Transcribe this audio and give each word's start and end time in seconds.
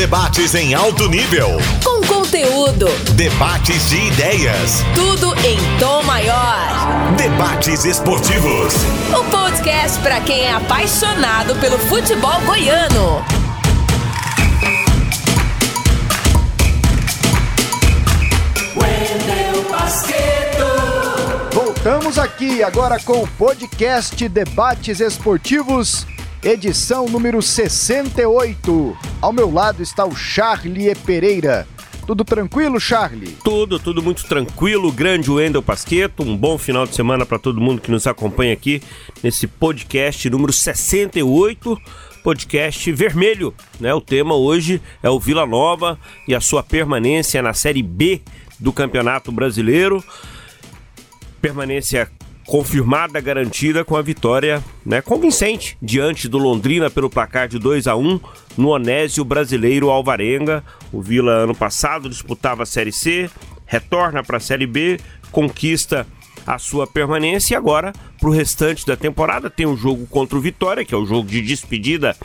Debates 0.00 0.54
em 0.54 0.72
alto 0.72 1.10
nível. 1.10 1.58
Com 1.84 2.00
conteúdo. 2.06 2.86
Debates 3.16 3.90
de 3.90 3.96
ideias. 3.96 4.82
Tudo 4.94 5.34
em 5.44 5.58
tom 5.78 6.02
maior. 6.04 7.12
Debates 7.18 7.84
esportivos. 7.84 8.72
O 9.14 9.22
podcast 9.24 9.98
para 10.00 10.18
quem 10.22 10.40
é 10.40 10.54
apaixonado 10.54 11.54
pelo 11.56 11.78
futebol 11.78 12.40
goiano. 12.46 13.22
Voltamos 21.52 22.18
aqui 22.18 22.62
agora 22.62 22.98
com 22.98 23.22
o 23.22 23.28
podcast 23.28 24.26
Debates 24.30 24.98
Esportivos, 25.00 26.06
edição 26.42 27.06
número 27.06 27.42
68. 27.42 28.96
Ao 29.20 29.32
meu 29.32 29.52
lado 29.52 29.82
está 29.82 30.04
o 30.04 30.14
Charlie 30.14 30.94
Pereira. 30.94 31.66
Tudo 32.06 32.24
tranquilo, 32.24 32.80
Charlie? 32.80 33.36
Tudo, 33.44 33.78
tudo 33.78 34.02
muito 34.02 34.24
tranquilo. 34.24 34.90
Grande 34.90 35.30
Wendel 35.30 35.62
Pasqueto. 35.62 36.22
Um 36.22 36.36
bom 36.36 36.58
final 36.58 36.86
de 36.86 36.94
semana 36.94 37.24
para 37.24 37.38
todo 37.38 37.60
mundo 37.60 37.80
que 37.80 37.90
nos 37.90 38.06
acompanha 38.06 38.52
aqui 38.52 38.82
nesse 39.22 39.46
podcast 39.46 40.28
número 40.30 40.52
68 40.52 41.80
podcast 42.22 42.92
vermelho, 42.92 43.54
né? 43.80 43.94
O 43.94 44.00
tema 44.00 44.34
hoje 44.34 44.82
é 45.02 45.08
o 45.08 45.18
Vila 45.18 45.46
Nova 45.46 45.98
e 46.28 46.34
a 46.34 46.40
sua 46.40 46.62
permanência 46.62 47.40
na 47.40 47.54
Série 47.54 47.82
B 47.82 48.20
do 48.58 48.74
Campeonato 48.74 49.32
Brasileiro 49.32 50.04
permanência 51.40 52.10
confirmada, 52.50 53.20
garantida 53.20 53.84
com 53.84 53.94
a 53.94 54.02
vitória 54.02 54.60
né, 54.84 55.00
convincente 55.00 55.78
diante 55.80 56.26
do 56.26 56.36
Londrina 56.36 56.90
pelo 56.90 57.08
placar 57.08 57.46
de 57.46 57.60
2 57.60 57.86
a 57.86 57.94
1 57.94 58.18
no 58.58 58.70
Onésio 58.70 59.24
Brasileiro 59.24 59.88
Alvarenga. 59.88 60.64
O 60.92 61.00
Vila 61.00 61.30
ano 61.30 61.54
passado 61.54 62.10
disputava 62.10 62.64
a 62.64 62.66
Série 62.66 62.90
C, 62.90 63.30
retorna 63.64 64.24
para 64.24 64.38
a 64.38 64.40
Série 64.40 64.66
B, 64.66 64.98
conquista 65.30 66.04
a 66.44 66.58
sua 66.58 66.88
permanência 66.88 67.54
e 67.54 67.56
agora 67.56 67.92
para 68.18 68.28
o 68.28 68.32
restante 68.32 68.84
da 68.84 68.96
temporada 68.96 69.48
tem 69.48 69.64
o 69.64 69.70
um 69.70 69.76
jogo 69.76 70.04
contra 70.08 70.36
o 70.36 70.40
Vitória, 70.40 70.84
que 70.84 70.92
é 70.92 70.98
o 70.98 71.06
jogo 71.06 71.28
de 71.28 71.40
despedida 71.40 72.16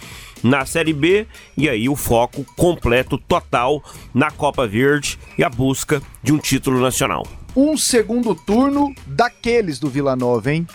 na 0.42 0.66
Série 0.66 0.94
B, 0.94 1.28
e 1.56 1.70
aí 1.70 1.88
o 1.88 1.96
foco 1.96 2.44
completo, 2.56 3.20
total 3.20 3.84
na 4.12 4.32
Copa 4.32 4.66
Verde 4.66 5.20
e 5.38 5.44
a 5.44 5.50
busca 5.50 6.02
de 6.24 6.34
um 6.34 6.40
título 6.40 6.82
nacional 6.82 7.28
um 7.56 7.78
segundo 7.78 8.36
turno 8.36 8.94
daqueles 9.08 9.80
do 9.80 9.90
Vila 9.90 10.16
Nova, 10.16 10.52
hein? 10.52 10.68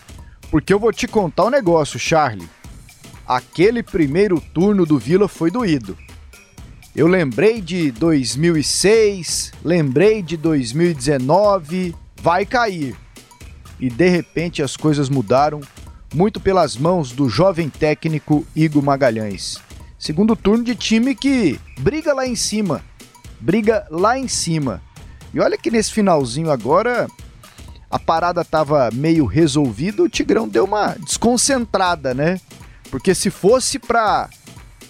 Porque 0.50 0.73
eu 0.73 0.78
vou 0.78 0.92
te 0.92 1.06
contar 1.06 1.45
um 1.45 1.50
negócio, 1.50 1.98
Charlie. 1.98 2.48
Aquele 3.27 3.83
primeiro 3.83 4.41
turno 4.41 4.87
do 4.87 4.98
Vila 4.98 5.28
foi 5.28 5.50
doído. 5.50 5.97
Eu 6.97 7.06
lembrei 7.06 7.61
de 7.61 7.92
2006, 7.92 9.53
lembrei 9.62 10.22
de 10.22 10.37
2019, 10.37 11.95
vai 12.20 12.45
cair. 12.45 12.97
E 13.78 13.89
de 13.89 14.09
repente 14.09 14.62
as 14.62 14.77
coisas 14.77 15.09
mudaram, 15.09 15.61
muito 16.12 16.41
pelas 16.41 16.77
mãos 16.77 17.12
do 17.12 17.28
jovem 17.28 17.69
técnico 17.69 18.44
Igor 18.56 18.83
Magalhães. 18.83 19.59
Segundo 19.98 20.34
turno 20.34 20.65
de 20.65 20.75
time 20.75 21.15
que 21.15 21.61
briga 21.78 22.12
lá 22.12 22.27
em 22.27 22.34
cima, 22.34 22.83
briga 23.39 23.87
lá 23.91 24.19
em 24.19 24.27
cima. 24.27 24.83
E 25.33 25.41
olha 25.41 25.56
que 25.56 25.70
nesse 25.70 25.92
finalzinho 25.92 26.50
agora 26.50 27.06
a 27.91 27.98
parada 27.98 28.45
tava 28.45 28.89
meio 28.92 29.25
resolvida, 29.27 30.03
o 30.03 30.09
Tigrão 30.09 30.48
deu 30.48 30.64
uma 30.64 30.95
desconcentrada, 30.95 32.14
né? 32.14 32.41
Porque 32.91 33.14
se 33.14 33.31
fosse 33.31 33.78
para 33.78 34.28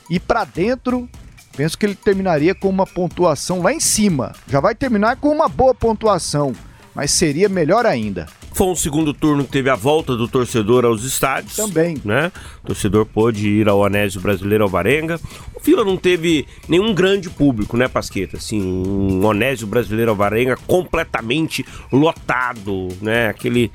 ir 0.09 0.21
para 0.21 0.45
dentro, 0.45 1.09
penso 1.57 1.79
que 1.79 1.87
ele 1.87 1.95
terminaria 1.95 2.55
com 2.55 2.69
uma 2.69 2.87
pontuação 2.87 3.63
lá 3.63 3.73
em 3.73 3.81
cima. 3.81 4.35
Já 4.47 4.61
vai 4.61 4.75
terminar 4.75 5.17
com 5.17 5.29
uma 5.29 5.49
boa 5.49 5.75
pontuação, 5.75 6.55
mas 6.95 7.11
seria 7.11 7.49
melhor 7.49 7.87
ainda. 7.87 8.27
Foi 8.53 8.67
um 8.67 8.75
segundo 8.75 9.15
turno 9.15 9.45
que 9.45 9.51
teve 9.51 9.71
a 9.71 9.75
volta 9.75 10.17
do 10.17 10.27
torcedor 10.29 10.85
aos 10.85 11.05
estádios. 11.05 11.57
Também. 11.57 11.97
Né? 12.05 12.33
O 12.63 12.69
torcedor 12.69 13.07
pôde 13.07 13.49
ir 13.49 13.69
ao 13.69 13.85
Anésio 13.85 14.21
Brasileiro 14.21 14.65
Alvarenga. 14.65 15.21
O 15.55 15.61
Vila 15.61 15.85
não 15.85 15.97
teve 15.97 16.47
nenhum 16.69 16.93
grande 16.93 17.31
público, 17.31 17.77
né, 17.77 17.87
Pasqueta? 17.89 18.37
Assim, 18.37 18.61
um 18.61 19.25
Onésio 19.25 19.67
Brasileiro 19.67 20.11
Alvarenga 20.11 20.57
completamente 20.67 21.65
lotado, 21.93 22.89
né? 23.01 23.29
Aquele, 23.29 23.71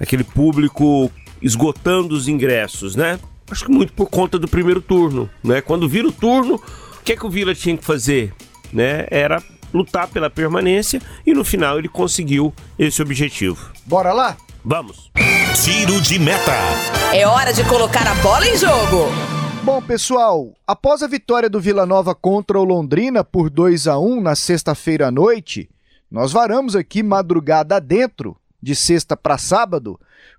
aquele 0.00 0.24
público 0.24 1.10
esgotando 1.40 2.14
os 2.14 2.28
ingressos, 2.28 2.96
né? 2.96 3.18
Acho 3.50 3.64
que 3.64 3.70
muito 3.70 3.92
por 3.92 4.08
conta 4.08 4.38
do 4.38 4.48
primeiro 4.48 4.80
turno, 4.80 5.30
né? 5.42 5.60
Quando 5.60 5.88
vira 5.88 6.08
o 6.08 6.12
turno, 6.12 6.54
o 6.56 7.04
que 7.04 7.12
é 7.12 7.16
que 7.16 7.26
o 7.26 7.30
Vila 7.30 7.54
tinha 7.54 7.76
que 7.76 7.84
fazer? 7.84 8.32
Né? 8.72 9.06
Era 9.10 9.40
lutar 9.72 10.08
pela 10.08 10.30
permanência 10.30 11.00
e 11.26 11.32
no 11.32 11.44
final 11.44 11.78
ele 11.78 11.88
conseguiu 11.88 12.52
esse 12.78 13.00
objetivo. 13.02 13.70
Bora 13.84 14.12
lá? 14.12 14.36
Vamos. 14.64 15.10
Tiro 15.62 16.00
de 16.00 16.18
meta. 16.18 16.52
É 17.14 17.26
hora 17.26 17.52
de 17.52 17.64
colocar 17.64 18.06
a 18.06 18.14
bola 18.16 18.46
em 18.46 18.56
jogo. 18.56 19.06
Bom, 19.62 19.82
pessoal, 19.82 20.52
após 20.66 21.02
a 21.02 21.08
vitória 21.08 21.50
do 21.50 21.60
Vila 21.60 21.84
Nova 21.84 22.14
contra 22.14 22.58
o 22.58 22.64
Londrina 22.64 23.24
por 23.24 23.50
2 23.50 23.88
a 23.88 23.98
1 23.98 24.20
na 24.20 24.36
sexta-feira 24.36 25.08
à 25.08 25.10
noite, 25.10 25.68
nós 26.10 26.32
varamos 26.32 26.76
aqui 26.76 27.02
madrugada 27.02 27.80
dentro, 27.80 28.36
de 28.62 28.76
sexta 28.76 29.16
para 29.16 29.38
sábado, 29.38 29.98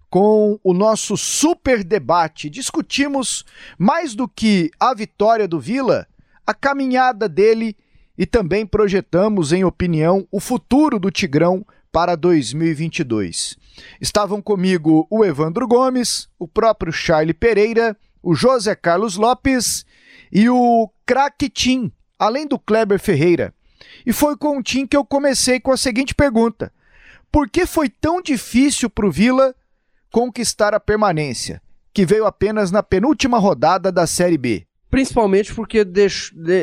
com 0.10 0.60
o 0.64 0.74
nosso 0.74 1.18
super 1.18 1.84
debate. 1.84 2.50
Discutimos 2.50 3.44
mais 3.78 4.16
do 4.16 4.28
que 4.28 4.72
a 4.80 4.94
vitória 4.94 5.48
do 5.48 5.60
Vila, 5.60 6.08
a 6.46 6.54
caminhada 6.54 7.28
dele 7.28 7.76
e 8.18 8.26
também 8.26 8.66
projetamos, 8.66 9.54
em 9.54 9.64
opinião, 9.64 10.28
o 10.32 10.40
futuro 10.40 11.00
do 11.00 11.12
Tigrão 11.12 11.66
para 11.92 12.16
2022. 12.16 13.58
Estavam 14.02 14.42
comigo 14.42 15.08
o 15.10 15.24
Evandro 15.24 15.68
Gomes, 15.68 16.28
o 16.38 16.48
próprio 16.48 16.92
Charlie 16.92 17.34
Pereira, 17.34 17.96
o 18.22 18.34
José 18.36 18.76
Carlos 18.76 19.16
Lopes 19.16 19.86
e 20.32 20.50
o 20.50 20.90
craque 21.06 21.50
Tim, 21.50 21.92
além 22.20 22.48
do 22.48 22.60
Kleber 22.60 23.00
Ferreira. 23.00 23.54
E 24.06 24.12
foi 24.12 24.36
com 24.36 24.58
o 24.58 24.64
Tim 24.64 24.86
que 24.86 24.98
eu 24.98 25.06
comecei 25.06 25.60
com 25.60 25.72
a 25.72 25.78
seguinte 25.78 26.14
pergunta: 26.14 26.74
Por 27.32 27.50
que 27.50 27.66
foi 27.66 27.90
tão 27.90 28.22
difícil 28.22 28.90
para 28.90 29.08
o 29.08 29.12
Vila 29.12 29.56
conquistar 30.12 30.74
a 30.74 30.80
permanência, 30.80 31.62
que 31.94 32.06
veio 32.06 32.26
apenas 32.26 32.72
na 32.72 32.82
penúltima 32.82 33.38
rodada 33.38 33.92
da 33.92 34.06
Série 34.06 34.38
B? 34.38 34.67
Principalmente 34.90 35.54
porque 35.54 35.84
de, 35.84 36.08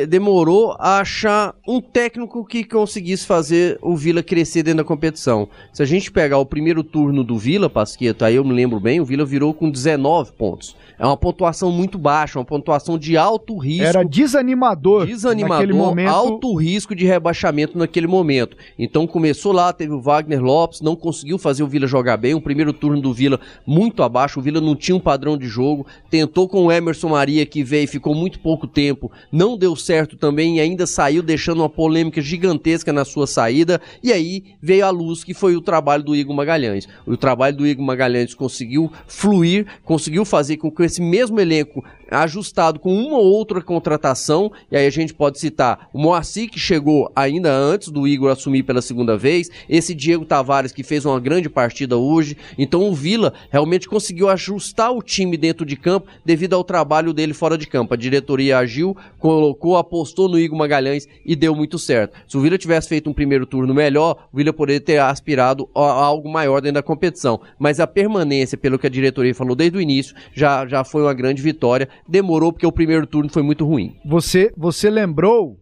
demorou 0.07 0.75
a 0.79 0.99
achar 0.99 1.53
um 1.67 1.79
técnico 1.79 2.43
que 2.43 2.63
conseguisse 2.63 3.25
fazer 3.25 3.77
o 3.83 3.95
Vila 3.95 4.23
crescer 4.23 4.63
dentro 4.63 4.77
da 4.77 4.83
competição. 4.83 5.47
Se 5.71 5.83
a 5.83 5.85
gente 5.85 6.11
pegar 6.11 6.39
o 6.39 6.45
primeiro 6.45 6.83
turno 6.83 7.23
do 7.23 7.37
Vila, 7.37 7.69
Pasqueta, 7.69 8.25
aí 8.25 8.35
eu 8.35 8.43
me 8.43 8.51
lembro 8.51 8.79
bem, 8.79 8.99
o 8.99 9.05
Vila 9.05 9.23
virou 9.23 9.53
com 9.53 9.69
19 9.69 10.31
pontos. 10.31 10.75
É 10.97 11.05
uma 11.05 11.17
pontuação 11.17 11.71
muito 11.71 11.99
baixa, 11.99 12.39
uma 12.39 12.45
pontuação 12.45 12.97
de 12.97 13.15
alto 13.15 13.57
risco. 13.57 13.85
Era 13.85 14.03
desanimador. 14.03 15.05
Desanimador, 15.05 15.75
momento... 15.75 16.09
alto 16.09 16.55
risco 16.55 16.95
de 16.95 17.05
rebaixamento 17.05 17.77
naquele 17.77 18.07
momento. 18.07 18.57
Então 18.79 19.05
começou 19.05 19.51
lá, 19.51 19.71
teve 19.71 19.93
o 19.93 20.01
Wagner 20.01 20.41
Lopes, 20.41 20.81
não 20.81 20.95
conseguiu 20.95 21.37
fazer 21.37 21.61
o 21.61 21.67
Vila 21.67 21.85
jogar 21.85 22.17
bem. 22.17 22.33
O 22.33 22.41
primeiro 22.41 22.73
turno 22.73 22.99
do 22.99 23.13
Vila 23.13 23.39
muito 23.67 24.01
abaixo, 24.01 24.39
o 24.39 24.43
Vila 24.43 24.59
não 24.59 24.75
tinha 24.75 24.95
um 24.95 24.99
padrão 24.99 25.37
de 25.37 25.47
jogo. 25.47 25.85
Tentou 26.09 26.47
com 26.47 26.65
o 26.65 26.71
Emerson 26.71 27.09
Maria 27.09 27.45
que 27.45 27.63
veio 27.63 27.83
e 27.83 27.87
ficou 27.87 28.14
muito 28.15 28.39
pouco 28.39 28.67
tempo, 28.67 29.11
não 29.31 29.57
deu 29.57 29.75
certo 29.75 30.17
também 30.17 30.57
e 30.57 30.59
ainda 30.59 30.87
saiu 30.87 31.21
deixando 31.21 31.59
uma 31.59 31.69
polêmica 31.69 32.21
gigantesca 32.21 32.91
na 32.91 33.05
sua 33.05 33.27
saída. 33.27 33.81
E 34.01 34.11
aí 34.11 34.55
veio 34.61 34.85
a 34.85 34.89
luz 34.89 35.23
que 35.23 35.33
foi 35.33 35.55
o 35.55 35.61
trabalho 35.61 36.03
do 36.03 36.15
Igor 36.15 36.35
Magalhães. 36.35 36.87
O 37.05 37.17
trabalho 37.17 37.57
do 37.57 37.67
Igor 37.67 37.85
Magalhães 37.85 38.33
conseguiu 38.33 38.91
fluir, 39.07 39.67
conseguiu 39.83 40.25
fazer 40.25 40.57
com 40.57 40.71
que 40.71 40.83
esse 40.83 41.01
mesmo 41.01 41.39
elenco 41.39 41.83
ajustado 42.09 42.79
com 42.79 42.93
uma 42.93 43.17
ou 43.17 43.25
outra 43.25 43.61
contratação, 43.61 44.51
e 44.71 44.77
aí 44.77 44.85
a 44.85 44.91
gente 44.91 45.13
pode 45.13 45.39
citar 45.39 45.89
o 45.93 45.99
Moacir, 45.99 46.49
que 46.49 46.59
chegou 46.59 47.11
ainda 47.15 47.51
antes 47.51 47.89
do 47.89 48.07
Igor 48.07 48.31
assumir 48.31 48.63
pela 48.63 48.81
segunda 48.81 49.17
vez, 49.17 49.49
esse 49.69 49.93
Diego 49.93 50.25
Tavares, 50.25 50.71
que 50.71 50.83
fez 50.83 51.05
uma 51.05 51.19
grande 51.19 51.49
partida 51.49 51.97
hoje. 51.97 52.37
Então 52.57 52.89
o 52.89 52.93
Vila 52.93 53.33
realmente 53.49 53.87
conseguiu 53.87 54.29
ajustar 54.29 54.91
o 54.91 55.01
time 55.01 55.37
dentro 55.37 55.65
de 55.65 55.75
campo 55.75 56.07
devido 56.23 56.53
ao 56.53 56.63
trabalho 56.63 57.13
dele 57.13 57.33
fora 57.33 57.57
de 57.57 57.67
campo. 57.67 57.93
A 57.93 57.97
diretoria 57.97 58.57
agiu, 58.57 58.95
colocou, 59.19 59.77
apostou 59.77 60.27
no 60.27 60.39
Igor 60.39 60.57
Magalhães 60.57 61.07
e 61.25 61.35
deu 61.35 61.55
muito 61.55 61.79
certo. 61.79 62.17
Se 62.27 62.37
o 62.37 62.41
Vila 62.41 62.57
tivesse 62.57 62.89
feito 62.89 63.09
um 63.09 63.13
primeiro 63.13 63.45
turno 63.45 63.73
melhor, 63.73 64.27
o 64.31 64.37
Vila 64.37 64.53
poderia 64.53 64.81
ter 64.81 64.99
aspirado 64.99 65.69
a 65.75 65.79
algo 65.79 66.29
maior 66.29 66.61
dentro 66.61 66.75
da 66.75 66.83
competição. 66.83 67.39
Mas 67.57 67.79
a 67.79 67.87
permanência, 67.87 68.57
pelo 68.57 68.77
que 68.77 68.87
a 68.87 68.89
diretoria 68.89 69.33
falou 69.33 69.55
desde 69.55 69.77
o 69.77 69.81
início, 69.81 70.15
já, 70.33 70.65
já 70.67 70.83
foi 70.83 71.01
uma 71.01 71.13
grande 71.13 71.41
vitória. 71.41 71.89
Demorou 72.07 72.51
porque 72.51 72.65
o 72.65 72.71
primeiro 72.71 73.07
turno 73.07 73.29
foi 73.29 73.43
muito 73.43 73.65
ruim. 73.65 73.95
Você, 74.05 74.51
você 74.55 74.89
lembrou 74.89 75.57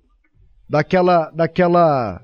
daquela, 0.69 1.29
daquela, 1.31 2.21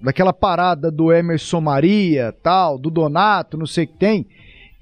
daquela 0.00 0.32
parada 0.32 0.90
do 0.90 1.12
Emerson 1.12 1.60
Maria, 1.60 2.34
tal, 2.42 2.78
do 2.78 2.90
Donato, 2.90 3.56
não 3.56 3.66
sei 3.66 3.84
o 3.84 3.88
que 3.88 3.98
tem. 3.98 4.26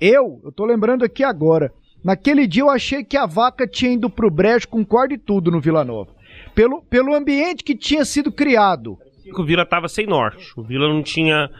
Eu, 0.00 0.40
eu 0.44 0.52
tô 0.52 0.64
lembrando 0.64 1.04
aqui 1.04 1.22
agora. 1.22 1.72
Naquele 2.02 2.46
dia 2.46 2.62
eu 2.62 2.70
achei 2.70 3.04
que 3.04 3.16
a 3.16 3.26
vaca 3.26 3.66
tinha 3.66 3.92
ido 3.92 4.08
pro 4.08 4.30
brejo 4.30 4.68
com 4.68 4.84
corda 4.84 5.12
e 5.12 5.18
tudo 5.18 5.50
no 5.50 5.60
Vila 5.60 5.84
Nova. 5.84 6.10
pelo, 6.54 6.82
pelo 6.82 7.14
ambiente 7.14 7.62
que 7.62 7.76
tinha 7.76 8.04
sido 8.04 8.32
criado. 8.32 8.98
O 9.36 9.44
Vila 9.44 9.62
estava 9.62 9.88
sem 9.88 10.06
norte. 10.06 10.52
O 10.56 10.62
Vila 10.62 10.88
não 10.88 11.02
tinha 11.02 11.50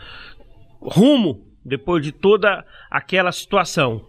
rumo 0.80 1.44
depois 1.64 2.02
de 2.02 2.10
toda 2.10 2.64
aquela 2.90 3.30
situação. 3.32 4.02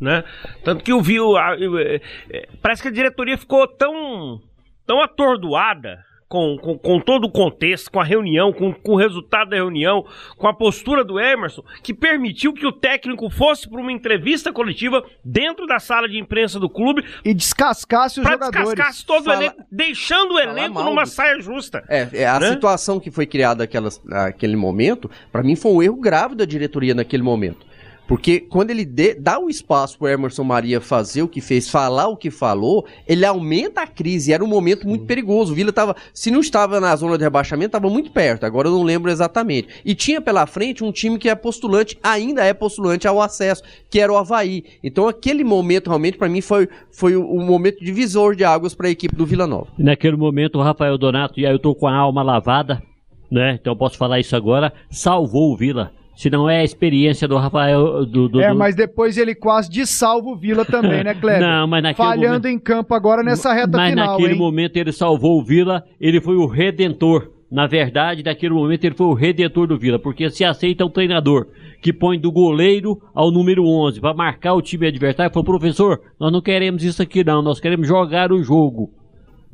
Né? 0.00 0.24
Tanto 0.64 0.82
que 0.82 0.92
o 0.92 1.00
Vila. 1.00 1.56
É, 1.56 2.00
é, 2.30 2.48
parece 2.60 2.82
que 2.82 2.88
a 2.88 2.92
diretoria 2.92 3.38
ficou 3.38 3.66
tão, 3.66 4.40
tão 4.86 5.00
atordoada 5.00 6.04
com, 6.34 6.58
com, 6.58 6.76
com, 6.76 7.00
todo 7.00 7.28
o 7.28 7.30
contexto, 7.30 7.92
com 7.92 8.00
a 8.00 8.04
reunião, 8.04 8.52
com, 8.52 8.72
com, 8.72 8.92
o 8.92 8.96
resultado 8.96 9.50
da 9.50 9.56
reunião, 9.56 10.04
com 10.36 10.48
a 10.48 10.52
postura 10.52 11.04
do 11.04 11.20
Emerson, 11.20 11.62
que 11.80 11.94
permitiu 11.94 12.52
que 12.52 12.66
o 12.66 12.72
técnico 12.72 13.30
fosse 13.30 13.68
para 13.68 13.80
uma 13.80 13.92
entrevista 13.92 14.52
coletiva 14.52 15.04
dentro 15.24 15.64
da 15.64 15.78
sala 15.78 16.08
de 16.08 16.18
imprensa 16.18 16.58
do 16.58 16.68
clube 16.68 17.04
e 17.24 17.32
descascasse 17.32 18.20
os 18.20 18.26
jogadores. 18.26 18.68
descascasse 18.68 19.06
todo 19.06 19.24
Fala... 19.24 19.38
o 19.38 19.42
elenco, 19.42 19.62
deixando 19.70 20.34
o 20.34 20.38
elenco 20.40 20.82
numa 20.82 21.06
saia 21.06 21.40
justa. 21.40 21.84
É, 21.88 22.08
é 22.12 22.26
a 22.26 22.40
né? 22.40 22.50
situação 22.50 22.98
que 22.98 23.12
foi 23.12 23.26
criada 23.26 23.68
naquele 24.04 24.56
momento, 24.56 25.08
para 25.30 25.42
mim 25.42 25.54
foi 25.54 25.70
um 25.70 25.82
erro 25.82 26.00
grave 26.00 26.34
da 26.34 26.44
diretoria 26.44 26.94
naquele 26.94 27.22
momento. 27.22 27.64
Porque 28.06 28.40
quando 28.40 28.70
ele 28.70 28.84
dê, 28.84 29.14
dá 29.14 29.38
o 29.38 29.48
espaço 29.48 29.98
pro 29.98 30.08
Emerson 30.08 30.44
Maria 30.44 30.80
fazer 30.80 31.22
o 31.22 31.28
que 31.28 31.40
fez, 31.40 31.68
falar 31.68 32.08
o 32.08 32.16
que 32.16 32.30
falou, 32.30 32.84
ele 33.06 33.24
aumenta 33.24 33.82
a 33.82 33.86
crise. 33.86 34.32
Era 34.32 34.44
um 34.44 34.48
momento 34.48 34.86
muito 34.86 35.06
perigoso. 35.06 35.52
O 35.52 35.54
Vila 35.54 35.72
tava, 35.72 35.96
se 36.12 36.30
não 36.30 36.40
estava 36.40 36.80
na 36.80 36.94
zona 36.96 37.16
de 37.16 37.24
rebaixamento, 37.24 37.68
estava 37.68 37.88
muito 37.88 38.10
perto. 38.10 38.44
Agora 38.44 38.68
eu 38.68 38.72
não 38.72 38.82
lembro 38.82 39.10
exatamente. 39.10 39.68
E 39.84 39.94
tinha 39.94 40.20
pela 40.20 40.46
frente 40.46 40.84
um 40.84 40.92
time 40.92 41.18
que 41.18 41.28
é 41.28 41.34
postulante, 41.34 41.98
ainda 42.02 42.44
é 42.44 42.52
postulante 42.52 43.08
ao 43.08 43.20
acesso, 43.20 43.62
que 43.88 43.98
era 43.98 44.12
o 44.12 44.16
Havaí. 44.16 44.64
Então 44.82 45.08
aquele 45.08 45.42
momento 45.42 45.88
realmente 45.88 46.18
para 46.18 46.28
mim 46.28 46.40
foi, 46.40 46.68
foi 46.92 47.16
o, 47.16 47.26
o, 47.26 47.40
momento 47.40 47.82
divisor 47.82 48.36
de 48.36 48.44
águas 48.44 48.74
para 48.74 48.88
a 48.88 48.90
equipe 48.90 49.16
do 49.16 49.24
Vila 49.24 49.46
Nova. 49.46 49.68
Naquele 49.78 50.16
momento 50.16 50.58
o 50.58 50.62
Rafael 50.62 50.98
Donato, 50.98 51.40
e 51.40 51.46
aí 51.46 51.52
eu 51.52 51.58
tô 51.58 51.74
com 51.74 51.86
a 51.86 51.96
alma 51.96 52.22
lavada, 52.22 52.82
né? 53.30 53.56
Então 53.58 53.72
eu 53.72 53.76
posso 53.76 53.96
falar 53.96 54.20
isso 54.20 54.36
agora, 54.36 54.72
salvou 54.90 55.52
o 55.52 55.56
Vila 55.56 55.90
se 56.16 56.30
não 56.30 56.48
é 56.48 56.60
a 56.60 56.64
experiência 56.64 57.26
do 57.26 57.36
Rafael. 57.36 58.06
Do, 58.06 58.28
do, 58.28 58.40
é, 58.40 58.52
mas 58.52 58.74
depois 58.74 59.16
ele 59.16 59.34
quase 59.34 59.70
dessalva 59.70 60.28
o 60.28 60.36
Vila 60.36 60.64
também, 60.64 61.02
né, 61.02 61.14
Kleber? 61.14 61.40
não, 61.46 61.66
mas 61.66 61.82
naquele 61.82 62.08
Falhando 62.08 62.26
momento... 62.26 62.46
em 62.46 62.58
campo 62.58 62.94
agora 62.94 63.22
nessa 63.22 63.52
reta 63.52 63.76
mas 63.76 63.90
final. 63.90 64.06
Mas 64.06 64.14
naquele 64.14 64.34
hein? 64.34 64.38
momento 64.38 64.76
ele 64.76 64.92
salvou 64.92 65.40
o 65.40 65.44
Vila, 65.44 65.84
ele 66.00 66.20
foi 66.20 66.36
o 66.36 66.46
redentor. 66.46 67.30
Na 67.50 67.66
verdade, 67.66 68.24
naquele 68.24 68.52
momento 68.52 68.84
ele 68.84 68.96
foi 68.96 69.06
o 69.06 69.14
redentor 69.14 69.68
do 69.68 69.78
Vila, 69.78 69.98
porque 69.98 70.28
se 70.28 70.44
aceita 70.44 70.84
um 70.84 70.90
treinador 70.90 71.46
que 71.80 71.92
põe 71.92 72.18
do 72.18 72.32
goleiro 72.32 73.00
ao 73.14 73.30
número 73.30 73.64
11 73.64 74.00
para 74.00 74.14
marcar 74.14 74.54
o 74.54 74.62
time 74.62 74.88
adversário, 74.88 75.32
falou: 75.32 75.44
professor, 75.44 76.00
nós 76.18 76.32
não 76.32 76.40
queremos 76.40 76.82
isso 76.82 77.02
aqui 77.02 77.22
não, 77.22 77.42
nós 77.42 77.60
queremos 77.60 77.86
jogar 77.86 78.32
o 78.32 78.42
jogo. 78.42 78.90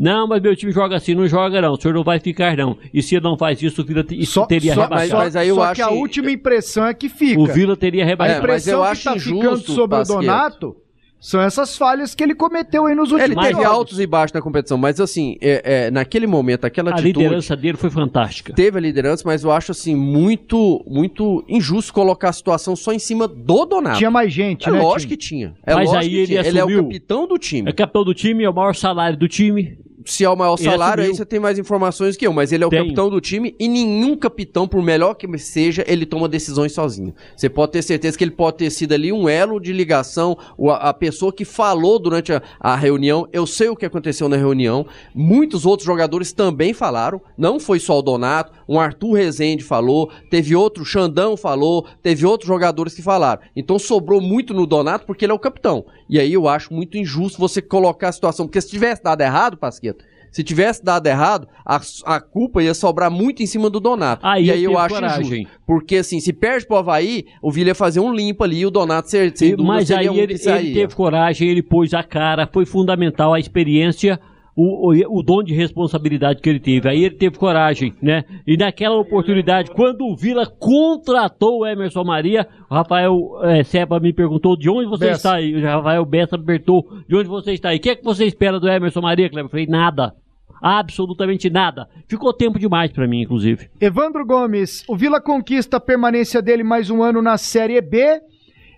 Não, 0.00 0.26
mas 0.26 0.40
meu 0.40 0.56
time 0.56 0.72
joga 0.72 0.96
assim, 0.96 1.14
não 1.14 1.28
joga 1.28 1.60
não. 1.60 1.74
O 1.74 1.80
senhor 1.80 1.92
não 1.92 2.02
vai 2.02 2.18
ficar 2.18 2.56
não. 2.56 2.78
E 2.92 3.02
se 3.02 3.16
ele 3.16 3.24
não 3.24 3.36
faz 3.36 3.62
isso, 3.62 3.82
o 3.82 3.84
Vila 3.84 4.02
isso 4.10 4.32
só, 4.32 4.46
teria 4.46 4.74
só, 4.74 4.82
rebaixado. 4.84 5.12
Mas, 5.12 5.24
mas 5.24 5.36
aí 5.36 5.48
eu 5.48 5.56
só 5.56 5.62
acho 5.64 5.74
que 5.74 5.82
a 5.82 5.90
última 5.90 6.30
impressão 6.30 6.86
é 6.86 6.94
que 6.94 7.10
fica. 7.10 7.38
O 7.38 7.46
Vila 7.46 7.76
teria 7.76 8.02
rebaixado. 8.02 8.40
A 8.40 8.42
impressão 8.42 8.72
é, 8.72 8.76
mas 8.78 8.86
eu 8.86 8.90
acho 8.90 9.02
que 9.02 9.08
tá 9.08 9.16
injusto, 9.16 9.42
ficando 9.42 9.74
sobre 9.74 9.98
o 9.98 10.04
Donato 10.04 10.76
são 11.20 11.38
essas 11.38 11.76
falhas 11.76 12.14
que 12.14 12.24
ele 12.24 12.34
cometeu 12.34 12.86
aí 12.86 12.94
nos 12.94 13.12
últimos 13.12 13.30
Ele 13.30 13.48
teve 13.48 13.62
altos 13.62 14.00
e 14.00 14.06
baixos 14.06 14.32
na 14.32 14.40
competição, 14.40 14.78
mas 14.78 14.98
assim, 14.98 15.36
é, 15.40 15.86
é, 15.86 15.90
naquele 15.90 16.26
momento, 16.26 16.64
aquela 16.64 16.90
a 16.90 16.94
atitude... 16.94 17.18
A 17.18 17.22
liderança 17.22 17.54
dele 17.54 17.76
foi 17.76 17.90
fantástica. 17.90 18.54
Teve 18.54 18.78
a 18.78 18.80
liderança, 18.80 19.22
mas 19.26 19.44
eu 19.44 19.52
acho 19.52 19.70
assim, 19.70 19.94
muito 19.94 20.82
muito 20.86 21.44
injusto 21.46 21.92
colocar 21.92 22.30
a 22.30 22.32
situação 22.32 22.74
só 22.74 22.90
em 22.92 22.98
cima 22.98 23.28
do 23.28 23.66
Donato. 23.66 23.98
Tinha 23.98 24.10
mais 24.10 24.32
gente, 24.32 24.66
é 24.66 24.72
né? 24.72 24.80
Lógico 24.80 25.10
que 25.10 25.16
tinha. 25.18 25.54
É 25.66 25.74
mas 25.74 25.92
aí 25.92 26.14
ele 26.14 26.26
tinha. 26.28 26.40
assumiu... 26.40 26.66
Ele 26.66 26.74
é 26.74 26.80
o 26.80 26.82
capitão 26.84 27.28
do 27.28 27.36
time. 27.36 27.68
É 27.68 27.72
capitão 27.74 28.02
do 28.02 28.14
time, 28.14 28.44
é 28.44 28.48
o 28.48 28.54
maior 28.54 28.74
salário 28.74 29.18
do 29.18 29.28
time 29.28 29.78
se 30.04 30.24
é 30.24 30.30
o 30.30 30.36
maior 30.36 30.56
salário, 30.56 31.04
aí 31.04 31.10
você 31.10 31.24
tem 31.24 31.38
mais 31.38 31.58
informações 31.58 32.16
que 32.16 32.26
eu, 32.26 32.32
mas 32.32 32.52
ele 32.52 32.64
é 32.64 32.66
o 32.66 32.70
Tenho. 32.70 32.84
capitão 32.84 33.10
do 33.10 33.20
time 33.20 33.54
e 33.58 33.68
nenhum 33.68 34.16
capitão, 34.16 34.66
por 34.66 34.82
melhor 34.82 35.14
que 35.14 35.26
seja, 35.38 35.84
ele 35.86 36.06
toma 36.06 36.28
decisões 36.28 36.72
sozinho. 36.72 37.14
Você 37.36 37.48
pode 37.48 37.72
ter 37.72 37.82
certeza 37.82 38.16
que 38.16 38.24
ele 38.24 38.30
pode 38.30 38.58
ter 38.58 38.70
sido 38.70 38.92
ali 38.92 39.12
um 39.12 39.28
elo 39.28 39.60
de 39.60 39.72
ligação, 39.72 40.36
a, 40.78 40.92
pessoa 40.94 41.32
que 41.32 41.44
falou 41.44 41.98
durante 41.98 42.32
a, 42.32 42.42
a 42.58 42.76
reunião. 42.76 43.28
Eu 43.32 43.46
sei 43.46 43.68
o 43.68 43.76
que 43.76 43.86
aconteceu 43.86 44.28
na 44.28 44.36
reunião. 44.36 44.86
Muitos 45.14 45.66
outros 45.66 45.86
jogadores 45.86 46.32
também 46.32 46.72
falaram, 46.72 47.20
não 47.36 47.58
foi 47.58 47.78
só 47.78 47.98
o 47.98 48.02
Donato, 48.02 48.52
um 48.68 48.78
Arthur 48.78 49.14
Rezende 49.14 49.64
falou, 49.64 50.10
teve 50.30 50.54
outro, 50.54 50.84
Xandão 50.84 51.36
falou, 51.36 51.86
teve 52.02 52.24
outros 52.24 52.46
jogadores 52.46 52.94
que 52.94 53.02
falaram. 53.02 53.42
Então 53.56 53.78
sobrou 53.78 54.20
muito 54.20 54.54
no 54.54 54.66
Donato 54.66 55.06
porque 55.06 55.24
ele 55.24 55.32
é 55.32 55.34
o 55.34 55.38
capitão. 55.38 55.84
E 56.08 56.18
aí 56.18 56.32
eu 56.32 56.48
acho 56.48 56.72
muito 56.72 56.96
injusto 56.96 57.38
você 57.38 57.60
colocar 57.60 58.08
a 58.08 58.12
situação, 58.12 58.46
porque 58.46 58.60
se 58.60 58.68
tivesse 58.68 59.02
dado 59.02 59.20
errado, 59.20 59.56
Pasqueta, 59.56 59.89
se 60.30 60.44
tivesse 60.44 60.84
dado 60.84 61.06
errado, 61.06 61.48
a, 61.64 61.80
a 62.04 62.20
culpa 62.20 62.62
ia 62.62 62.74
sobrar 62.74 63.10
muito 63.10 63.42
em 63.42 63.46
cima 63.46 63.68
do 63.68 63.80
Donato. 63.80 64.24
Aí 64.26 64.46
e 64.46 64.50
aí 64.50 64.64
eu 64.64 64.78
acho 64.78 64.94
coragem. 64.94 65.42
injusto. 65.42 65.60
Porque 65.66 65.96
assim, 65.96 66.20
se 66.20 66.32
perde 66.32 66.66
pro 66.66 66.76
Havaí, 66.76 67.26
o 67.42 67.50
Vila 67.50 67.68
ia 67.68 67.74
fazer 67.74 68.00
um 68.00 68.12
limpo 68.12 68.44
ali 68.44 68.60
e 68.60 68.66
o 68.66 68.70
Donato 68.70 69.10
ser, 69.10 69.32
dúvida, 69.32 69.62
Mas 69.62 69.90
aí 69.90 70.08
um 70.08 70.14
ele, 70.14 70.34
ele 70.34 70.74
teve 70.74 70.94
coragem, 70.94 71.48
ele 71.48 71.62
pôs 71.62 71.92
a 71.94 72.02
cara, 72.02 72.48
foi 72.52 72.64
fundamental 72.64 73.34
a 73.34 73.40
experiência 73.40 74.20
o, 74.54 74.92
o, 74.92 75.18
o, 75.18 75.22
dom 75.22 75.42
de 75.42 75.54
responsabilidade 75.54 76.40
que 76.40 76.48
ele 76.48 76.60
teve. 76.60 76.88
Aí 76.88 77.04
ele 77.04 77.14
teve 77.14 77.38
coragem, 77.38 77.94
né? 78.02 78.24
E 78.46 78.56
naquela 78.56 78.96
oportunidade, 78.96 79.70
quando 79.70 80.04
o 80.06 80.16
Vila 80.16 80.46
contratou 80.46 81.60
o 81.60 81.66
Emerson 81.66 82.04
Maria, 82.04 82.46
o 82.68 82.74
Rafael 82.74 83.16
é, 83.42 83.62
Seba 83.62 84.00
me 84.00 84.12
perguntou 84.12 84.56
de 84.56 84.68
onde 84.68 84.88
você 84.88 85.06
Bessa. 85.06 85.16
está 85.16 85.34
aí. 85.34 85.54
O 85.54 85.62
Rafael 85.62 86.04
Bessa 86.04 86.36
me 86.36 86.44
perguntou 86.44 86.86
de 87.08 87.16
onde 87.16 87.28
você 87.28 87.52
está 87.52 87.70
aí. 87.70 87.78
O 87.78 87.80
que 87.80 87.90
é 87.90 87.96
que 87.96 88.04
você 88.04 88.24
espera 88.24 88.58
do 88.58 88.68
Emerson 88.68 89.00
Maria, 89.00 89.28
Cleber? 89.28 89.46
Eu 89.46 89.50
falei, 89.50 89.66
nada. 89.66 90.14
Absolutamente 90.62 91.48
nada. 91.48 91.88
Ficou 92.06 92.34
tempo 92.34 92.58
demais 92.58 92.92
para 92.92 93.06
mim, 93.06 93.22
inclusive. 93.22 93.70
Evandro 93.80 94.26
Gomes, 94.26 94.84
o 94.86 94.94
Vila 94.94 95.20
conquista 95.20 95.78
a 95.78 95.80
permanência 95.80 96.42
dele 96.42 96.62
mais 96.62 96.90
um 96.90 97.02
ano 97.02 97.22
na 97.22 97.38
Série 97.38 97.80
B. 97.80 98.20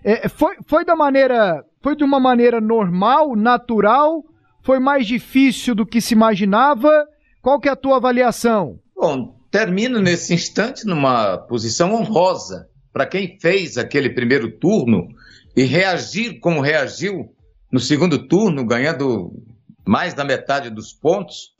É, 0.01 0.29
foi, 0.29 0.55
foi 0.65 0.85
da 0.85 0.95
maneira. 0.95 1.63
Foi 1.81 1.95
de 1.97 2.03
uma 2.05 2.19
maneira 2.21 2.61
normal, 2.61 3.35
natural 3.35 4.23
foi 4.63 4.79
mais 4.79 5.05
difícil 5.05 5.75
do 5.75 5.85
que 5.85 6.01
se 6.01 6.13
imaginava? 6.13 7.05
Qual 7.41 7.59
que 7.59 7.67
é 7.67 7.71
a 7.71 7.75
tua 7.75 7.97
avaliação? 7.97 8.79
Bom, 8.95 9.37
termino 9.51 9.99
nesse 9.99 10.33
instante 10.33 10.85
numa 10.85 11.37
posição 11.37 11.93
honrosa 11.93 12.69
para 12.91 13.05
quem 13.05 13.37
fez 13.39 13.77
aquele 13.77 14.09
primeiro 14.09 14.49
turno 14.57 15.09
e 15.55 15.63
reagir 15.63 16.39
como 16.39 16.61
reagiu 16.61 17.29
no 17.71 17.79
segundo 17.79 18.27
turno, 18.27 18.65
ganhando 18.65 19.33
mais 19.85 20.13
da 20.13 20.23
metade 20.23 20.69
dos 20.69 20.93
pontos. 20.93 21.51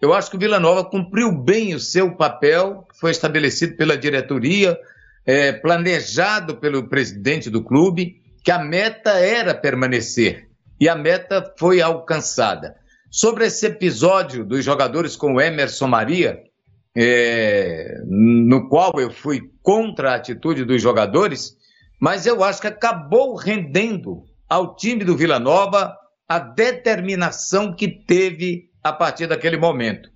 Eu 0.00 0.14
acho 0.14 0.30
que 0.30 0.36
o 0.36 0.38
Vila 0.38 0.60
Nova 0.60 0.84
cumpriu 0.84 1.32
bem 1.32 1.74
o 1.74 1.80
seu 1.80 2.14
papel, 2.14 2.86
que 2.90 3.00
foi 3.00 3.10
estabelecido 3.10 3.76
pela 3.76 3.96
diretoria, 3.96 4.78
é, 5.26 5.52
planejado 5.52 6.56
pelo 6.58 6.88
presidente 6.88 7.50
do 7.50 7.64
clube, 7.64 8.22
que 8.44 8.50
a 8.50 8.58
meta 8.58 9.10
era 9.12 9.54
permanecer 9.54 10.53
e 10.80 10.88
a 10.88 10.94
meta 10.94 11.54
foi 11.58 11.80
alcançada. 11.80 12.76
Sobre 13.10 13.46
esse 13.46 13.66
episódio 13.66 14.44
dos 14.44 14.64
jogadores 14.64 15.14
com 15.14 15.34
o 15.34 15.40
Emerson 15.40 15.86
Maria, 15.86 16.42
é, 16.96 18.00
no 18.06 18.68
qual 18.68 18.92
eu 18.98 19.10
fui 19.10 19.42
contra 19.62 20.12
a 20.12 20.16
atitude 20.16 20.64
dos 20.64 20.80
jogadores, 20.82 21.56
mas 22.00 22.26
eu 22.26 22.42
acho 22.42 22.60
que 22.60 22.66
acabou 22.66 23.34
rendendo 23.34 24.24
ao 24.48 24.76
time 24.76 25.04
do 25.04 25.16
Vila 25.16 25.38
Nova 25.38 25.96
a 26.28 26.38
determinação 26.38 27.74
que 27.74 27.88
teve 27.88 28.70
a 28.82 28.92
partir 28.92 29.26
daquele 29.26 29.56
momento. 29.56 30.10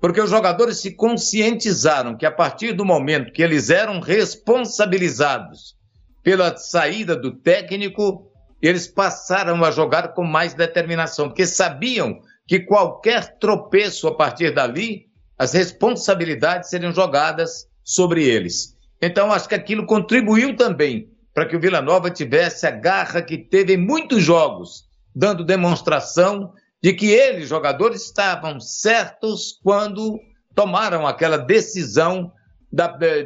Porque 0.00 0.20
os 0.20 0.30
jogadores 0.30 0.78
se 0.78 0.96
conscientizaram 0.96 2.16
que 2.16 2.26
a 2.26 2.30
partir 2.30 2.72
do 2.72 2.84
momento 2.84 3.32
que 3.32 3.42
eles 3.42 3.70
eram 3.70 4.00
responsabilizados 4.00 5.76
pela 6.22 6.56
saída 6.56 7.14
do 7.16 7.32
técnico, 7.32 8.31
eles 8.62 8.86
passaram 8.86 9.64
a 9.64 9.70
jogar 9.72 10.14
com 10.14 10.22
mais 10.22 10.54
determinação, 10.54 11.28
porque 11.28 11.44
sabiam 11.44 12.20
que 12.46 12.60
qualquer 12.60 13.38
tropeço 13.38 14.06
a 14.06 14.14
partir 14.14 14.54
dali, 14.54 15.06
as 15.36 15.52
responsabilidades 15.52 16.70
seriam 16.70 16.92
jogadas 16.92 17.66
sobre 17.82 18.24
eles. 18.24 18.76
Então, 19.00 19.32
acho 19.32 19.48
que 19.48 19.54
aquilo 19.54 19.84
contribuiu 19.84 20.56
também 20.56 21.10
para 21.34 21.46
que 21.46 21.56
o 21.56 21.60
Vila 21.60 21.80
Nova 21.80 22.10
tivesse 22.10 22.66
a 22.66 22.70
garra 22.70 23.20
que 23.20 23.36
teve 23.36 23.74
em 23.74 23.78
muitos 23.78 24.22
jogos, 24.22 24.84
dando 25.14 25.44
demonstração 25.44 26.52
de 26.80 26.92
que 26.92 27.10
eles, 27.10 27.48
jogadores, 27.48 28.04
estavam 28.04 28.60
certos 28.60 29.58
quando 29.62 30.20
tomaram 30.54 31.06
aquela 31.06 31.38
decisão 31.38 32.32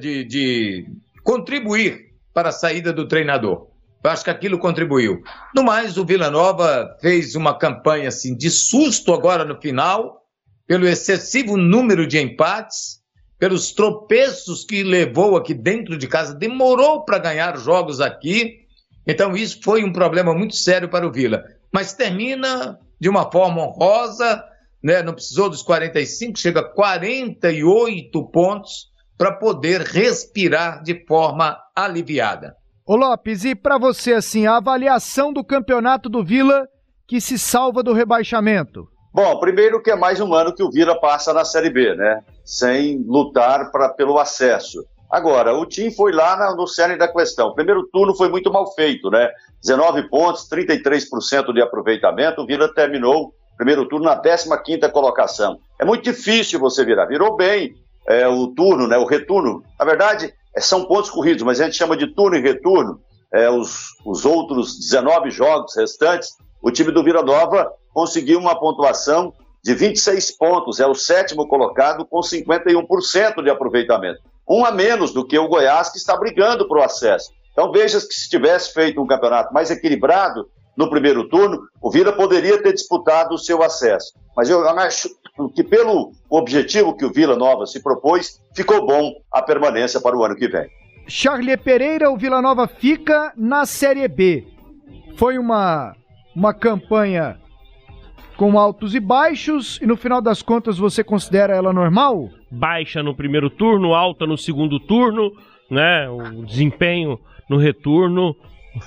de, 0.00 0.24
de 0.24 0.86
contribuir 1.22 2.14
para 2.32 2.50
a 2.50 2.52
saída 2.52 2.92
do 2.92 3.08
treinador. 3.08 3.75
Eu 4.02 4.10
acho 4.10 4.24
que 4.24 4.30
aquilo 4.30 4.58
contribuiu. 4.58 5.22
No 5.54 5.64
mais, 5.64 5.96
o 5.98 6.04
Vila 6.04 6.30
Nova 6.30 6.96
fez 7.00 7.34
uma 7.34 7.58
campanha 7.58 8.08
assim 8.08 8.36
de 8.36 8.50
susto 8.50 9.12
agora 9.12 9.44
no 9.44 9.60
final, 9.60 10.22
pelo 10.66 10.86
excessivo 10.86 11.56
número 11.56 12.06
de 12.06 12.20
empates, 12.20 13.00
pelos 13.38 13.72
tropeços 13.72 14.64
que 14.64 14.82
levou 14.82 15.36
aqui 15.36 15.52
dentro 15.52 15.98
de 15.98 16.06
casa, 16.06 16.34
demorou 16.34 17.04
para 17.04 17.18
ganhar 17.18 17.58
jogos 17.58 18.00
aqui. 18.00 18.66
Então, 19.06 19.36
isso 19.36 19.60
foi 19.62 19.84
um 19.84 19.92
problema 19.92 20.34
muito 20.34 20.56
sério 20.56 20.88
para 20.88 21.06
o 21.06 21.12
Vila. 21.12 21.44
Mas 21.72 21.92
termina 21.92 22.78
de 22.98 23.08
uma 23.08 23.30
forma 23.30 23.62
honrosa, 23.62 24.42
né, 24.82 25.02
não 25.02 25.12
precisou 25.12 25.50
dos 25.50 25.62
45, 25.62 26.38
chega 26.38 26.60
a 26.60 26.64
48 26.64 28.30
pontos 28.30 28.90
para 29.18 29.32
poder 29.32 29.80
respirar 29.82 30.82
de 30.82 31.04
forma 31.06 31.58
aliviada. 31.74 32.56
Ô 32.88 32.94
Lopes, 32.94 33.44
e 33.44 33.52
para 33.52 33.78
você 33.78 34.12
assim, 34.12 34.46
a 34.46 34.58
avaliação 34.58 35.32
do 35.32 35.42
campeonato 35.42 36.08
do 36.08 36.22
Vila 36.22 36.68
que 37.04 37.20
se 37.20 37.36
salva 37.36 37.82
do 37.82 37.92
rebaixamento? 37.92 38.88
Bom, 39.12 39.40
primeiro 39.40 39.82
que 39.82 39.90
é 39.90 39.96
mais 39.96 40.20
um 40.20 40.32
ano 40.32 40.54
que 40.54 40.62
o 40.62 40.70
Vila 40.70 40.94
passa 41.00 41.34
na 41.34 41.44
Série 41.44 41.68
B, 41.68 41.96
né? 41.96 42.20
Sem 42.44 43.02
lutar 43.04 43.72
pra, 43.72 43.88
pelo 43.88 44.20
acesso. 44.20 44.84
Agora, 45.10 45.52
o 45.52 45.66
time 45.66 45.92
foi 45.92 46.12
lá 46.12 46.36
na, 46.36 46.54
no 46.54 46.68
cerne 46.68 46.96
da 46.96 47.08
questão. 47.08 47.48
O 47.48 47.54
primeiro 47.56 47.88
turno 47.92 48.14
foi 48.14 48.28
muito 48.28 48.52
mal 48.52 48.72
feito, 48.72 49.10
né? 49.10 49.30
19 49.62 50.08
pontos, 50.08 50.48
33% 50.48 51.52
de 51.52 51.60
aproveitamento. 51.60 52.42
O 52.42 52.46
Vila 52.46 52.72
terminou 52.72 53.34
o 53.52 53.56
primeiro 53.56 53.88
turno 53.88 54.06
na 54.06 54.16
15 54.16 54.92
colocação. 54.92 55.58
É 55.80 55.84
muito 55.84 56.04
difícil 56.04 56.60
você 56.60 56.84
virar. 56.84 57.06
Virou 57.06 57.34
bem 57.34 57.74
é, 58.06 58.28
o 58.28 58.46
turno, 58.46 58.86
né? 58.86 58.96
O 58.96 59.06
retorno. 59.06 59.64
Na 59.76 59.84
verdade, 59.84 60.32
são 60.60 60.84
pontos 60.84 61.10
corridos, 61.10 61.42
mas 61.42 61.60
a 61.60 61.64
gente 61.64 61.76
chama 61.76 61.96
de 61.96 62.14
turno 62.14 62.36
e 62.36 62.40
retorno. 62.40 63.00
É, 63.32 63.50
os, 63.50 63.88
os 64.04 64.24
outros 64.24 64.78
19 64.78 65.30
jogos 65.30 65.76
restantes, 65.76 66.30
o 66.62 66.70
time 66.70 66.92
do 66.92 67.02
Vila 67.02 67.22
Nova 67.22 67.70
conseguiu 67.92 68.38
uma 68.38 68.58
pontuação 68.58 69.32
de 69.62 69.74
26 69.74 70.30
pontos, 70.32 70.78
é 70.78 70.86
o 70.86 70.94
sétimo 70.94 71.48
colocado 71.48 72.06
com 72.06 72.20
51% 72.20 73.42
de 73.42 73.50
aproveitamento. 73.50 74.20
Um 74.48 74.64
a 74.64 74.70
menos 74.70 75.12
do 75.12 75.26
que 75.26 75.36
o 75.38 75.48
Goiás, 75.48 75.90
que 75.90 75.98
está 75.98 76.16
brigando 76.16 76.68
para 76.68 76.78
o 76.78 76.82
acesso. 76.82 77.32
Então 77.52 77.72
veja 77.72 77.98
que 77.98 78.14
se 78.14 78.28
tivesse 78.28 78.72
feito 78.72 79.00
um 79.00 79.06
campeonato 79.06 79.52
mais 79.52 79.70
equilibrado 79.70 80.48
no 80.76 80.90
primeiro 80.90 81.28
turno, 81.28 81.68
o 81.80 81.90
Vila 81.90 82.12
poderia 82.12 82.62
ter 82.62 82.72
disputado 82.72 83.34
o 83.34 83.38
seu 83.38 83.62
acesso. 83.62 84.12
Mas 84.36 84.50
eu 84.50 84.68
acho 84.68 85.08
que 85.54 85.64
pelo 85.64 86.12
objetivo 86.28 86.96
que 86.96 87.04
o 87.04 87.12
Vila 87.12 87.36
Nova 87.36 87.66
se 87.66 87.82
propôs, 87.82 88.40
ficou 88.54 88.86
bom 88.86 89.12
a 89.32 89.42
permanência 89.42 90.00
para 90.00 90.16
o 90.16 90.24
ano 90.24 90.36
que 90.36 90.48
vem. 90.48 90.68
Charlie 91.06 91.56
Pereira, 91.56 92.10
o 92.10 92.16
Vila 92.16 92.42
Nova 92.42 92.66
fica 92.66 93.32
na 93.36 93.64
Série 93.64 94.06
B. 94.08 94.44
Foi 95.16 95.38
uma, 95.38 95.94
uma 96.34 96.52
campanha 96.52 97.38
com 98.36 98.58
altos 98.58 98.94
e 98.94 99.00
baixos, 99.00 99.80
e 99.80 99.86
no 99.86 99.96
final 99.96 100.20
das 100.20 100.42
contas 100.42 100.76
você 100.76 101.02
considera 101.02 101.54
ela 101.54 101.72
normal? 101.72 102.28
Baixa 102.50 103.02
no 103.02 103.14
primeiro 103.14 103.48
turno, 103.48 103.94
alta 103.94 104.26
no 104.26 104.36
segundo 104.36 104.78
turno, 104.78 105.32
né? 105.70 106.08
O 106.10 106.44
desempenho 106.44 107.18
no 107.48 107.56
retorno, 107.56 108.36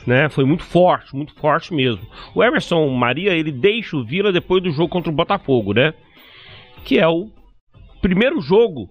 né? 0.06 0.30
Foi 0.30 0.46
muito 0.46 0.64
forte, 0.64 1.16
muito 1.16 1.34
forte 1.36 1.74
mesmo. 1.74 2.02
O 2.36 2.44
Emerson 2.44 2.88
Maria, 2.90 3.34
ele 3.34 3.52
deixa 3.52 3.98
o 3.98 4.04
Vila 4.04 4.32
depois 4.32 4.62
do 4.64 4.72
jogo 4.72 4.90
contra 4.90 5.12
o 5.12 5.16
Botafogo, 5.16 5.74
né? 5.74 5.94
Que 6.84 7.00
é 7.00 7.08
o 7.08 7.30
primeiro 8.02 8.42
jogo 8.42 8.90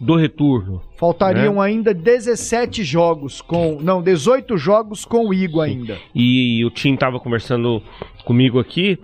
do 0.00 0.16
retorno. 0.16 0.82
Faltariam 0.98 1.54
né? 1.54 1.60
ainda 1.62 1.94
17 1.94 2.82
jogos 2.84 3.40
com. 3.40 3.78
Não, 3.80 4.02
18 4.02 4.56
jogos 4.56 5.04
com 5.04 5.28
o 5.28 5.34
Igor 5.34 5.64
ainda. 5.64 5.98
E 6.14 6.64
o 6.64 6.70
Tim 6.70 6.94
estava 6.94 7.20
conversando 7.20 7.82
comigo 8.24 8.58
aqui 8.58 8.98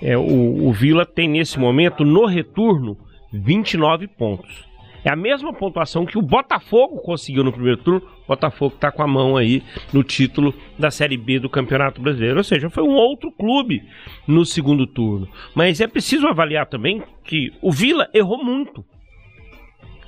é, 0.00 0.16
o, 0.16 0.68
o 0.68 0.72
Vila 0.72 1.04
tem 1.04 1.28
nesse 1.28 1.58
momento, 1.58 2.04
no 2.04 2.24
retorno, 2.26 2.96
29 3.32 4.06
pontos. 4.06 4.64
É 5.04 5.10
a 5.10 5.16
mesma 5.16 5.52
pontuação 5.52 6.04
que 6.04 6.18
o 6.18 6.22
Botafogo 6.22 6.98
conseguiu 6.98 7.44
no 7.44 7.52
primeiro 7.52 7.78
turno. 7.78 8.02
Botafogo 8.26 8.74
está 8.74 8.90
com 8.90 9.02
a 9.02 9.06
mão 9.06 9.36
aí 9.36 9.62
no 9.92 10.02
título 10.02 10.52
da 10.78 10.90
Série 10.90 11.16
B 11.16 11.38
do 11.38 11.48
Campeonato 11.48 12.00
Brasileiro. 12.00 12.38
Ou 12.38 12.44
seja, 12.44 12.68
foi 12.68 12.82
um 12.82 12.94
outro 12.94 13.30
clube 13.30 13.82
no 14.26 14.44
segundo 14.44 14.86
turno. 14.86 15.28
Mas 15.54 15.80
é 15.80 15.86
preciso 15.86 16.26
avaliar 16.26 16.66
também 16.66 17.02
que 17.24 17.52
o 17.62 17.72
Vila 17.72 18.08
errou 18.12 18.42
muito 18.42 18.84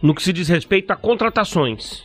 no 0.03 0.15
que 0.15 0.23
se 0.23 0.33
diz 0.33 0.49
respeito 0.49 0.91
a 0.91 0.97
contratações. 0.97 2.05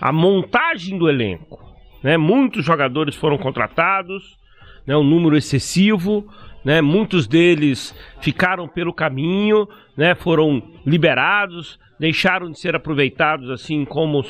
A 0.00 0.12
montagem 0.12 0.98
do 0.98 1.08
elenco. 1.08 1.64
Né? 2.02 2.16
Muitos 2.16 2.64
jogadores 2.64 3.16
foram 3.16 3.38
contratados, 3.38 4.38
né? 4.86 4.96
um 4.96 5.04
número 5.04 5.36
excessivo 5.36 6.28
né? 6.66 6.80
Muitos 6.80 7.28
deles 7.28 7.94
ficaram 8.20 8.66
pelo 8.66 8.92
caminho, 8.92 9.68
né? 9.96 10.16
Foram 10.16 10.60
liberados, 10.84 11.78
deixaram 11.96 12.50
de 12.50 12.58
ser 12.58 12.74
aproveitados 12.74 13.48
assim 13.50 13.84
como, 13.84 14.24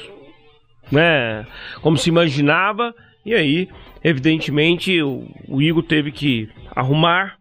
né? 0.93 1.47
Como 1.81 1.97
se 1.97 2.11
imaginava. 2.11 2.95
E 3.25 3.35
aí, 3.35 3.71
evidentemente, 4.05 5.01
o, 5.01 5.27
o 5.49 5.63
Igor 5.63 5.83
teve 5.83 6.13
que 6.13 6.47
arrumar 6.75 7.39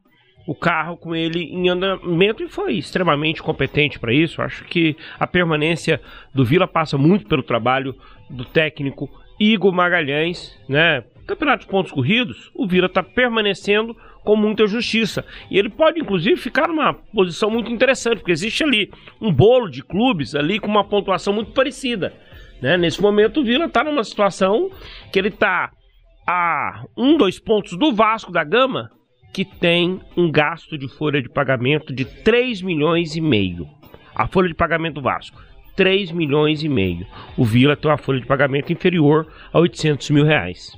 o 0.47 0.55
carro 0.55 0.95
com 0.95 1.13
ele 1.13 1.43
em 1.43 1.67
andamento 1.67 2.41
e 2.41 2.47
foi 2.47 2.75
extremamente 2.75 3.43
competente 3.43 3.99
para 3.99 4.13
isso. 4.13 4.41
Acho 4.41 4.63
que 4.63 4.95
a 5.19 5.27
permanência 5.27 5.99
do 6.33 6.45
Vila 6.45 6.69
passa 6.69 6.97
muito 6.97 7.27
pelo 7.27 7.43
trabalho 7.43 7.93
do 8.29 8.45
técnico 8.45 9.09
Igor 9.37 9.73
Magalhães, 9.73 10.57
né? 10.69 11.03
Campeonato 11.27 11.65
de 11.65 11.69
pontos 11.69 11.91
corridos, 11.91 12.49
o 12.55 12.65
Vila 12.65 12.85
está 12.85 13.03
permanecendo 13.03 13.93
com 14.25 14.35
muita 14.35 14.67
justiça. 14.67 15.23
E 15.49 15.57
ele 15.57 15.69
pode, 15.69 16.01
inclusive, 16.01 16.35
ficar 16.35 16.67
numa 16.67 16.93
posição 16.93 17.49
muito 17.49 17.71
interessante, 17.71 18.17
porque 18.17 18.31
existe 18.31 18.63
ali 18.63 18.91
um 19.21 19.31
bolo 19.31 19.69
de 19.69 19.81
clubes 19.81 20.35
ali 20.35 20.59
com 20.59 20.67
uma 20.67 20.83
pontuação 20.83 21.31
muito 21.31 21.51
parecida. 21.51 22.11
Né? 22.61 22.75
Nesse 22.75 23.01
momento, 23.01 23.39
o 23.39 23.43
Vila 23.45 23.65
está 23.65 23.83
numa 23.83 24.03
situação 24.03 24.71
que 25.13 25.19
ele 25.19 25.29
está 25.29 25.71
a 26.27 26.83
um, 26.97 27.15
dois 27.15 27.39
pontos 27.39 27.77
do 27.77 27.93
Vasco 27.93 28.31
da 28.31 28.43
Gama, 28.43 28.89
que 29.31 29.45
tem 29.45 30.01
um 30.17 30.31
gasto 30.31 30.77
de 30.77 30.87
folha 30.87 31.21
de 31.21 31.29
pagamento 31.29 31.93
de 31.93 32.03
3 32.03 32.61
milhões 32.63 33.15
e 33.15 33.21
meio. 33.21 33.67
A 34.15 34.27
folha 34.27 34.47
de 34.47 34.55
pagamento 34.55 34.95
do 34.95 35.01
Vasco, 35.01 35.39
3 35.75 36.11
milhões 36.11 36.63
e 36.63 36.69
meio. 36.69 37.05
O 37.37 37.45
Vila 37.45 37.75
tem 37.75 37.91
uma 37.91 37.97
folha 37.97 38.19
de 38.19 38.25
pagamento 38.25 38.73
inferior 38.73 39.27
a 39.53 39.59
800 39.59 40.09
mil 40.09 40.25
reais. 40.25 40.71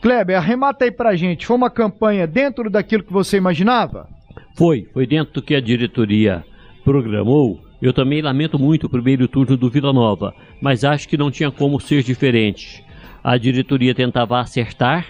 Kleber, 0.00 0.36
arremata 0.36 0.84
aí 0.84 0.90
pra 0.90 1.14
gente. 1.14 1.46
Foi 1.46 1.56
uma 1.56 1.70
campanha 1.70 2.26
dentro 2.26 2.70
daquilo 2.70 3.04
que 3.04 3.12
você 3.12 3.36
imaginava? 3.36 4.08
Foi, 4.56 4.88
foi 4.92 5.06
dentro 5.06 5.34
do 5.34 5.42
que 5.42 5.54
a 5.54 5.60
diretoria 5.60 6.44
programou. 6.84 7.60
Eu 7.80 7.92
também 7.92 8.22
lamento 8.22 8.58
muito 8.58 8.86
o 8.86 8.90
primeiro 8.90 9.28
turno 9.28 9.56
do 9.56 9.70
Vila 9.70 9.92
Nova, 9.92 10.34
mas 10.60 10.84
acho 10.84 11.08
que 11.08 11.16
não 11.16 11.30
tinha 11.30 11.50
como 11.50 11.80
ser 11.80 12.02
diferente. 12.02 12.84
A 13.22 13.36
diretoria 13.36 13.94
tentava 13.94 14.40
acertar, 14.40 15.06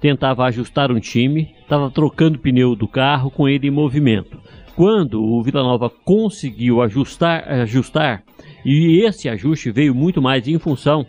tentava 0.00 0.44
ajustar 0.44 0.90
um 0.90 1.00
time, 1.00 1.54
estava 1.62 1.90
trocando 1.90 2.38
pneu 2.38 2.74
do 2.74 2.86
carro 2.86 3.30
com 3.30 3.48
ele 3.48 3.68
em 3.68 3.70
movimento. 3.70 4.38
Quando 4.76 5.22
o 5.22 5.42
Vila 5.42 5.62
Nova 5.62 5.88
conseguiu 5.88 6.82
ajustar, 6.82 7.48
ajustar, 7.48 8.22
e 8.64 9.02
esse 9.04 9.28
ajuste 9.28 9.70
veio 9.70 9.94
muito 9.94 10.20
mais 10.20 10.48
em 10.48 10.58
função 10.58 11.06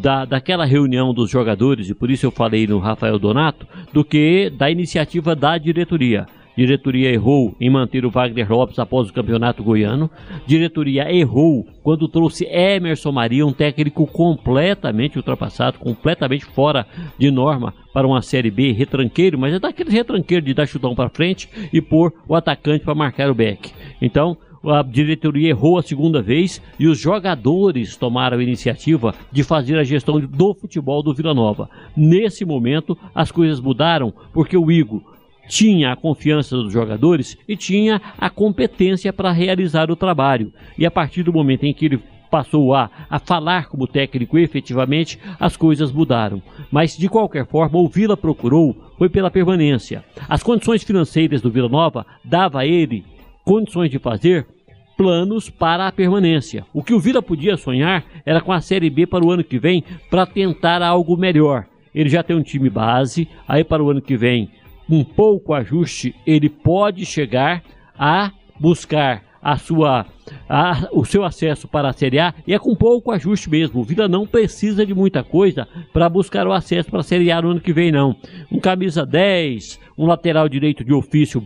da, 0.00 0.24
daquela 0.24 0.64
reunião 0.64 1.14
dos 1.14 1.30
jogadores, 1.30 1.88
e 1.88 1.94
por 1.94 2.10
isso 2.10 2.26
eu 2.26 2.30
falei 2.30 2.66
no 2.66 2.78
Rafael 2.78 3.18
Donato, 3.18 3.66
do 3.92 4.04
que 4.04 4.50
da 4.50 4.70
iniciativa 4.70 5.34
da 5.34 5.56
diretoria. 5.56 6.26
Diretoria 6.58 7.12
errou 7.12 7.54
em 7.60 7.70
manter 7.70 8.04
o 8.04 8.10
Wagner 8.10 8.50
Lopes 8.50 8.80
após 8.80 9.08
o 9.08 9.12
campeonato 9.12 9.62
goiano. 9.62 10.10
Diretoria 10.44 11.08
errou 11.08 11.64
quando 11.84 12.08
trouxe 12.08 12.46
Emerson 12.46 13.12
Maria, 13.12 13.46
um 13.46 13.52
técnico 13.52 14.04
completamente 14.08 15.16
ultrapassado, 15.16 15.78
completamente 15.78 16.44
fora 16.44 16.84
de 17.16 17.30
norma 17.30 17.72
para 17.94 18.08
uma 18.08 18.22
Série 18.22 18.50
B, 18.50 18.72
retranqueiro, 18.72 19.38
mas 19.38 19.54
é 19.54 19.60
daqueles 19.60 19.94
retranqueiros 19.94 20.44
de 20.44 20.52
dar 20.52 20.66
chutão 20.66 20.96
para 20.96 21.08
frente 21.08 21.48
e 21.72 21.80
pôr 21.80 22.12
o 22.26 22.34
atacante 22.34 22.84
para 22.84 22.94
marcar 22.94 23.30
o 23.30 23.34
back. 23.34 23.70
Então, 24.02 24.36
a 24.64 24.82
diretoria 24.82 25.50
errou 25.50 25.78
a 25.78 25.82
segunda 25.82 26.20
vez 26.20 26.60
e 26.78 26.86
os 26.86 26.98
jogadores 26.98 27.96
tomaram 27.96 28.38
a 28.38 28.42
iniciativa 28.42 29.14
de 29.30 29.42
fazer 29.42 29.78
a 29.78 29.84
gestão 29.84 30.18
do 30.20 30.54
futebol 30.54 31.02
do 31.02 31.14
Vila 31.14 31.34
Nova. 31.34 31.68
Nesse 31.96 32.44
momento, 32.44 32.96
as 33.14 33.30
coisas 33.30 33.60
mudaram 33.60 34.12
porque 34.32 34.56
o 34.56 34.70
Igor 34.70 35.00
tinha 35.48 35.92
a 35.92 35.96
confiança 35.96 36.56
dos 36.56 36.72
jogadores 36.72 37.36
e 37.48 37.56
tinha 37.56 38.00
a 38.18 38.28
competência 38.28 39.12
para 39.12 39.32
realizar 39.32 39.90
o 39.90 39.96
trabalho. 39.96 40.52
E 40.76 40.84
a 40.84 40.90
partir 40.90 41.22
do 41.22 41.32
momento 41.32 41.64
em 41.64 41.72
que 41.72 41.86
ele 41.86 42.02
passou 42.30 42.74
a, 42.74 42.90
a 43.08 43.18
falar 43.18 43.68
como 43.68 43.86
técnico 43.86 44.38
efetivamente, 44.38 45.18
as 45.40 45.56
coisas 45.56 45.90
mudaram. 45.90 46.42
Mas 46.70 46.96
de 46.96 47.08
qualquer 47.08 47.46
forma, 47.46 47.78
o 47.78 47.88
Vila 47.88 48.16
procurou 48.16 48.76
foi 48.98 49.08
pela 49.08 49.30
permanência. 49.30 50.04
As 50.28 50.42
condições 50.42 50.82
financeiras 50.82 51.40
do 51.40 51.50
Vila 51.50 51.68
Nova 51.68 52.04
dava 52.22 52.60
a 52.60 52.66
ele 52.66 53.04
condições 53.48 53.90
de 53.90 53.98
fazer 53.98 54.46
planos 54.94 55.48
para 55.48 55.88
a 55.88 55.92
permanência. 55.92 56.66
O 56.70 56.82
que 56.82 56.92
o 56.92 57.00
Vila 57.00 57.22
podia 57.22 57.56
sonhar 57.56 58.04
era 58.26 58.42
com 58.42 58.52
a 58.52 58.60
Série 58.60 58.90
B 58.90 59.06
para 59.06 59.24
o 59.24 59.30
ano 59.30 59.42
que 59.42 59.58
vem 59.58 59.82
para 60.10 60.26
tentar 60.26 60.82
algo 60.82 61.16
melhor. 61.16 61.64
Ele 61.94 62.10
já 62.10 62.22
tem 62.22 62.36
um 62.36 62.42
time 62.42 62.68
base, 62.68 63.26
aí 63.48 63.64
para 63.64 63.82
o 63.82 63.88
ano 63.88 64.02
que 64.02 64.18
vem, 64.18 64.50
com 64.86 65.02
pouco 65.02 65.54
ajuste, 65.54 66.14
ele 66.26 66.50
pode 66.50 67.06
chegar 67.06 67.62
a 67.98 68.30
buscar 68.60 69.22
a 69.40 69.56
sua, 69.56 70.04
a, 70.46 70.86
o 70.92 71.06
seu 71.06 71.24
acesso 71.24 71.66
para 71.66 71.88
a 71.88 71.92
Série 71.94 72.18
A 72.18 72.34
e 72.46 72.52
é 72.52 72.58
com 72.58 72.76
pouco 72.76 73.10
ajuste 73.12 73.48
mesmo. 73.48 73.80
O 73.80 73.84
Vila 73.84 74.08
não 74.08 74.26
precisa 74.26 74.84
de 74.84 74.92
muita 74.92 75.24
coisa 75.24 75.66
para 75.90 76.06
buscar 76.06 76.46
o 76.46 76.52
acesso 76.52 76.90
para 76.90 77.00
a 77.00 77.02
Série 77.02 77.32
A 77.32 77.40
no 77.40 77.52
ano 77.52 77.62
que 77.62 77.72
vem, 77.72 77.90
não. 77.90 78.14
Um 78.52 78.60
camisa 78.60 79.06
10, 79.06 79.80
um 79.96 80.04
lateral 80.04 80.50
direito 80.50 80.84
de 80.84 80.92
ofício 80.92 81.42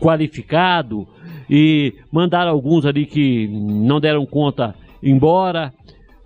qualificado, 0.00 1.06
e 1.48 1.94
mandaram 2.10 2.50
alguns 2.50 2.84
ali 2.84 3.06
que 3.06 3.48
não 3.48 4.00
deram 4.00 4.26
conta 4.26 4.74
embora. 5.02 5.72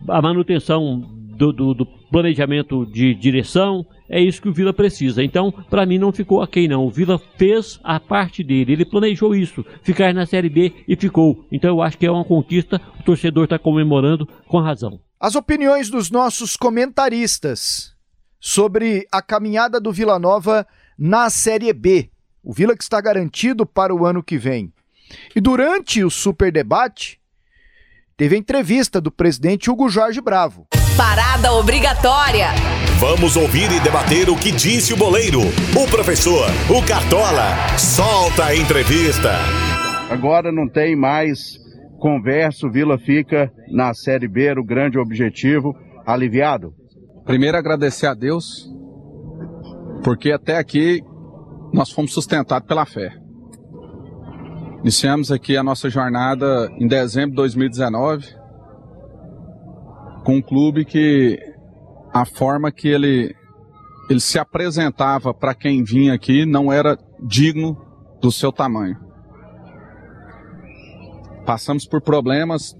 A 0.08 0.22
manutenção 0.22 1.00
do, 1.40 1.52
do, 1.52 1.74
do 1.74 1.86
planejamento 1.86 2.84
de 2.84 3.14
direção, 3.14 3.86
é 4.08 4.20
isso 4.20 4.42
que 4.42 4.48
o 4.48 4.52
Vila 4.52 4.72
precisa. 4.72 5.22
Então, 5.22 5.52
para 5.70 5.86
mim, 5.86 5.98
não 5.98 6.12
ficou 6.12 6.42
aqui 6.42 6.66
não. 6.66 6.84
O 6.84 6.90
Vila 6.90 7.20
fez 7.36 7.78
a 7.84 8.00
parte 8.00 8.42
dele. 8.42 8.72
Ele 8.72 8.84
planejou 8.84 9.34
isso, 9.34 9.64
ficar 9.82 10.12
na 10.12 10.26
Série 10.26 10.48
B 10.48 10.72
e 10.86 10.96
ficou. 10.96 11.46
Então, 11.50 11.70
eu 11.70 11.80
acho 11.80 11.96
que 11.96 12.06
é 12.06 12.10
uma 12.10 12.24
conquista. 12.24 12.80
O 12.98 13.02
torcedor 13.04 13.44
está 13.44 13.58
comemorando 13.58 14.28
com 14.48 14.58
razão. 14.58 15.00
As 15.18 15.34
opiniões 15.34 15.88
dos 15.88 16.10
nossos 16.10 16.56
comentaristas 16.56 17.94
sobre 18.40 19.06
a 19.12 19.22
caminhada 19.22 19.80
do 19.80 19.92
Vila 19.92 20.18
Nova 20.18 20.66
na 20.98 21.30
Série 21.30 21.72
B. 21.72 22.10
O 22.42 22.52
Vila 22.52 22.76
que 22.76 22.82
está 22.82 23.00
garantido 23.00 23.64
para 23.64 23.94
o 23.94 24.04
ano 24.04 24.22
que 24.22 24.36
vem. 24.38 24.72
E 25.34 25.40
durante 25.40 26.02
o 26.04 26.10
super 26.10 26.52
debate, 26.52 27.18
teve 28.16 28.36
a 28.36 28.38
entrevista 28.38 29.00
do 29.00 29.10
presidente 29.10 29.70
Hugo 29.70 29.88
Jorge 29.88 30.20
Bravo. 30.20 30.66
Parada 30.96 31.52
obrigatória. 31.52 32.48
Vamos 32.98 33.34
ouvir 33.34 33.72
e 33.72 33.80
debater 33.80 34.28
o 34.28 34.36
que 34.36 34.52
disse 34.52 34.92
o 34.92 34.96
boleiro, 34.96 35.40
o 35.40 35.90
professor, 35.90 36.46
o 36.68 36.86
Cartola. 36.86 37.78
Solta 37.78 38.44
a 38.44 38.54
entrevista. 38.56 39.32
Agora 40.10 40.52
não 40.52 40.68
tem 40.68 40.94
mais 40.94 41.58
conversa, 41.98 42.66
o 42.66 42.70
Vila 42.70 42.98
fica 42.98 43.50
na 43.70 43.94
Série 43.94 44.28
B, 44.28 44.44
era 44.44 44.60
o 44.60 44.64
grande 44.64 44.98
objetivo. 44.98 45.74
Aliviado? 46.04 46.74
Primeiro 47.24 47.56
agradecer 47.56 48.06
a 48.06 48.14
Deus, 48.14 48.68
porque 50.02 50.32
até 50.32 50.58
aqui 50.58 51.00
nós 51.72 51.90
fomos 51.90 52.12
sustentados 52.12 52.66
pela 52.66 52.84
fé. 52.84 53.12
Iniciamos 54.80 55.30
aqui 55.30 55.58
a 55.58 55.62
nossa 55.62 55.90
jornada 55.90 56.70
em 56.78 56.88
dezembro 56.88 57.30
de 57.30 57.36
2019 57.36 58.34
com 60.24 60.36
um 60.36 60.42
clube 60.42 60.86
que 60.86 61.38
a 62.12 62.24
forma 62.24 62.72
que 62.72 62.88
ele 62.88 63.34
ele 64.08 64.20
se 64.20 64.38
apresentava 64.38 65.34
para 65.34 65.54
quem 65.54 65.84
vinha 65.84 66.14
aqui 66.14 66.46
não 66.46 66.72
era 66.72 66.98
digno 67.22 67.76
do 68.22 68.32
seu 68.32 68.50
tamanho. 68.50 68.96
Passamos 71.44 71.86
por 71.86 72.00
problemas 72.00 72.74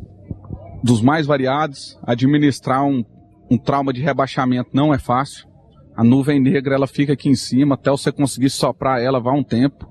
dos 0.83 1.03
mais 1.03 1.27
variados. 1.27 1.99
Administrar 2.03 2.83
um, 2.83 3.05
um 3.51 3.59
trauma 3.59 3.93
de 3.93 4.01
rebaixamento 4.01 4.71
não 4.73 4.93
é 4.93 4.99
fácil. 4.99 5.47
A 5.95 6.03
nuvem 6.03 6.41
negra 6.41 6.75
ela 6.75 6.87
fica 6.87 7.13
aqui 7.13 7.29
em 7.29 7.37
cima 7.37 7.75
até 7.75 7.91
você 7.91 8.11
conseguir 8.11 8.51
soprar 8.51 9.01
ela 9.01 9.21
vai 9.21 9.39
um 9.39 9.45
tempo. 9.45 9.87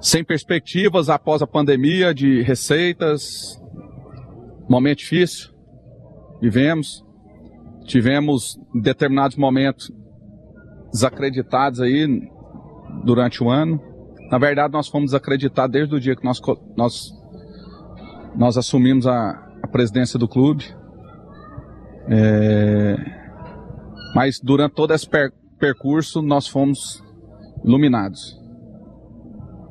Sem 0.00 0.22
perspectivas 0.22 1.08
após 1.08 1.42
a 1.42 1.46
pandemia 1.46 2.14
de 2.14 2.42
receitas, 2.42 3.60
momento 4.68 4.98
difícil 4.98 5.50
vivemos. 6.40 7.04
Tivemos 7.84 8.58
em 8.74 8.80
determinados 8.80 9.36
momentos 9.36 9.90
desacreditados 10.92 11.80
aí 11.80 12.30
durante 13.04 13.42
o 13.42 13.50
ano. 13.50 13.80
Na 14.30 14.38
verdade, 14.38 14.72
nós 14.72 14.88
fomos 14.88 15.10
desacreditados 15.10 15.72
desde 15.72 15.94
o 15.94 16.00
dia 16.00 16.14
que 16.14 16.24
nós, 16.24 16.40
nós, 16.76 17.10
nós 18.36 18.56
assumimos 18.56 19.06
a, 19.06 19.30
a 19.62 19.66
presidência 19.66 20.18
do 20.18 20.28
clube. 20.28 20.64
É, 22.10 22.96
mas 24.14 24.38
durante 24.38 24.74
todo 24.74 24.92
esse 24.92 25.08
per, 25.08 25.32
percurso, 25.58 26.22
nós 26.22 26.46
fomos 26.46 27.02
iluminados. 27.64 28.37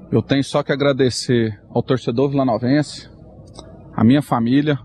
Eu 0.09 0.21
tenho 0.21 0.43
só 0.43 0.63
que 0.63 0.71
agradecer 0.71 1.61
ao 1.69 1.83
torcedor 1.83 2.29
vilanovense, 2.29 3.09
à 3.93 4.05
minha 4.05 4.21
família, 4.21 4.79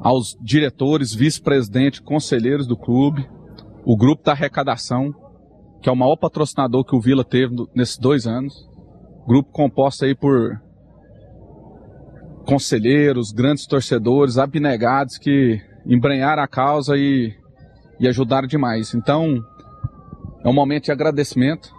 aos 0.00 0.36
diretores, 0.40 1.14
vice-presidente, 1.14 2.02
conselheiros 2.02 2.66
do 2.66 2.76
clube, 2.76 3.28
o 3.84 3.94
grupo 3.94 4.24
da 4.24 4.32
arrecadação, 4.32 5.12
que 5.82 5.88
é 5.88 5.92
o 5.92 5.96
maior 5.96 6.16
patrocinador 6.16 6.82
que 6.84 6.96
o 6.96 7.00
Vila 7.00 7.22
teve 7.22 7.54
nesses 7.74 7.98
dois 7.98 8.26
anos. 8.26 8.54
Grupo 9.26 9.52
composto 9.52 10.06
aí 10.06 10.14
por 10.14 10.58
conselheiros, 12.46 13.32
grandes 13.32 13.66
torcedores, 13.66 14.38
abnegados 14.38 15.18
que 15.18 15.60
embrenharam 15.86 16.42
a 16.42 16.48
causa 16.48 16.96
e, 16.96 17.34
e 18.00 18.08
ajudaram 18.08 18.48
demais. 18.48 18.94
Então, 18.94 19.42
é 20.42 20.48
um 20.48 20.54
momento 20.54 20.84
de 20.84 20.92
agradecimento 20.92 21.70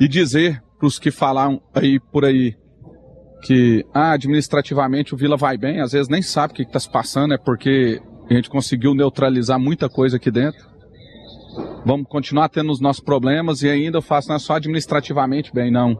e 0.00 0.08
dizer 0.08 0.62
para 0.82 0.88
os 0.88 0.98
que 0.98 1.12
falaram 1.12 1.62
aí 1.72 2.00
por 2.00 2.24
aí 2.24 2.56
que 3.44 3.84
ah, 3.94 4.12
administrativamente 4.12 5.14
o 5.14 5.16
Vila 5.16 5.36
vai 5.36 5.56
bem, 5.56 5.80
às 5.80 5.92
vezes 5.92 6.08
nem 6.08 6.22
sabe 6.22 6.52
o 6.52 6.56
que 6.56 6.62
está 6.62 6.80
se 6.80 6.90
passando, 6.90 7.34
é 7.34 7.38
porque 7.38 8.00
a 8.28 8.34
gente 8.34 8.50
conseguiu 8.50 8.92
neutralizar 8.92 9.60
muita 9.60 9.88
coisa 9.88 10.16
aqui 10.16 10.28
dentro. 10.28 10.68
Vamos 11.86 12.08
continuar 12.08 12.48
tendo 12.48 12.72
os 12.72 12.80
nossos 12.80 13.02
problemas 13.02 13.62
e 13.62 13.68
ainda 13.68 13.98
eu 13.98 14.02
faço 14.02 14.28
não 14.28 14.36
é 14.36 14.38
só 14.40 14.54
administrativamente 14.54 15.52
bem, 15.52 15.70
não. 15.70 15.92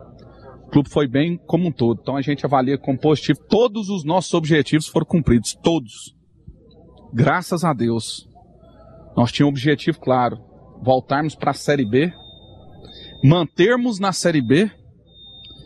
O 0.66 0.70
clube 0.70 0.88
foi 0.88 1.06
bem 1.06 1.38
como 1.46 1.68
um 1.68 1.72
todo. 1.72 2.00
Então 2.02 2.16
a 2.16 2.22
gente 2.22 2.44
avalia 2.44 2.78
como 2.78 2.98
positivo. 2.98 3.38
Todos 3.48 3.88
os 3.88 4.04
nossos 4.04 4.34
objetivos 4.34 4.88
foram 4.88 5.06
cumpridos, 5.06 5.54
todos. 5.62 6.16
Graças 7.12 7.62
a 7.62 7.72
Deus. 7.72 8.28
Nós 9.16 9.30
tínhamos 9.30 9.52
um 9.52 9.60
objetivo 9.60 10.00
claro: 10.00 10.38
voltarmos 10.80 11.34
para 11.34 11.50
a 11.50 11.54
Série 11.54 11.84
B, 11.84 12.12
mantermos 13.22 13.98
na 13.98 14.12
Série 14.12 14.40
B 14.40 14.70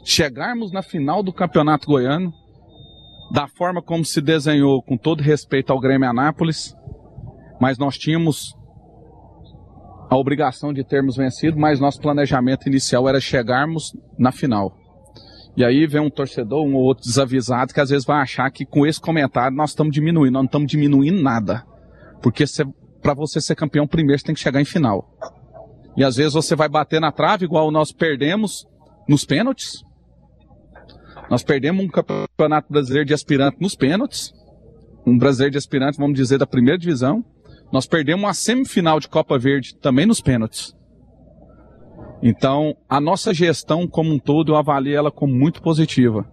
chegarmos 0.04 0.70
na 0.70 0.82
final 0.82 1.22
do 1.22 1.32
Campeonato 1.32 1.88
Goiano, 1.88 2.32
da 3.32 3.48
forma 3.48 3.82
como 3.82 4.04
se 4.04 4.20
desenhou, 4.20 4.82
com 4.82 4.96
todo 4.96 5.22
respeito 5.22 5.72
ao 5.72 5.80
Grêmio 5.80 6.08
Anápolis, 6.08 6.76
mas 7.60 7.76
nós 7.76 7.98
tínhamos 7.98 8.54
a 10.08 10.16
obrigação 10.16 10.72
de 10.72 10.84
termos 10.84 11.16
vencido, 11.16 11.58
mas 11.58 11.80
nosso 11.80 12.00
planejamento 12.00 12.68
inicial 12.68 13.08
era 13.08 13.18
chegarmos 13.18 13.92
na 14.16 14.30
final. 14.30 14.72
E 15.56 15.64
aí 15.64 15.86
vem 15.86 16.02
um 16.02 16.10
torcedor, 16.10 16.64
um 16.64 16.74
ou 16.74 16.82
outro 16.82 17.04
desavisado, 17.04 17.72
que 17.72 17.80
às 17.80 17.88
vezes 17.88 18.04
vai 18.04 18.20
achar 18.20 18.50
que 18.50 18.66
com 18.66 18.86
esse 18.86 19.00
comentário 19.00 19.56
nós 19.56 19.70
estamos 19.70 19.92
diminuindo. 19.92 20.34
Nós 20.34 20.42
não 20.42 20.46
estamos 20.46 20.70
diminuindo 20.70 21.22
nada. 21.22 21.64
Porque 22.22 22.44
para 23.00 23.14
você 23.14 23.40
ser 23.40 23.56
campeão, 23.56 23.86
primeiro 23.86 24.20
você 24.20 24.26
tem 24.26 24.34
que 24.34 24.40
chegar 24.40 24.60
em 24.60 24.66
final. 24.66 25.08
E 25.96 26.04
às 26.04 26.16
vezes 26.16 26.34
você 26.34 26.54
vai 26.54 26.68
bater 26.68 27.00
na 27.00 27.10
trave, 27.10 27.44
igual 27.44 27.70
nós 27.70 27.90
perdemos 27.90 28.66
nos 29.08 29.24
pênaltis. 29.24 29.82
Nós 31.30 31.42
perdemos 31.42 31.84
um 31.84 31.88
campeonato 31.88 32.70
brasileiro 32.70 33.06
de 33.06 33.14
aspirante 33.14 33.56
nos 33.60 33.74
pênaltis. 33.74 34.32
Um 35.06 35.16
brasileiro 35.16 35.52
de 35.52 35.58
aspirante, 35.58 35.98
vamos 35.98 36.16
dizer, 36.16 36.38
da 36.38 36.46
primeira 36.46 36.78
divisão. 36.78 37.24
Nós 37.72 37.86
perdemos 37.86 38.24
uma 38.24 38.34
semifinal 38.34 39.00
de 39.00 39.08
Copa 39.08 39.38
Verde 39.38 39.74
também 39.76 40.06
nos 40.06 40.20
pênaltis. 40.20 40.74
Então, 42.22 42.74
a 42.88 43.00
nossa 43.00 43.32
gestão 43.32 43.86
como 43.86 44.12
um 44.12 44.18
todo, 44.18 44.52
eu 44.52 44.56
avalio 44.56 44.96
ela 44.96 45.10
como 45.10 45.34
muito 45.34 45.62
positiva. 45.62 46.26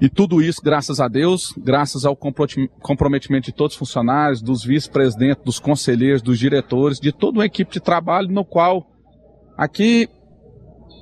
E 0.00 0.08
tudo 0.08 0.42
isso, 0.42 0.60
graças 0.62 1.00
a 1.00 1.08
Deus, 1.08 1.54
graças 1.56 2.04
ao 2.04 2.14
comprometimento 2.14 3.46
de 3.46 3.52
todos 3.52 3.74
os 3.74 3.78
funcionários, 3.78 4.42
dos 4.42 4.62
vice-presidentes, 4.62 5.42
dos 5.42 5.58
conselheiros, 5.58 6.20
dos 6.20 6.38
diretores, 6.38 7.00
de 7.00 7.12
toda 7.12 7.38
uma 7.38 7.46
equipe 7.46 7.72
de 7.72 7.80
trabalho 7.80 8.28
no 8.28 8.44
qual 8.44 8.86
aqui 9.56 10.08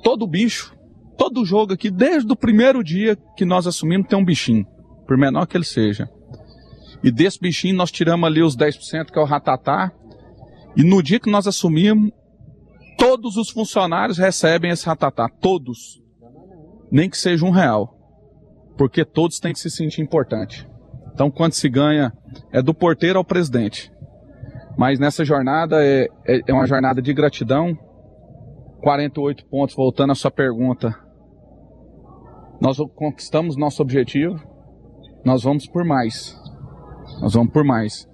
todo 0.01 0.25
bicho 0.25 0.75
todo 1.15 1.45
jogo 1.45 1.73
aqui, 1.73 1.89
desde 1.89 2.31
o 2.31 2.35
primeiro 2.35 2.83
dia 2.83 3.17
que 3.35 3.45
nós 3.45 3.65
assumimos, 3.65 4.07
tem 4.07 4.17
um 4.17 4.25
bichinho, 4.25 4.65
por 5.07 5.17
menor 5.17 5.45
que 5.47 5.57
ele 5.57 5.65
seja. 5.65 6.09
E 7.03 7.11
desse 7.11 7.39
bichinho 7.39 7.75
nós 7.75 7.91
tiramos 7.91 8.27
ali 8.27 8.41
os 8.41 8.55
10%, 8.55 9.11
que 9.11 9.19
é 9.19 9.21
o 9.21 9.25
ratatá. 9.25 9.91
E 10.75 10.83
no 10.83 11.01
dia 11.01 11.19
que 11.19 11.29
nós 11.29 11.47
assumimos, 11.47 12.11
todos 12.97 13.37
os 13.37 13.49
funcionários 13.49 14.17
recebem 14.17 14.71
esse 14.71 14.85
ratatá. 14.85 15.29
Todos. 15.29 16.01
Nem 16.91 17.09
que 17.09 17.17
seja 17.17 17.45
um 17.45 17.51
real. 17.51 17.94
Porque 18.77 19.05
todos 19.05 19.39
têm 19.39 19.53
que 19.53 19.59
se 19.59 19.69
sentir 19.69 20.01
importante. 20.01 20.67
Então, 21.13 21.31
quando 21.31 21.53
se 21.53 21.69
ganha, 21.69 22.11
é 22.51 22.61
do 22.61 22.73
porteiro 22.73 23.17
ao 23.17 23.23
presidente. 23.23 23.91
Mas 24.77 24.99
nessa 24.99 25.23
jornada 25.23 25.83
é, 25.83 26.07
é, 26.27 26.41
é 26.47 26.53
uma 26.53 26.67
jornada 26.67 27.01
de 27.01 27.13
gratidão. 27.13 27.77
48 28.81 29.45
pontos, 29.45 29.75
voltando 29.75 30.11
à 30.11 30.15
sua 30.15 30.29
pergunta. 30.29 30.93
Nós 32.59 32.77
conquistamos 32.95 33.57
nosso 33.57 33.81
objetivo, 33.81 34.39
nós 35.23 35.43
vamos 35.43 35.67
por 35.67 35.83
mais. 35.83 36.39
Nós 37.19 37.33
vamos 37.33 37.51
por 37.51 37.63
mais. 37.63 38.07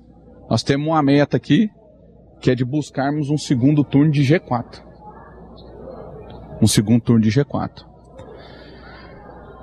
Nós 0.49 0.63
temos 0.63 0.87
uma 0.87 1.01
meta 1.03 1.37
aqui, 1.37 1.69
que 2.39 2.51
é 2.51 2.55
de 2.55 2.63
buscarmos 2.63 3.29
um 3.29 3.37
segundo 3.37 3.83
turno 3.83 4.11
de 4.11 4.21
G4. 4.21 4.81
Um 6.61 6.67
segundo 6.67 7.01
turno 7.01 7.21
de 7.21 7.29
G4. 7.29 7.90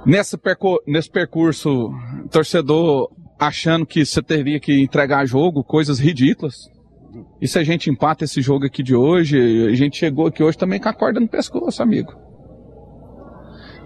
Nesse, 0.09 0.39
nesse 0.87 1.11
percurso, 1.11 1.93
torcedor 2.31 3.11
achando 3.39 3.85
que 3.85 4.07
você 4.07 4.23
teria 4.23 4.59
que 4.59 4.81
entregar 4.81 5.27
jogo, 5.27 5.63
coisas 5.63 5.99
ridículas. 5.99 6.71
E 7.43 7.47
se 7.47 7.59
a 7.59 7.63
gente 7.63 7.91
empata 7.91 8.25
esse 8.25 8.41
jogo 8.41 8.65
aqui 8.65 8.83
de 8.83 8.97
hoje, 8.97 9.69
a 9.69 9.75
gente 9.75 9.99
chegou 9.99 10.27
aqui 10.27 10.43
hoje 10.43 10.57
também 10.57 10.81
com 10.81 10.89
a 10.89 10.95
corda 10.95 11.21
no 11.21 11.29
pescoço, 11.29 11.83
amigo. 11.83 12.15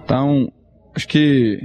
Então, 0.04 0.46
acho 0.94 1.08
que, 1.08 1.58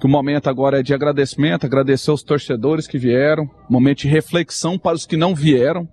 que 0.00 0.06
o 0.06 0.10
momento 0.10 0.50
agora 0.50 0.80
é 0.80 0.82
de 0.82 0.92
agradecimento, 0.92 1.64
agradecer 1.64 2.10
os 2.10 2.24
torcedores 2.24 2.88
que 2.88 2.98
vieram, 2.98 3.48
momento 3.70 3.98
de 3.98 4.08
reflexão 4.08 4.76
para 4.76 4.96
os 4.96 5.06
que 5.06 5.16
não 5.16 5.32
vieram. 5.32 5.88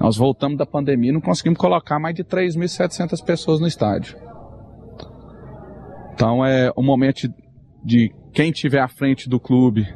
Nós 0.00 0.16
voltamos 0.16 0.58
da 0.58 0.66
pandemia 0.66 1.10
e 1.10 1.14
não 1.14 1.20
conseguimos 1.20 1.60
colocar 1.60 2.00
mais 2.00 2.16
de 2.16 2.24
3.700 2.24 3.24
pessoas 3.24 3.60
no 3.60 3.68
estádio. 3.68 4.29
Então 6.20 6.44
é 6.44 6.70
o 6.76 6.82
momento 6.82 7.32
de, 7.82 8.14
quem 8.34 8.50
estiver 8.50 8.80
à 8.80 8.88
frente 8.88 9.26
do 9.26 9.40
clube 9.40 9.88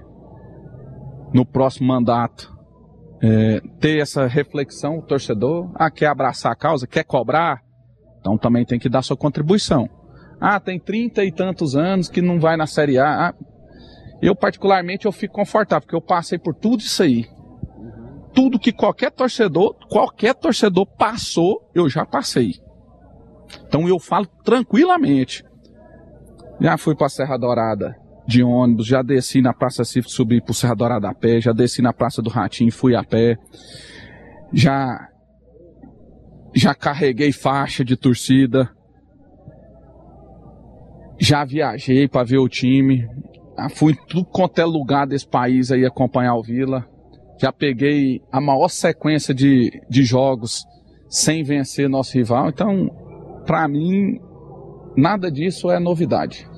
no 1.35 1.45
próximo 1.45 1.89
mandato 1.89 2.51
é, 3.23 3.61
ter 3.79 3.99
essa 3.99 4.27
reflexão, 4.27 5.01
o 5.01 5.03
torcedor, 5.03 5.71
ah, 5.75 5.91
quer 5.91 6.07
abraçar 6.07 6.51
a 6.51 6.57
causa, 6.57 6.87
quer 6.87 7.05
cobrar, 7.05 7.61
então 8.21 8.39
também 8.39 8.65
tem 8.65 8.79
que 8.79 8.89
dar 8.89 9.03
sua 9.03 9.19
contribuição. 9.19 9.87
Ah, 10.41 10.59
tem 10.59 10.81
trinta 10.81 11.23
e 11.23 11.31
tantos 11.31 11.77
anos 11.77 12.09
que 12.09 12.23
não 12.23 12.41
vai 12.41 12.57
na 12.57 12.67
Série 12.67 12.99
A. 12.99 13.29
Ah, 13.29 13.35
eu, 14.23 14.35
particularmente, 14.35 15.05
eu 15.05 15.13
fico 15.13 15.35
confortável, 15.35 15.83
porque 15.83 15.95
eu 15.95 16.01
passei 16.01 16.39
por 16.39 16.55
tudo 16.55 16.81
isso 16.81 17.03
aí. 17.03 17.29
Tudo 18.33 18.59
que 18.59 18.73
qualquer 18.73 19.11
torcedor, 19.11 19.77
qualquer 19.91 20.35
torcedor 20.35 20.87
passou, 20.87 21.71
eu 21.75 21.87
já 21.87 22.07
passei. 22.07 22.55
Então 23.67 23.87
eu 23.87 23.99
falo 23.99 24.27
tranquilamente. 24.43 25.45
Já 26.61 26.77
fui 26.79 26.95
para 26.95 27.09
Serra 27.09 27.37
Dourada 27.37 27.97
de 28.27 28.43
ônibus, 28.43 28.87
já 28.87 29.03
desci 29.03 29.43
na 29.43 29.53
Praça 29.53 29.85
Cívica, 29.85 30.11
subi 30.11 30.41
pro 30.41 30.55
Serra 30.55 30.75
Dourada 30.75 31.11
a 31.11 31.15
pé, 31.15 31.41
já 31.41 31.53
desci 31.53 31.83
na 31.83 31.93
Praça 31.93 32.23
do 32.23 32.31
Ratinho, 32.31 32.73
fui 32.73 32.97
a 32.97 33.05
pé. 33.05 33.37
Já 34.53 35.09
já 36.55 36.75
carreguei 36.75 37.33
faixa 37.33 37.85
de 37.85 37.97
torcida. 37.97 38.71
Já 41.19 41.45
viajei 41.45 42.07
para 42.07 42.25
ver 42.25 42.39
o 42.39 42.49
time. 42.49 43.09
Já 43.59 43.69
fui 43.69 43.93
em 43.93 44.07
tudo 44.07 44.25
quanto 44.27 44.61
é 44.61 44.65
lugar 44.65 45.07
desse 45.07 45.27
país 45.27 45.73
aí 45.73 45.85
acompanhar 45.85 46.37
o 46.37 46.43
Vila. 46.43 46.87
Já 47.41 47.53
peguei 47.53 48.21
a 48.31 48.41
maior 48.41 48.69
sequência 48.69 49.35
de, 49.35 49.83
de 49.91 50.05
jogos 50.05 50.65
sem 51.09 51.43
vencer 51.43 51.89
nosso 51.89 52.17
rival. 52.17 52.49
Então, 52.49 52.89
para 53.45 53.67
mim, 53.67 54.21
nada 54.97 55.31
disso 55.31 55.71
é 55.71 55.79
novidade. 55.79 56.49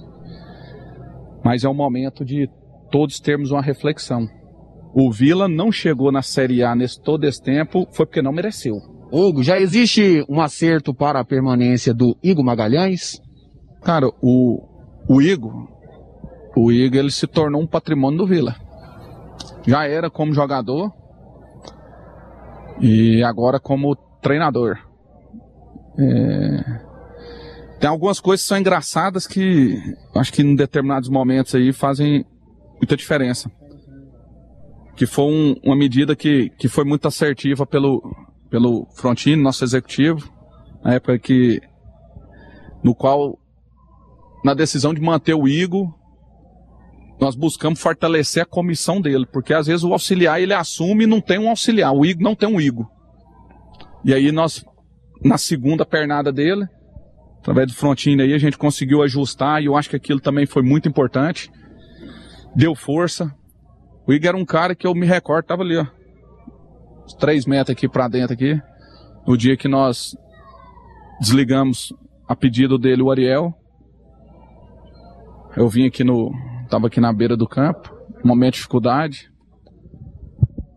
Mas 1.45 1.65
é 1.65 1.69
um 1.69 1.75
momento 1.75 2.25
de 2.25 2.49
todos 2.91 3.21
termos 3.21 3.51
uma 3.51 3.63
reflexão. 3.63 4.29
O 4.95 5.13
Vila 5.13 5.47
não 5.47 5.71
chegou 5.71 6.11
na 6.11 6.23
Série 6.23 6.63
A 6.63 6.75
nesse 6.75 7.01
todo 7.01 7.25
esse 7.25 7.43
tempo, 7.43 7.87
foi 7.93 8.07
porque 8.07 8.23
não 8.23 8.33
mereceu. 8.33 8.77
Hugo, 9.13 9.43
já 9.43 9.59
existe 9.59 10.25
um 10.29 10.41
acerto 10.41 10.93
para 10.93 11.21
a 11.21 11.25
permanência 11.25 11.95
do 11.95 12.17
Igor 12.23 12.45
Magalhães? 12.45 13.21
Cara, 13.83 14.09
o, 14.21 14.63
o 15.09 15.23
Igor, 15.23 15.69
o 16.57 16.73
Igor 16.73 16.99
ele 16.99 17.11
se 17.11 17.27
tornou 17.27 17.61
um 17.61 17.67
patrimônio 17.67 18.19
do 18.19 18.27
Vila. 18.27 18.57
Já 19.67 19.87
era 19.87 20.11
como 20.11 20.33
jogador 20.33 20.93
e 22.81 23.23
agora 23.23 23.61
como 23.61 23.95
treinador. 24.21 24.79
É... 25.99 26.86
Tem 27.79 27.91
algumas 27.91 28.21
coisas 28.21 28.43
que 28.43 28.49
são 28.49 28.59
engraçadas 28.59 29.27
que 29.27 29.79
acho 30.15 30.33
que 30.33 30.43
em 30.43 30.55
determinados 30.55 31.09
momentos 31.09 31.55
aí 31.55 31.73
fazem 31.73 32.25
muita 32.75 32.97
diferença. 32.97 33.51
Que 34.97 35.07
foi 35.07 35.25
um, 35.25 35.55
uma 35.63 35.77
medida 35.77 36.17
que, 36.17 36.51
que 36.59 36.69
foi 36.69 36.85
muito 36.85 37.07
assertiva 37.07 37.67
pelo, 37.67 38.03
pelo 38.49 38.87
Frontino, 38.95 39.43
nosso 39.43 39.63
executivo, 39.63 40.33
na 40.83 40.95
época 40.95 41.19
que 41.19 41.61
no 42.83 42.95
qual 42.95 43.39
na 44.43 44.55
decisão 44.55 44.95
de 44.95 45.01
manter 45.01 45.35
o 45.35 45.47
Igor, 45.47 45.93
nós 47.21 47.35
buscamos 47.35 47.81
fortalecer 47.81 48.43
a 48.43 48.47
comissão 48.47 49.01
dele, 49.01 49.27
porque 49.27 49.53
às 49.53 49.67
vezes 49.67 49.83
o 49.83 49.93
auxiliar 49.93 50.41
ele 50.41 50.55
assume 50.55 51.05
e 51.05 51.07
não 51.07 51.21
tem 51.21 51.39
um 51.39 51.49
auxiliar, 51.49 51.93
o 51.93 52.07
Igor 52.07 52.23
não 52.23 52.35
tem 52.35 52.49
um 52.49 52.61
Igor. 52.61 52.87
E 54.05 54.15
aí 54.15 54.31
nós 54.31 54.65
na 55.23 55.39
segunda 55.39 55.85
pernada 55.85 56.31
dele, 56.33 56.67
através 57.47 57.69
do 57.69 57.75
Frontino 57.75 58.23
aí 58.23 58.35
a 58.35 58.39
gente 58.39 58.59
conseguiu 58.59 59.03
ajustar 59.03 59.63
e 59.63 59.67
eu 59.67 59.77
acho 59.77 59.89
que 59.89 59.95
aquilo 59.95 60.19
também 60.19 60.47
foi 60.47 60.63
muito 60.63 60.89
importante. 60.89 61.49
Deu 62.57 62.75
força. 62.75 63.33
O 64.05 64.13
Igor 64.13 64.31
era 64.31 64.37
um 64.37 64.45
cara 64.45 64.75
que 64.75 64.85
eu 64.85 64.93
me 64.95 65.07
recordo, 65.07 65.47
tava 65.47 65.63
ali, 65.63 65.77
ó, 65.77 65.87
uns 67.05 67.15
3 67.15 67.47
metros 67.47 67.71
aqui 67.71 67.89
para 67.89 68.09
dentro 68.09 68.35
aqui. 68.35 68.61
No 69.25 69.37
dia 69.37 69.57
que 69.57 69.69
nós 69.69 70.17
desligamos 71.21 71.93
a 72.27 72.35
pedido 72.35 72.77
dele 72.79 73.03
o 73.03 73.13
Ariel. 73.13 73.55
Eu 75.57 75.69
vim 75.69 75.87
aqui 75.87 76.03
no. 76.03 76.33
Tava 76.69 76.89
aqui 76.89 77.01
na 77.01 77.13
beira 77.13 77.37
do 77.37 77.47
campo, 77.47 77.95
momento 78.25 78.55
de 78.55 78.59
dificuldade. 78.59 79.31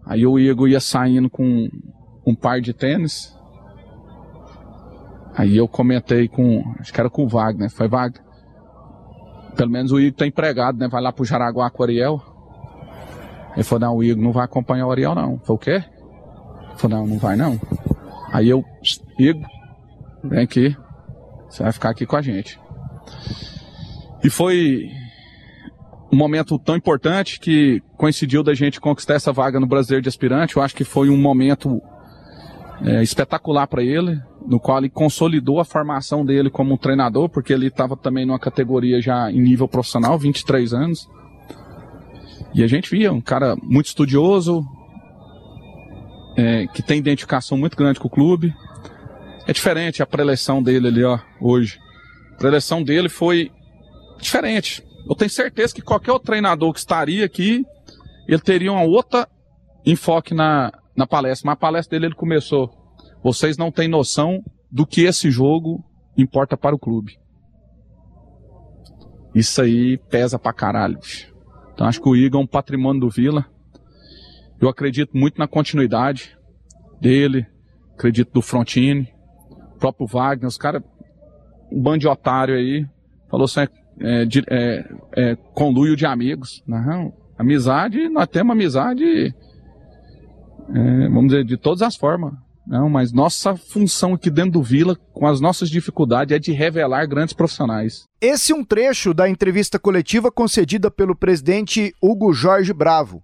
Aí 0.06 0.26
o 0.26 0.38
Igor 0.38 0.68
ia 0.68 0.80
saindo 0.80 1.32
com 1.32 1.68
um 2.26 2.36
par 2.36 2.62
de 2.62 2.74
tênis. 2.74 3.36
Aí 5.40 5.56
eu 5.56 5.70
comentei 5.70 6.28
com. 6.28 6.62
Acho 6.82 6.92
que 6.92 7.00
era 7.00 7.10
com 7.10 7.24
o 7.24 7.28
Wagner. 7.30 7.70
Foi 7.70 7.88
Wagner. 7.88 8.22
Pelo 9.56 9.72
menos 9.72 9.90
o 9.90 9.98
Igor 9.98 10.18
tá 10.18 10.28
empregado, 10.28 10.78
né? 10.78 10.90
Vai 10.90 11.02
lá 11.02 11.14
pro 11.14 11.24
Jaraguá 11.24 11.70
com 11.70 11.82
o 11.82 11.86
Ariel. 11.86 12.22
Ele 13.54 13.64
falou, 13.64 13.88
não, 13.88 13.96
o 13.96 14.04
Igor 14.04 14.22
não 14.22 14.34
vai 14.34 14.44
acompanhar 14.44 14.86
o 14.86 14.92
Ariel, 14.92 15.16
não. 15.16 15.40
Foi 15.40 15.56
o 15.56 15.58
quê? 15.58 15.82
Falei, 16.76 16.98
não, 16.98 17.08
não 17.08 17.18
vai 17.18 17.38
não. 17.38 17.58
Aí 18.34 18.50
eu, 18.50 18.66
Igor, 19.18 19.48
vem 20.26 20.44
aqui, 20.44 20.76
você 21.50 21.64
vai 21.64 21.72
ficar 21.72 21.92
aqui 21.92 22.06
com 22.06 22.18
a 22.18 22.22
gente. 22.22 22.60
E 24.22 24.30
foi 24.30 24.90
um 26.12 26.18
momento 26.18 26.60
tão 26.60 26.76
importante 26.76 27.40
que 27.40 27.82
coincidiu 27.96 28.44
da 28.44 28.54
gente 28.54 28.82
conquistar 28.82 29.14
essa 29.14 29.32
vaga 29.32 29.58
no 29.58 29.68
Brasileiro 29.68 30.04
de 30.04 30.10
Aspirante. 30.10 30.58
Eu 30.58 30.64
acho 30.64 30.76
que 30.76 30.84
foi 30.84 31.10
um 31.10 31.18
momento 31.18 31.82
é, 32.84 33.04
espetacular 33.04 33.68
para 33.68 33.84
ele, 33.84 34.22
no 34.46 34.60
qual 34.60 34.78
ele 34.78 34.90
consolidou 34.90 35.60
a 35.60 35.66
formação 35.66 36.26
dele 36.26 36.50
como 36.50 36.78
treinador, 36.78 37.30
porque 37.30 37.54
ele 37.54 37.68
estava 37.68 37.98
também 37.98 38.26
numa 38.26 38.40
categoria 38.40 39.02
já 39.02 39.32
em 39.32 39.42
nível 39.42 39.68
profissional, 39.68 40.18
23 40.18 40.74
anos. 40.74 41.10
E 42.54 42.64
a 42.64 42.68
gente 42.68 42.90
via 42.90 43.12
um 43.12 43.22
cara 43.22 43.56
muito 43.62 43.88
estudioso, 43.88 44.66
é, 46.38 46.68
que 46.68 46.82
tem 46.82 47.00
identificação 47.00 47.58
muito 47.58 47.76
grande 47.76 48.00
com 48.00 48.08
o 48.08 48.12
clube. 48.12 48.54
É 49.46 49.52
diferente 49.52 50.02
a 50.02 50.06
preleção 50.06 50.64
dele 50.64 50.88
ali, 50.88 51.04
ó, 51.04 51.20
hoje. 51.42 51.80
A 52.34 52.38
preleção 52.38 52.82
dele 52.82 53.10
foi 53.10 53.52
diferente. 54.20 54.84
Eu 55.08 55.16
tenho 55.16 55.30
certeza 55.30 55.74
que 55.74 55.82
qualquer 55.82 56.12
outro 56.12 56.28
treinador 56.28 56.72
que 56.72 56.80
estaria 56.80 57.26
aqui, 57.26 57.66
ele 58.28 58.42
teria 58.42 58.72
uma 58.72 58.84
outra 58.84 59.28
enfoque 59.86 60.34
na, 60.34 60.72
na 61.00 61.08
palestra. 61.08 61.48
Mas 61.48 61.54
a 61.54 61.60
palestra 61.60 61.96
dele 61.96 62.08
ele 62.08 62.16
começou. 62.16 62.70
Vocês 63.24 63.58
não 63.58 63.72
têm 63.72 63.88
noção 63.88 64.44
do 64.70 64.86
que 64.86 65.02
esse 65.02 65.32
jogo 65.32 65.84
importa 66.18 66.58
para 66.58 66.76
o 66.76 66.80
clube. 66.80 67.18
Isso 69.34 69.62
aí 69.62 69.98
pesa 70.10 70.38
pra 70.38 70.52
caralho. 70.52 71.00
Então 71.74 71.88
acho 71.88 72.02
que 72.02 72.10
o 72.10 72.16
Igor 72.16 72.42
é 72.42 72.44
um 72.44 72.48
patrimônio 72.48 73.00
do 73.00 73.10
Vila. 73.10 73.46
Eu 74.60 74.68
acredito 74.68 75.16
muito 75.16 75.40
na 75.40 75.48
continuidade 75.48 76.38
dele, 77.00 77.48
acredito 77.94 78.34
do 78.34 78.42
Frontini, 78.42 79.08
próprio 79.80 80.06
Wagner, 80.06 80.48
os 80.48 80.58
caras, 80.58 80.84
um 81.72 81.82
bando 81.82 82.00
de 82.00 82.08
otário 82.10 82.56
aí, 82.56 82.86
falou 83.30 83.46
assim, 83.46 83.62
é, 84.02 84.28
é, 84.50 84.94
é, 85.16 85.36
conluio 85.54 85.96
de 85.96 86.06
amigos. 86.06 86.62
Não, 86.68 87.14
amizade, 87.38 88.10
nós 88.10 88.28
temos 88.28 88.52
amizade, 88.52 89.34
é, 90.74 91.10
vamos 91.10 91.30
dizer, 91.30 91.44
de 91.44 91.58
todas 91.58 91.82
as 91.82 91.96
formas. 91.96 92.34
Não, 92.66 92.88
mas 92.88 93.12
nossa 93.12 93.56
função 93.56 94.14
aqui 94.14 94.30
dentro 94.30 94.52
do 94.52 94.64
Vila, 94.64 94.96
com 95.12 95.26
as 95.26 95.42
nossas 95.42 95.72
dificuldades, 95.72 96.36
é 96.36 96.38
de 96.38 96.52
revelar 96.52 97.08
grandes 97.08 97.34
profissionais. 97.34 98.04
Esse 98.22 98.52
é 98.52 98.56
um 98.56 98.64
trecho 98.64 99.12
da 99.12 99.28
entrevista 99.28 99.80
coletiva 99.80 100.32
concedida 100.32 100.92
pelo 100.92 101.16
presidente 101.16 101.96
Hugo 102.00 102.32
Jorge 102.32 102.72
Bravo. 102.72 103.24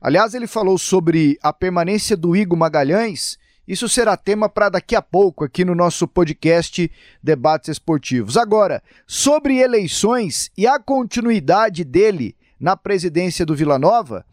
Aliás, 0.00 0.32
ele 0.32 0.46
falou 0.46 0.78
sobre 0.78 1.36
a 1.42 1.52
permanência 1.52 2.16
do 2.16 2.36
Igor 2.36 2.56
Magalhães. 2.56 3.36
Isso 3.66 3.88
será 3.88 4.16
tema 4.16 4.48
para 4.48 4.68
daqui 4.68 4.94
a 4.94 5.02
pouco 5.02 5.44
aqui 5.44 5.64
no 5.64 5.74
nosso 5.74 6.06
podcast 6.06 6.88
Debates 7.20 7.68
Esportivos. 7.68 8.36
Agora, 8.36 8.80
sobre 9.08 9.58
eleições 9.58 10.52
e 10.56 10.68
a 10.68 10.78
continuidade 10.78 11.82
dele 11.82 12.36
na 12.60 12.76
presidência 12.76 13.44
do 13.44 13.56
Vila 13.56 13.76
Nova, 13.76 14.24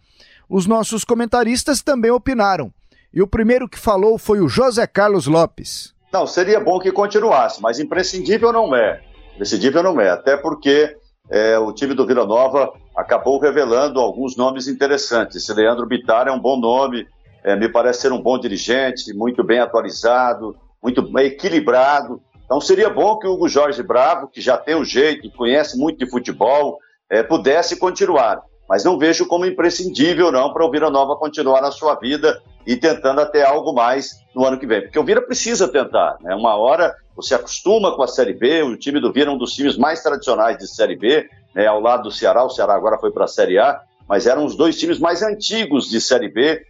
os 0.50 0.66
nossos 0.66 1.04
comentaristas 1.04 1.82
também 1.82 2.12
opinaram. 2.12 2.72
E 3.14 3.22
o 3.22 3.28
primeiro 3.28 3.70
que 3.70 3.80
falou 3.80 4.18
foi 4.18 4.42
o 4.42 4.48
José 4.48 4.86
Carlos 4.86 5.28
Lopes. 5.28 5.94
Não, 6.12 6.28
seria 6.28 6.60
bom 6.60 6.80
que 6.80 6.92
continuasse, 6.92 7.62
mas 7.62 7.80
imprescindível 7.80 8.52
não 8.52 8.76
é. 8.76 9.02
Imprescindível 9.34 9.84
não 9.84 10.00
é, 10.00 10.10
até 10.10 10.38
porque 10.38 10.96
é, 11.30 11.58
o 11.58 11.74
time 11.74 11.94
do 11.94 12.06
Vila 12.06 12.26
Nova 12.26 12.72
acabou 12.96 13.40
revelando 13.40 14.00
alguns 14.00 14.36
nomes 14.38 14.68
interessantes. 14.68 15.36
Esse 15.36 15.54
Leandro 15.54 15.86
Bittar 15.86 16.28
é 16.28 16.32
um 16.32 16.40
bom 16.40 16.58
nome, 16.58 17.08
é, 17.44 17.56
me 17.56 17.70
parece 17.70 18.02
ser 18.02 18.12
um 18.12 18.22
bom 18.22 18.40
dirigente, 18.40 19.14
muito 19.14 19.44
bem 19.44 19.60
atualizado, 19.60 20.56
muito 20.82 21.02
bem 21.02 21.28
equilibrado. 21.28 22.22
Então 22.46 22.62
seria 22.62 22.90
bom 22.90 23.18
que 23.18 23.28
o 23.28 23.34
Hugo 23.34 23.50
Jorge 23.50 23.82
Bravo, 23.82 24.28
que 24.28 24.40
já 24.40 24.58
tem 24.58 24.76
o 24.76 24.86
jeito, 24.86 25.30
conhece 25.32 25.78
muito 25.78 26.00
de 26.00 26.10
futebol, 26.10 26.80
é, 27.10 27.24
pudesse 27.24 27.78
continuar. 27.78 28.42
Mas 28.68 28.84
não 28.84 28.98
vejo 28.98 29.28
como 29.28 29.46
imprescindível 29.46 30.32
não 30.32 30.52
para 30.52 30.66
o 30.66 30.72
Vila 30.72 30.90
Nova 30.90 31.16
continuar 31.16 31.62
na 31.62 31.72
sua 31.72 31.96
vida 31.96 32.42
e 32.66 32.76
tentando 32.76 33.22
até 33.22 33.44
algo 33.44 33.74
mais 33.74 34.24
no 34.34 34.46
ano 34.46 34.60
que 34.60 34.66
vem. 34.66 34.82
Porque 34.82 34.98
o 34.98 35.04
Vila 35.04 35.22
precisa 35.22 35.68
tentar. 35.68 36.18
Né? 36.22 36.34
Uma 36.34 36.56
hora 36.56 36.96
você 37.16 37.36
acostuma 37.36 37.96
com 37.96 38.04
a 38.04 38.08
Série 38.08 38.34
B, 38.34 38.64
o 38.64 38.76
time 38.76 39.00
do 39.00 39.14
Vila 39.14 39.32
é 39.32 39.34
um 39.34 39.38
dos 39.38 39.54
times 39.54 39.78
mais 39.78 40.02
tradicionais 40.02 40.58
de 40.58 40.68
Série 40.68 40.96
B, 40.96 41.30
né? 41.54 41.66
ao 41.66 41.80
lado 41.80 42.04
do 42.04 42.12
Ceará, 42.12 42.44
o 42.44 42.50
Ceará 42.50 42.76
agora 42.76 42.98
foi 42.98 43.12
para 43.12 43.26
a 43.26 43.28
Série 43.28 43.58
A, 43.58 43.82
mas 44.08 44.28
eram 44.28 44.46
os 44.46 44.56
dois 44.56 44.78
times 44.78 45.00
mais 45.00 45.22
antigos 45.22 45.90
de 45.90 46.02
Série 46.02 46.30
B, 46.30 46.62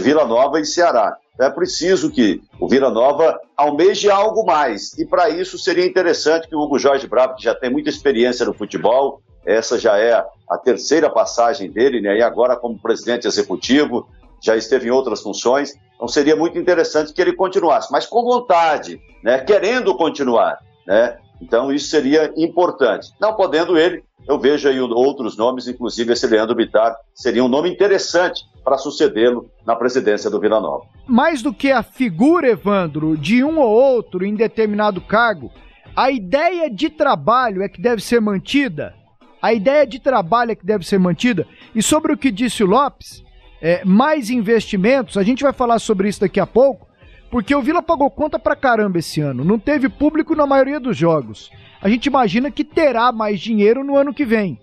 Vila 0.00 0.24
Nova 0.24 0.60
e 0.60 0.64
Ceará. 0.64 1.16
Então 1.34 1.46
é 1.46 1.50
preciso 1.50 2.10
que 2.10 2.42
o 2.60 2.68
Vila 2.68 2.90
Nova 2.90 3.38
almeje 3.56 4.10
algo 4.10 4.44
mais. 4.44 4.96
E 4.98 5.06
para 5.06 5.30
isso 5.30 5.58
seria 5.58 5.86
interessante 5.86 6.46
que 6.46 6.54
o 6.54 6.60
Hugo 6.60 6.78
Jorge 6.78 7.06
Bravo, 7.06 7.36
que 7.36 7.44
já 7.44 7.54
tem 7.54 7.70
muita 7.70 7.88
experiência 7.88 8.44
no 8.44 8.52
futebol, 8.52 9.20
essa 9.44 9.78
já 9.78 9.98
é 9.98 10.24
a 10.52 10.58
terceira 10.58 11.08
passagem 11.08 11.70
dele, 11.70 12.00
né? 12.00 12.18
E 12.18 12.22
agora 12.22 12.56
como 12.56 12.78
presidente 12.78 13.26
executivo, 13.26 14.08
já 14.40 14.56
esteve 14.56 14.88
em 14.88 14.90
outras 14.90 15.22
funções. 15.22 15.74
Então 15.94 16.08
seria 16.08 16.36
muito 16.36 16.58
interessante 16.58 17.12
que 17.12 17.22
ele 17.22 17.32
continuasse, 17.32 17.90
mas 17.92 18.06
com 18.06 18.22
vontade, 18.22 19.00
né? 19.22 19.38
Querendo 19.38 19.94
continuar, 19.96 20.58
né? 20.86 21.16
Então 21.40 21.72
isso 21.72 21.88
seria 21.88 22.32
importante. 22.36 23.12
Não 23.20 23.34
podendo 23.34 23.78
ele, 23.78 24.02
eu 24.28 24.38
vejo 24.38 24.68
aí 24.68 24.80
outros 24.80 25.36
nomes, 25.36 25.66
inclusive 25.66 26.12
esse 26.12 26.26
Leandro 26.26 26.54
Bittar, 26.54 26.96
seria 27.14 27.42
um 27.42 27.48
nome 27.48 27.68
interessante 27.68 28.44
para 28.62 28.78
sucedê-lo 28.78 29.50
na 29.66 29.74
presidência 29.74 30.30
do 30.30 30.38
Vila 30.38 30.60
Nova. 30.60 30.84
Mais 31.06 31.42
do 31.42 31.52
que 31.52 31.72
a 31.72 31.82
figura, 31.82 32.48
Evandro, 32.48 33.16
de 33.16 33.42
um 33.42 33.58
ou 33.58 33.68
outro 33.68 34.24
em 34.24 34.34
determinado 34.34 35.00
cargo, 35.00 35.50
a 35.96 36.10
ideia 36.10 36.70
de 36.70 36.88
trabalho 36.88 37.62
é 37.62 37.68
que 37.68 37.82
deve 37.82 38.00
ser 38.00 38.20
mantida. 38.20 38.94
A 39.42 39.52
ideia 39.52 39.84
de 39.84 39.98
trabalho 39.98 40.52
é 40.52 40.54
que 40.54 40.64
deve 40.64 40.86
ser 40.86 40.98
mantida. 40.98 41.46
E 41.74 41.82
sobre 41.82 42.12
o 42.12 42.16
que 42.16 42.30
disse 42.30 42.62
o 42.62 42.66
Lopes, 42.66 43.24
é, 43.60 43.84
mais 43.84 44.30
investimentos, 44.30 45.18
a 45.18 45.24
gente 45.24 45.42
vai 45.42 45.52
falar 45.52 45.80
sobre 45.80 46.08
isso 46.08 46.20
daqui 46.20 46.38
a 46.38 46.46
pouco, 46.46 46.86
porque 47.28 47.54
o 47.54 47.60
Vila 47.60 47.82
pagou 47.82 48.08
conta 48.08 48.38
pra 48.38 48.54
caramba 48.54 48.98
esse 48.98 49.20
ano. 49.20 49.44
Não 49.44 49.58
teve 49.58 49.88
público 49.88 50.36
na 50.36 50.46
maioria 50.46 50.78
dos 50.78 50.96
jogos. 50.96 51.50
A 51.80 51.88
gente 51.88 52.06
imagina 52.06 52.50
que 52.50 52.62
terá 52.62 53.10
mais 53.10 53.40
dinheiro 53.40 53.82
no 53.82 53.96
ano 53.96 54.14
que 54.14 54.24
vem. 54.24 54.60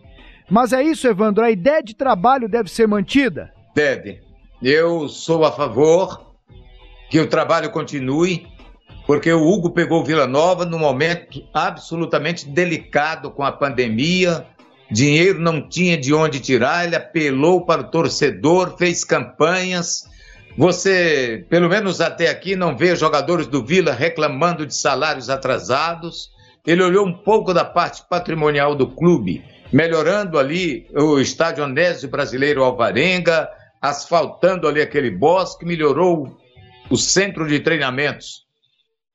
Mas 0.50 0.72
é 0.72 0.82
isso, 0.82 1.08
Evandro, 1.08 1.44
a 1.44 1.52
ideia 1.52 1.84
de 1.84 1.94
trabalho 1.94 2.48
deve 2.48 2.72
ser 2.72 2.88
mantida? 2.88 3.54
Deve. 3.76 4.22
Eu 4.62 5.08
sou 5.10 5.46
a 5.46 5.52
favor 5.52 6.34
que 7.10 7.20
o 7.20 7.28
trabalho 7.28 7.70
continue, 7.72 8.48
porque 9.06 9.32
o 9.32 9.46
Hugo 9.46 9.72
pegou 9.72 10.04
Vila 10.04 10.28
Nova 10.28 10.66
num 10.66 10.80
momento 10.80 11.44
absolutamente 11.54 12.48
delicado 12.48 13.32
com 13.32 13.44
a 13.44 13.52
pandemia. 13.52 14.46
Dinheiro 14.92 15.40
não 15.40 15.68
tinha 15.68 15.98
de 15.98 16.14
onde 16.14 16.40
tirar, 16.40 16.86
ele 16.86 16.96
apelou 16.96 17.66
para 17.66 17.82
o 17.82 17.92
torcedor, 17.92 18.78
fez 18.78 19.04
campanhas 19.04 20.10
você, 20.60 21.46
pelo 21.50 21.70
menos 21.70 22.02
até 22.02 22.30
aqui, 22.30 22.54
não 22.54 22.76
vê 22.76 22.94
jogadores 22.94 23.48
do 23.48 23.64
Vila 23.64 23.94
reclamando 23.94 24.66
de 24.66 24.76
salários 24.76 25.30
atrasados. 25.30 26.32
Ele 26.68 26.84
olhou 26.84 27.08
um 27.08 27.14
pouco 27.14 27.54
da 27.54 27.64
parte 27.64 28.04
patrimonial 28.10 28.76
do 28.76 28.86
clube, 28.86 29.42
melhorando 29.72 30.38
ali 30.38 30.86
o 30.94 31.18
estádio 31.18 31.64
Onésio 31.64 32.10
Brasileiro 32.10 32.62
Alvarenga, 32.62 33.50
asfaltando 33.82 34.68
ali 34.68 34.82
aquele 34.82 35.10
bosque, 35.10 35.66
melhorou 35.66 36.38
o 36.90 36.98
centro 36.98 37.48
de 37.48 37.62
treinamentos 37.62 38.49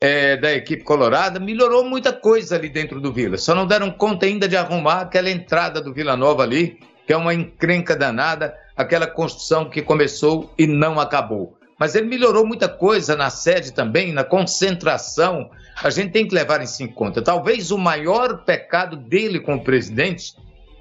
é, 0.04 0.36
da 0.36 0.52
equipe 0.52 0.84
colorada, 0.84 1.40
melhorou 1.40 1.82
muita 1.82 2.12
coisa 2.12 2.56
ali 2.56 2.68
dentro 2.68 3.00
do 3.00 3.10
Vila. 3.10 3.38
Só 3.38 3.54
não 3.54 3.66
deram 3.66 3.90
conta 3.90 4.26
ainda 4.26 4.46
de 4.46 4.54
arrumar 4.54 5.00
aquela 5.00 5.30
entrada 5.30 5.80
do 5.80 5.94
Vila 5.94 6.14
Nova 6.14 6.42
ali, 6.42 6.78
que 7.06 7.12
é 7.14 7.16
uma 7.16 7.32
encrenca 7.32 7.96
danada 7.96 8.54
aquela 8.76 9.06
construção 9.06 9.70
que 9.70 9.80
começou 9.80 10.52
e 10.58 10.66
não 10.66 11.00
acabou. 11.00 11.56
Mas 11.78 11.94
ele 11.94 12.06
melhorou 12.06 12.46
muita 12.46 12.68
coisa 12.68 13.16
na 13.16 13.30
sede 13.30 13.72
também, 13.72 14.12
na 14.12 14.22
concentração. 14.22 15.48
A 15.82 15.88
gente 15.88 16.12
tem 16.12 16.28
que 16.28 16.34
levar 16.34 16.60
isso 16.60 16.82
em 16.82 16.86
conta. 16.86 17.22
Talvez 17.22 17.70
o 17.70 17.78
maior 17.78 18.44
pecado 18.44 18.96
dele 18.96 19.40
com 19.40 19.54
o 19.54 19.64
presidente 19.64 20.34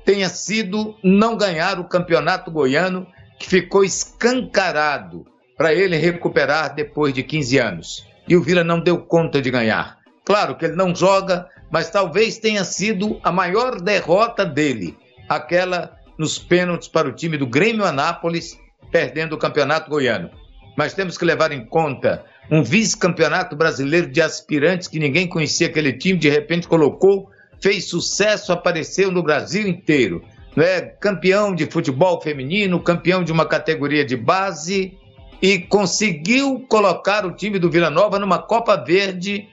tenha 0.04 0.28
sido 0.28 0.98
não 1.02 1.38
ganhar 1.38 1.80
o 1.80 1.86
campeonato 1.86 2.52
goiano, 2.52 3.08
que 3.40 3.48
ficou 3.48 3.86
escancarado 3.86 5.26
para 5.58 5.74
ele 5.74 5.96
recuperar 5.96 6.76
depois 6.76 7.14
de 7.14 7.24
15 7.24 7.58
anos. 7.58 8.13
E 8.28 8.36
o 8.36 8.42
Vila 8.42 8.64
não 8.64 8.80
deu 8.80 8.98
conta 9.00 9.42
de 9.42 9.52
ganhar. 9.52 9.98
Claro 10.26 10.56
que 10.56 10.66
ele 10.66 10.76
não 10.76 10.96
joga, 10.96 11.48
mas 11.72 11.90
talvez 11.90 12.38
tenha 12.38 12.64
sido 12.64 13.20
a 13.24 13.32
maior 13.32 13.82
derrota 13.82 14.46
dele, 14.46 14.98
aquela 15.28 15.98
nos 16.18 16.40
pênaltis 16.40 16.88
para 16.88 17.08
o 17.08 17.12
time 17.12 17.38
do 17.38 17.48
Grêmio 17.48 17.84
Anápolis, 17.84 18.58
perdendo 18.92 19.34
o 19.34 19.38
campeonato 19.38 19.90
goiano. 19.90 20.30
Mas 20.78 20.94
temos 20.94 21.18
que 21.18 21.26
levar 21.26 21.52
em 21.52 21.66
conta 21.66 22.24
um 22.50 22.64
vice-campeonato 22.64 23.56
brasileiro 23.56 24.08
de 24.08 24.22
aspirantes 24.22 24.88
que 24.88 25.00
ninguém 25.00 25.28
conhecia 25.28 25.68
aquele 25.68 25.94
time, 25.94 26.20
de 26.20 26.30
repente 26.30 26.68
colocou, 26.68 27.30
fez 27.62 27.90
sucesso, 27.90 28.52
apareceu 28.52 29.12
no 29.12 29.24
Brasil 29.24 29.68
inteiro. 29.68 30.24
Não 30.56 30.64
é? 30.64 30.82
Campeão 30.82 31.54
de 31.54 31.66
futebol 31.66 32.22
feminino, 32.22 32.80
campeão 32.80 33.24
de 33.24 33.32
uma 33.32 33.46
categoria 33.46 34.06
de 34.06 34.16
base 34.16 34.98
e 35.44 35.60
conseguiu 35.60 36.66
colocar 36.70 37.26
o 37.26 37.36
time 37.36 37.60
do 37.60 37.70
Vila 37.70 37.90
Nova 37.90 38.18
numa 38.18 38.42
Copa 38.42 38.78
Verde 38.78 39.50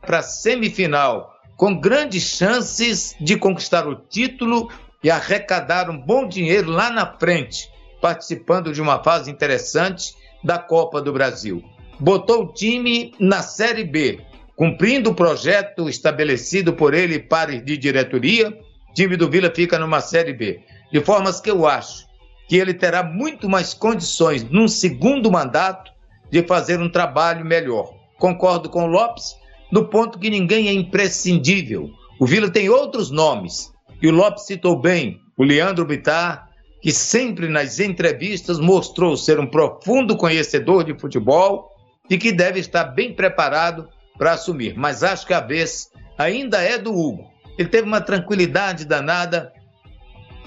para 0.00 0.22
semifinal, 0.22 1.34
com 1.56 1.74
grandes 1.74 2.22
chances 2.22 3.16
de 3.20 3.36
conquistar 3.36 3.88
o 3.88 3.96
título 3.96 4.70
e 5.02 5.10
arrecadaram 5.10 5.98
bom 5.98 6.28
dinheiro 6.28 6.70
lá 6.70 6.88
na 6.88 7.04
frente, 7.18 7.68
participando 8.00 8.72
de 8.72 8.80
uma 8.80 9.02
fase 9.02 9.28
interessante 9.28 10.14
da 10.44 10.56
Copa 10.56 11.02
do 11.02 11.12
Brasil. 11.12 11.64
Botou 11.98 12.44
o 12.44 12.52
time 12.52 13.12
na 13.18 13.42
Série 13.42 13.82
B, 13.82 14.20
cumprindo 14.54 15.10
o 15.10 15.16
projeto 15.16 15.88
estabelecido 15.88 16.74
por 16.74 16.94
ele 16.94 17.16
e 17.16 17.18
pares 17.18 17.64
de 17.64 17.76
diretoria, 17.76 18.50
o 18.88 18.94
time 18.94 19.16
do 19.16 19.28
Vila 19.28 19.52
fica 19.52 19.80
numa 19.80 20.00
Série 20.00 20.32
B. 20.32 20.60
De 20.92 21.00
formas 21.00 21.40
que 21.40 21.50
eu 21.50 21.66
acho 21.66 22.07
que 22.48 22.56
ele 22.56 22.72
terá 22.72 23.02
muito 23.02 23.48
mais 23.48 23.74
condições, 23.74 24.42
num 24.50 24.66
segundo 24.66 25.30
mandato, 25.30 25.92
de 26.30 26.42
fazer 26.42 26.80
um 26.80 26.90
trabalho 26.90 27.44
melhor. 27.44 27.92
Concordo 28.18 28.70
com 28.70 28.84
o 28.84 28.86
Lopes, 28.86 29.36
no 29.70 29.86
ponto 29.88 30.18
que 30.18 30.30
ninguém 30.30 30.68
é 30.68 30.72
imprescindível. 30.72 31.90
O 32.18 32.26
Vila 32.26 32.50
tem 32.50 32.70
outros 32.70 33.10
nomes, 33.10 33.72
e 34.00 34.08
o 34.08 34.12
Lopes 34.12 34.46
citou 34.46 34.80
bem 34.80 35.20
o 35.36 35.44
Leandro 35.44 35.84
Bittar, 35.84 36.48
que 36.80 36.90
sempre 36.90 37.48
nas 37.48 37.78
entrevistas 37.78 38.58
mostrou 38.58 39.16
ser 39.16 39.38
um 39.38 39.46
profundo 39.46 40.16
conhecedor 40.16 40.84
de 40.84 40.98
futebol 40.98 41.70
e 42.08 42.16
que 42.16 42.32
deve 42.32 42.60
estar 42.60 42.84
bem 42.84 43.12
preparado 43.12 43.88
para 44.16 44.32
assumir. 44.32 44.74
Mas 44.76 45.02
acho 45.02 45.26
que 45.26 45.34
a 45.34 45.40
vez 45.40 45.90
ainda 46.16 46.62
é 46.62 46.78
do 46.78 46.92
Hugo. 46.92 47.30
Ele 47.58 47.68
teve 47.68 47.86
uma 47.86 48.00
tranquilidade 48.00 48.84
danada 48.84 49.52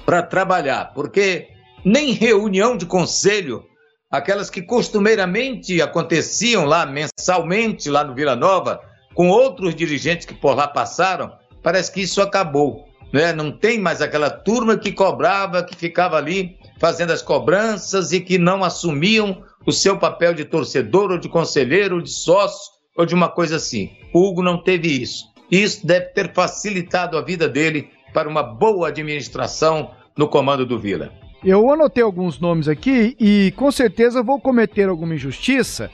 para 0.06 0.24
trabalhar, 0.24 0.94
porque 0.94 1.50
nem 1.84 2.12
reunião 2.12 2.78
de 2.78 2.86
conselho, 2.86 3.64
aquelas 4.10 4.50
que 4.50 4.62
costumeiramente 4.62 5.82
aconteciam 5.82 6.66
lá 6.66 6.86
mensalmente, 6.86 7.90
lá 7.90 8.04
no 8.04 8.14
Vila 8.14 8.36
Nova, 8.36 8.82
com 9.14 9.30
outros 9.30 9.76
dirigentes 9.76 10.26
que 10.26 10.34
por 10.34 10.56
lá 10.56 10.68
passaram, 10.68 11.32
parece 11.62 11.92
que 11.92 12.02
isso 12.02 12.22
acabou 12.22 12.92
né? 13.12 13.34
não 13.34 13.52
tem 13.52 13.80
mais 13.80 14.02
aquela 14.02 14.30
turma 14.30 14.78
que 14.78 14.92
cobrava, 14.92 15.64
que 15.64 15.76
ficava 15.76 16.18
ali 16.18 16.58
fazendo 16.80 17.12
as 17.12 17.22
cobranças 17.22 18.12
e 18.12 18.20
que 18.20 18.38
não 18.38 18.64
assumiam 18.64 19.44
o 19.66 19.72
seu 19.72 19.98
papel 19.98 20.34
de 20.34 20.46
torcedor 20.46 21.12
ou 21.12 21.18
de 21.18 21.30
conselheiro 21.30 21.96
ou 21.96 22.02
de 22.02 22.10
sócio 22.10 22.72
ou 22.98 23.06
de 23.06 23.14
uma 23.14 23.30
coisa 23.30 23.58
assim. 23.58 23.92
O 24.14 24.28
Hugo 24.28 24.42
não 24.42 24.64
teve 24.64 24.88
isso. 24.88 25.26
Isso 25.52 25.86
deve 25.86 26.08
ter 26.08 26.34
facilitado 26.34 27.18
a 27.18 27.22
vida 27.22 27.48
dele 27.48 27.90
para 28.14 28.28
uma 28.28 28.42
boa 28.42 28.88
administração 28.88 29.92
no 30.18 30.28
comando 30.28 30.66
do 30.66 30.80
Vila. 30.80 31.12
Eu 31.44 31.72
anotei 31.72 32.04
alguns 32.04 32.40
nomes 32.40 32.68
aqui 32.68 33.16
e 33.20 33.52
com 33.56 33.72
certeza 33.72 34.22
vou 34.22 34.40
cometer 34.40 34.88
alguma 34.88 35.16
injustiça. 35.16 35.90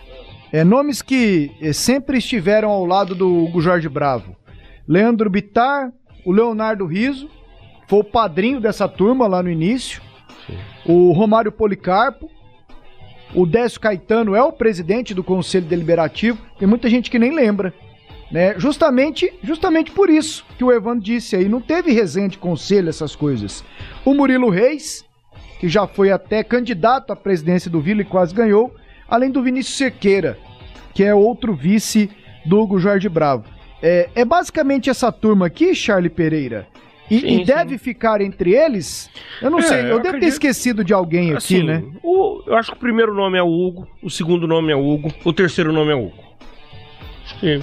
É, 0.52 0.64
nomes 0.64 1.02
que 1.02 1.52
é, 1.62 1.72
sempre 1.72 2.18
estiveram 2.18 2.70
ao 2.70 2.86
lado 2.86 3.16
do 3.16 3.46
Hugo 3.46 3.62
Jorge 3.62 3.88
Bravo. 3.88 4.36
Leandro 4.86 5.30
Bitar, 5.30 5.92
o 6.26 6.32
Leonardo 6.32 6.86
Riso, 6.86 7.30
foi 7.88 8.00
o 8.00 8.04
padrinho 8.04 8.60
dessa 8.60 8.88
turma 8.90 9.26
lá 9.26 9.42
no 9.42 9.50
início. 9.50 10.02
Sim. 10.46 10.58
O 10.86 11.14
Romário 11.14 11.52
Policarpo. 11.52 12.30
O 13.34 13.46
Décio 13.46 13.80
Caetano 13.80 14.36
é 14.36 14.42
o 14.42 14.54
presidente 14.54 15.14
do 15.14 15.24
Conselho 15.24 15.66
Deliberativo. 15.66 16.40
Tem 16.58 16.68
muita 16.68 16.90
gente 16.90 17.12
que 17.12 17.20
nem 17.20 17.34
lembra. 17.34 17.74
Né? 18.32 18.58
Justamente, 18.58 19.34
justamente 19.42 19.92
por 19.92 20.10
isso 20.10 20.46
que 20.58 20.64
o 20.64 20.72
Evandro 20.72 21.04
disse 21.04 21.36
aí, 21.36 21.48
não 21.48 21.62
teve 21.62 21.92
resenha 21.92 22.28
de 22.28 22.38
conselho, 22.38 22.90
essas 22.90 23.16
coisas. 23.16 23.64
O 24.04 24.14
Murilo 24.14 24.50
Reis, 24.50 25.07
que 25.60 25.68
já 25.68 25.88
foi 25.88 26.12
até 26.12 26.44
candidato 26.44 27.12
à 27.12 27.16
presidência 27.16 27.70
do 27.70 27.82
Vila 27.82 28.02
e 28.02 28.06
quase 28.06 28.34
ganhou, 28.34 28.76
além 29.08 29.32
do 29.32 29.42
Vinícius 29.42 29.78
Sequeira, 29.78 30.38
que 30.94 31.04
é 31.04 31.14
outro 31.14 31.54
vice 31.54 32.10
do 32.46 32.60
Hugo 32.62 32.80
Jorge 32.80 33.10
Bravo. 33.10 33.46
É, 33.82 34.10
é 34.16 34.26
basicamente 34.26 34.90
essa 34.90 35.12
turma 35.12 35.46
aqui, 35.48 35.74
Charlie 35.76 36.10
Pereira? 36.10 36.68
E, 37.10 37.20
Sim, 37.22 37.28
e 37.42 37.46
deve 37.46 37.78
ficar 37.78 38.20
entre 38.22 38.54
eles? 38.54 39.10
Eu 39.42 39.50
não 39.50 39.60
É, 39.60 39.62
sei, 39.62 39.78
eu, 39.80 39.84
eu 39.84 39.90
devo 39.90 40.02
ter 40.02 40.08
acredito- 40.10 40.30
esquecido 40.34 40.84
de 40.84 40.94
alguém 40.94 41.28
aqui, 41.30 41.38
Assim, 41.38 41.64
né? 41.64 41.82
o- 42.04 42.44
eu 42.46 42.56
acho 42.58 42.72
que 42.72 42.78
o 42.78 42.80
primeiro 42.80 43.14
nome 43.14 43.38
é 43.38 43.42
o 43.44 43.48
Hugo, 43.48 43.88
o 44.04 44.10
segundo 44.10 44.46
nome 44.46 44.74
é 44.74 44.76
o 44.76 44.86
Hugo, 44.86 45.14
o 45.24 45.32
terceiro 45.32 45.72
nome 45.72 45.92
é 45.92 45.96
o 45.96 46.08
Hugo. 46.08 46.24
Acho 47.24 47.40
que, 47.40 47.62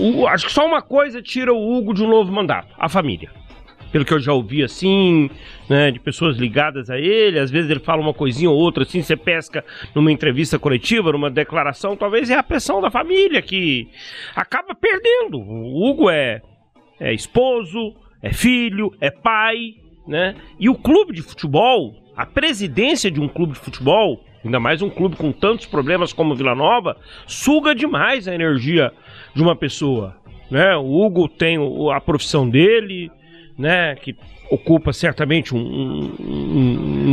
o- 0.00 0.26
acho 0.28 0.46
que 0.46 0.52
só 0.52 0.66
uma 0.66 0.80
coisa 0.80 1.20
tira 1.20 1.52
o 1.52 1.76
Hugo 1.76 1.92
de 1.92 2.02
um 2.02 2.08
novo 2.08 2.32
mandato: 2.32 2.68
a 2.78 2.88
família. 2.88 3.30
Pelo 3.92 4.04
que 4.04 4.12
eu 4.12 4.20
já 4.20 4.32
ouvi 4.32 4.62
assim, 4.62 5.30
né, 5.68 5.90
de 5.90 5.98
pessoas 5.98 6.36
ligadas 6.36 6.90
a 6.90 6.98
ele, 6.98 7.38
às 7.38 7.50
vezes 7.50 7.70
ele 7.70 7.80
fala 7.80 8.02
uma 8.02 8.12
coisinha 8.12 8.50
ou 8.50 8.56
outra, 8.56 8.82
assim, 8.82 9.02
você 9.02 9.16
pesca 9.16 9.64
numa 9.94 10.12
entrevista 10.12 10.58
coletiva, 10.58 11.12
numa 11.12 11.30
declaração, 11.30 11.96
talvez 11.96 12.28
é 12.28 12.34
a 12.34 12.42
pressão 12.42 12.80
da 12.80 12.90
família 12.90 13.40
que 13.40 13.88
acaba 14.34 14.74
perdendo. 14.74 15.38
O 15.38 15.88
Hugo 15.88 16.10
é, 16.10 16.42
é 17.00 17.12
esposo, 17.14 17.94
é 18.22 18.32
filho, 18.32 18.92
é 19.00 19.10
pai, 19.10 19.74
né? 20.06 20.34
E 20.58 20.68
o 20.68 20.74
clube 20.74 21.12
de 21.12 21.22
futebol, 21.22 21.94
a 22.16 22.26
presidência 22.26 23.10
de 23.10 23.20
um 23.20 23.28
clube 23.28 23.52
de 23.52 23.58
futebol, 23.58 24.24
ainda 24.44 24.60
mais 24.60 24.82
um 24.82 24.90
clube 24.90 25.16
com 25.16 25.32
tantos 25.32 25.66
problemas 25.66 26.12
como 26.12 26.32
o 26.32 26.36
Vila 26.36 26.54
Nova, 26.54 26.96
suga 27.26 27.74
demais 27.74 28.28
a 28.28 28.34
energia 28.34 28.92
de 29.34 29.42
uma 29.42 29.56
pessoa, 29.56 30.16
né? 30.50 30.76
O 30.76 31.04
Hugo 31.04 31.28
tem 31.28 31.58
a 31.92 32.00
profissão 32.00 32.48
dele, 32.48 33.10
né? 33.58 33.94
Que 33.96 34.14
ocupa 34.50 34.92
certamente 34.92 35.54
um, 35.54 35.58
um- 35.58 36.14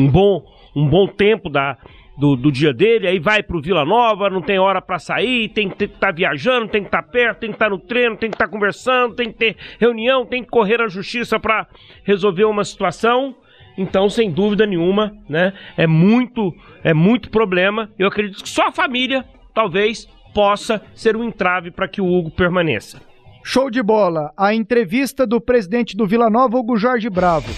um- 0.05 0.07
bom, 0.11 0.43
um 0.75 0.87
bom 0.87 1.07
tempo 1.07 1.49
da, 1.49 1.77
do, 2.17 2.35
do 2.35 2.51
dia 2.51 2.73
dele, 2.73 3.07
aí 3.07 3.19
vai 3.19 3.41
pro 3.41 3.61
Vila 3.61 3.83
Nova, 3.85 4.29
não 4.29 4.41
tem 4.41 4.59
hora 4.59 4.81
pra 4.81 4.99
sair, 4.99 5.49
tem 5.49 5.69
que 5.69 5.85
estar 5.85 6.11
viajando, 6.13 6.67
tem 6.67 6.81
que 6.81 6.87
estar 6.87 7.03
perto, 7.03 7.39
tem 7.39 7.49
que 7.49 7.55
estar 7.55 7.69
no 7.69 7.79
treino, 7.79 8.15
tem 8.17 8.29
que 8.29 8.35
estar 8.35 8.47
conversando, 8.47 9.15
tem 9.15 9.31
que 9.31 9.37
ter 9.37 9.55
reunião, 9.79 10.25
tem 10.25 10.43
que 10.43 10.49
correr 10.49 10.79
à 10.81 10.87
justiça 10.87 11.39
pra 11.39 11.67
resolver 12.03 12.45
uma 12.45 12.63
situação. 12.63 13.35
Então, 13.75 14.07
sem 14.07 14.29
dúvida 14.29 14.67
nenhuma, 14.67 15.11
né, 15.27 15.53
é 15.75 15.87
muito, 15.87 16.53
é 16.83 16.93
muito 16.93 17.31
problema. 17.31 17.89
Eu 17.97 18.07
acredito 18.07 18.43
que 18.43 18.49
só 18.49 18.67
a 18.67 18.71
família, 18.71 19.25
talvez, 19.51 20.05
possa 20.35 20.79
ser 20.93 21.15
um 21.15 21.23
entrave 21.23 21.71
para 21.71 21.87
que 21.87 21.99
o 21.99 22.05
Hugo 22.05 22.29
permaneça. 22.29 23.01
Show 23.43 23.69
de 23.69 23.83
bola. 23.83 24.31
A 24.37 24.53
entrevista 24.55 25.27
do 25.27 25.41
presidente 25.41 25.97
do 25.97 26.07
Vila 26.07 26.29
Nova, 26.29 26.57
Hugo 26.57 26.77
Jorge 26.77 27.09
Bravo. 27.09 27.49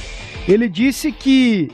Ele 0.48 0.68
disse 0.68 1.12
que 1.12 1.70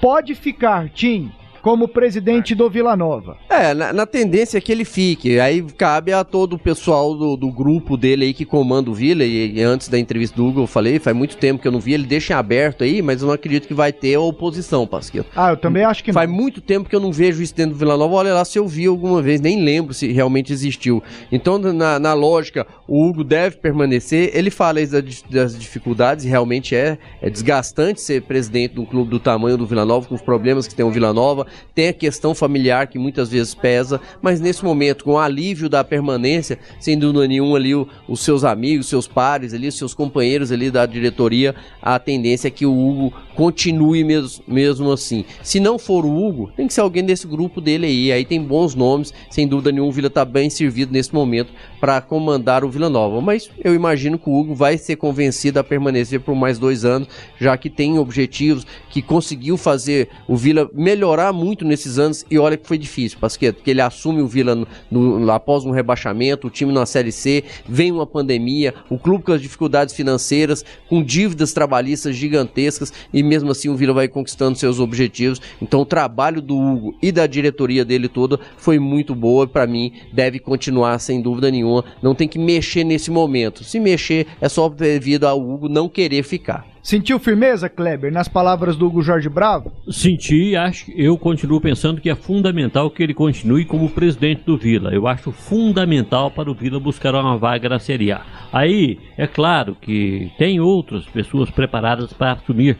pode 0.00 0.34
ficar, 0.34 0.88
Tim, 0.88 1.30
como 1.64 1.88
presidente 1.88 2.54
do 2.54 2.68
Vila 2.68 2.94
Nova. 2.94 3.38
É, 3.48 3.72
na, 3.72 3.90
na 3.90 4.04
tendência 4.04 4.58
é 4.58 4.60
que 4.60 4.70
ele 4.70 4.84
fique. 4.84 5.40
Aí 5.40 5.62
cabe 5.62 6.12
a 6.12 6.22
todo 6.22 6.56
o 6.56 6.58
pessoal 6.58 7.14
do, 7.14 7.38
do 7.38 7.50
grupo 7.50 7.96
dele 7.96 8.26
aí 8.26 8.34
que 8.34 8.44
comanda 8.44 8.90
o 8.90 8.94
Vila. 8.94 9.24
E, 9.24 9.54
e 9.54 9.62
antes 9.62 9.88
da 9.88 9.98
entrevista 9.98 10.36
do 10.36 10.46
Hugo 10.46 10.60
eu 10.60 10.66
falei, 10.66 10.98
faz 10.98 11.16
muito 11.16 11.38
tempo 11.38 11.62
que 11.62 11.66
eu 11.66 11.72
não 11.72 11.80
vi. 11.80 11.94
Ele 11.94 12.04
deixa 12.04 12.34
em 12.34 12.36
aberto 12.36 12.84
aí, 12.84 13.00
mas 13.00 13.22
eu 13.22 13.28
não 13.28 13.34
acredito 13.34 13.66
que 13.66 13.72
vai 13.72 13.94
ter 13.94 14.18
oposição, 14.18 14.86
Pasqueto. 14.86 15.26
Ah, 15.34 15.52
eu 15.52 15.56
também 15.56 15.84
acho 15.84 16.04
que 16.04 16.12
não. 16.12 16.14
Faz 16.20 16.28
muito 16.28 16.60
tempo 16.60 16.86
que 16.86 16.94
eu 16.94 17.00
não 17.00 17.10
vejo 17.10 17.42
isso 17.42 17.54
dentro 17.54 17.72
do 17.72 17.78
Vila 17.78 17.96
Nova. 17.96 18.14
Olha 18.14 18.34
lá 18.34 18.44
se 18.44 18.58
eu 18.58 18.68
vi 18.68 18.84
alguma 18.84 19.22
vez, 19.22 19.40
nem 19.40 19.64
lembro 19.64 19.94
se 19.94 20.12
realmente 20.12 20.52
existiu. 20.52 21.02
Então, 21.32 21.56
na, 21.56 21.98
na 21.98 22.12
lógica, 22.12 22.66
o 22.86 23.02
Hugo 23.06 23.24
deve 23.24 23.56
permanecer. 23.56 24.32
Ele 24.34 24.50
fala 24.50 24.80
aí 24.80 24.86
das, 24.86 25.22
das 25.30 25.58
dificuldades, 25.58 26.26
e 26.26 26.28
realmente 26.28 26.76
é, 26.76 26.98
é 27.22 27.30
desgastante 27.30 28.02
ser 28.02 28.20
presidente 28.20 28.74
de 28.74 28.80
um 28.80 28.84
clube 28.84 29.08
do 29.08 29.18
tamanho 29.18 29.56
do 29.56 29.64
Vila 29.64 29.86
Nova, 29.86 30.06
com 30.06 30.14
os 30.14 30.20
problemas 30.20 30.68
que 30.68 30.74
tem 30.74 30.84
o 30.84 30.90
Vila 30.90 31.14
Nova. 31.14 31.46
Tem 31.74 31.88
a 31.88 31.92
questão 31.92 32.34
familiar 32.34 32.86
que 32.86 32.98
muitas 32.98 33.28
vezes 33.30 33.54
pesa, 33.54 34.00
mas 34.22 34.40
nesse 34.40 34.64
momento, 34.64 35.04
com 35.04 35.12
o 35.12 35.18
alívio 35.18 35.68
da 35.68 35.82
permanência, 35.82 36.58
sem 36.78 36.98
dúvida 36.98 37.26
nenhuma 37.26 37.56
ali 37.56 37.74
os 37.74 38.20
seus 38.20 38.44
amigos, 38.44 38.88
seus 38.88 39.08
pares 39.08 39.52
ali, 39.52 39.70
seus 39.72 39.92
companheiros 39.92 40.52
ali 40.52 40.70
da 40.70 40.86
diretoria, 40.86 41.54
a 41.82 41.98
tendência 41.98 42.48
é 42.48 42.50
que 42.50 42.64
o 42.64 42.72
Hugo 42.72 43.12
continue 43.34 44.04
mesmo, 44.04 44.44
mesmo 44.46 44.92
assim. 44.92 45.24
Se 45.42 45.58
não 45.58 45.78
for 45.78 46.04
o 46.04 46.24
Hugo, 46.24 46.52
tem 46.56 46.66
que 46.66 46.74
ser 46.74 46.80
alguém 46.80 47.04
desse 47.04 47.26
grupo 47.26 47.60
dele 47.60 47.86
aí. 47.86 48.12
Aí 48.12 48.24
tem 48.24 48.40
bons 48.42 48.74
nomes, 48.74 49.12
sem 49.30 49.46
dúvida 49.46 49.72
nenhuma, 49.72 49.90
o 49.90 49.92
Vila 49.92 50.10
tá 50.10 50.24
bem 50.24 50.48
servido 50.48 50.92
nesse 50.92 51.12
momento 51.12 51.52
para 51.80 52.00
comandar 52.00 52.64
o 52.64 52.70
Vila 52.70 52.88
Nova. 52.88 53.20
Mas 53.20 53.50
eu 53.62 53.74
imagino 53.74 54.18
que 54.18 54.28
o 54.28 54.34
Hugo 54.34 54.54
vai 54.54 54.78
ser 54.78 54.96
convencido 54.96 55.58
a 55.58 55.64
permanecer 55.64 56.20
por 56.20 56.34
mais 56.34 56.58
dois 56.58 56.84
anos, 56.84 57.08
já 57.40 57.56
que 57.56 57.68
tem 57.68 57.98
objetivos, 57.98 58.66
que 58.90 59.02
conseguiu 59.02 59.56
fazer 59.56 60.08
o 60.28 60.36
Vila 60.36 60.70
melhorar 60.72 61.32
muito 61.32 61.43
nesses 61.64 61.98
anos. 61.98 62.24
E 62.30 62.38
olha 62.38 62.56
que 62.56 62.66
foi 62.66 62.78
difícil, 62.78 63.18
Pasqueto, 63.20 63.56
porque 63.56 63.70
ele 63.70 63.80
assume 63.80 64.22
o 64.22 64.26
Vila 64.26 64.54
no- 64.54 64.66
no- 64.90 65.30
após 65.32 65.64
um 65.64 65.70
rebaixamento, 65.70 66.46
o 66.46 66.50
time 66.50 66.72
na 66.72 66.86
Série 66.86 67.12
C, 67.12 67.44
vem 67.68 67.92
uma 67.92 68.06
pandemia, 68.06 68.74
o 68.88 68.98
clube 68.98 69.24
com 69.24 69.32
as 69.32 69.42
dificuldades 69.42 69.94
financeiras, 69.94 70.64
com 70.88 71.02
dívidas 71.02 71.52
trabalhistas 71.52 72.16
gigantescas, 72.16 72.92
e 73.12 73.22
mesmo 73.22 73.50
assim 73.50 73.68
o 73.68 73.76
Vila 73.76 73.92
vai 73.92 74.08
conquistando 74.08 74.58
seus 74.58 74.80
objetivos. 74.80 75.40
Então 75.60 75.80
o 75.80 75.86
trabalho 75.86 76.40
do 76.40 76.56
Hugo 76.56 76.94
e 77.02 77.10
da 77.12 77.26
diretoria 77.26 77.84
dele 77.84 78.08
toda 78.08 78.38
foi 78.56 78.78
muito 78.78 79.14
boa, 79.14 79.46
para 79.46 79.66
mim 79.66 79.92
deve 80.12 80.38
continuar 80.38 80.98
sem 80.98 81.20
dúvida 81.20 81.50
nenhuma. 81.50 81.84
Não 82.02 82.14
tem 82.14 82.28
que 82.28 82.38
mexer 82.38 82.84
nesse 82.84 83.10
momento. 83.10 83.64
Se 83.64 83.80
mexer 83.80 84.26
é 84.40 84.48
só 84.48 84.68
devido 84.68 85.24
ao 85.24 85.40
Hugo 85.40 85.68
não 85.68 85.88
querer 85.88 86.22
ficar. 86.22 86.73
Sentiu 86.84 87.18
firmeza, 87.18 87.66
Kleber, 87.66 88.12
nas 88.12 88.28
palavras 88.28 88.76
do 88.76 88.86
Hugo 88.86 89.00
Jorge 89.00 89.30
Bravo? 89.30 89.72
Senti, 89.90 90.54
acho, 90.54 90.90
eu 90.90 91.16
continuo 91.16 91.58
pensando 91.58 91.98
que 91.98 92.10
é 92.10 92.14
fundamental 92.14 92.90
que 92.90 93.02
ele 93.02 93.14
continue 93.14 93.64
como 93.64 93.88
presidente 93.88 94.42
do 94.42 94.58
Vila. 94.58 94.92
Eu 94.92 95.06
acho 95.06 95.32
fundamental 95.32 96.30
para 96.30 96.50
o 96.50 96.54
Vila 96.54 96.78
buscar 96.78 97.14
uma 97.14 97.38
vaga 97.38 97.70
na 97.70 97.78
Série 97.78 98.12
A. 98.12 98.20
Aí, 98.52 98.98
é 99.16 99.26
claro 99.26 99.74
que 99.80 100.30
tem 100.36 100.60
outras 100.60 101.06
pessoas 101.06 101.48
preparadas 101.50 102.12
para 102.12 102.32
assumir 102.32 102.76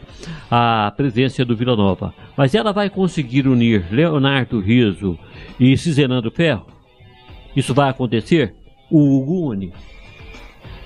a 0.51 0.93
presidência 0.95 1.43
do 1.43 1.55
Vila 1.55 1.75
Nova, 1.75 2.13
mas 2.37 2.53
ela 2.53 2.71
vai 2.71 2.91
conseguir 2.91 3.47
unir 3.47 3.87
Leonardo 3.89 4.59
Riso 4.59 5.17
e 5.59 5.75
Cizenando 5.75 6.29
Ferro? 6.29 6.67
Isso 7.55 7.73
vai 7.73 7.89
acontecer? 7.89 8.53
O 8.91 9.17
Hugo 9.17 9.49
une. 9.49 9.73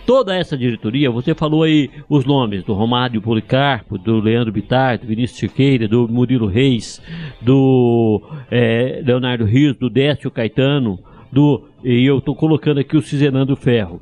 Toda 0.09 0.35
essa 0.35 0.57
diretoria, 0.57 1.11
você 1.11 1.35
falou 1.35 1.61
aí 1.61 1.87
os 2.09 2.25
nomes 2.25 2.63
do 2.63 2.73
Romário 2.73 3.21
Policarpo, 3.21 3.95
do 3.95 4.19
Leandro 4.19 4.51
Bittar, 4.51 4.97
do 4.97 5.05
Vinícius 5.05 5.37
Siqueira, 5.37 5.87
do 5.87 6.07
Murilo 6.07 6.47
Reis, 6.47 6.99
do 7.39 8.19
eh, 8.49 9.03
Leonardo 9.05 9.45
Rios, 9.45 9.77
do 9.77 9.87
Décio 9.87 10.31
Caetano, 10.31 10.97
do 11.31 11.63
e 11.83 12.03
eu 12.03 12.17
estou 12.17 12.35
colocando 12.35 12.79
aqui 12.79 12.97
o 12.97 13.03
Cizenando 13.03 13.55
Ferro. 13.55 14.01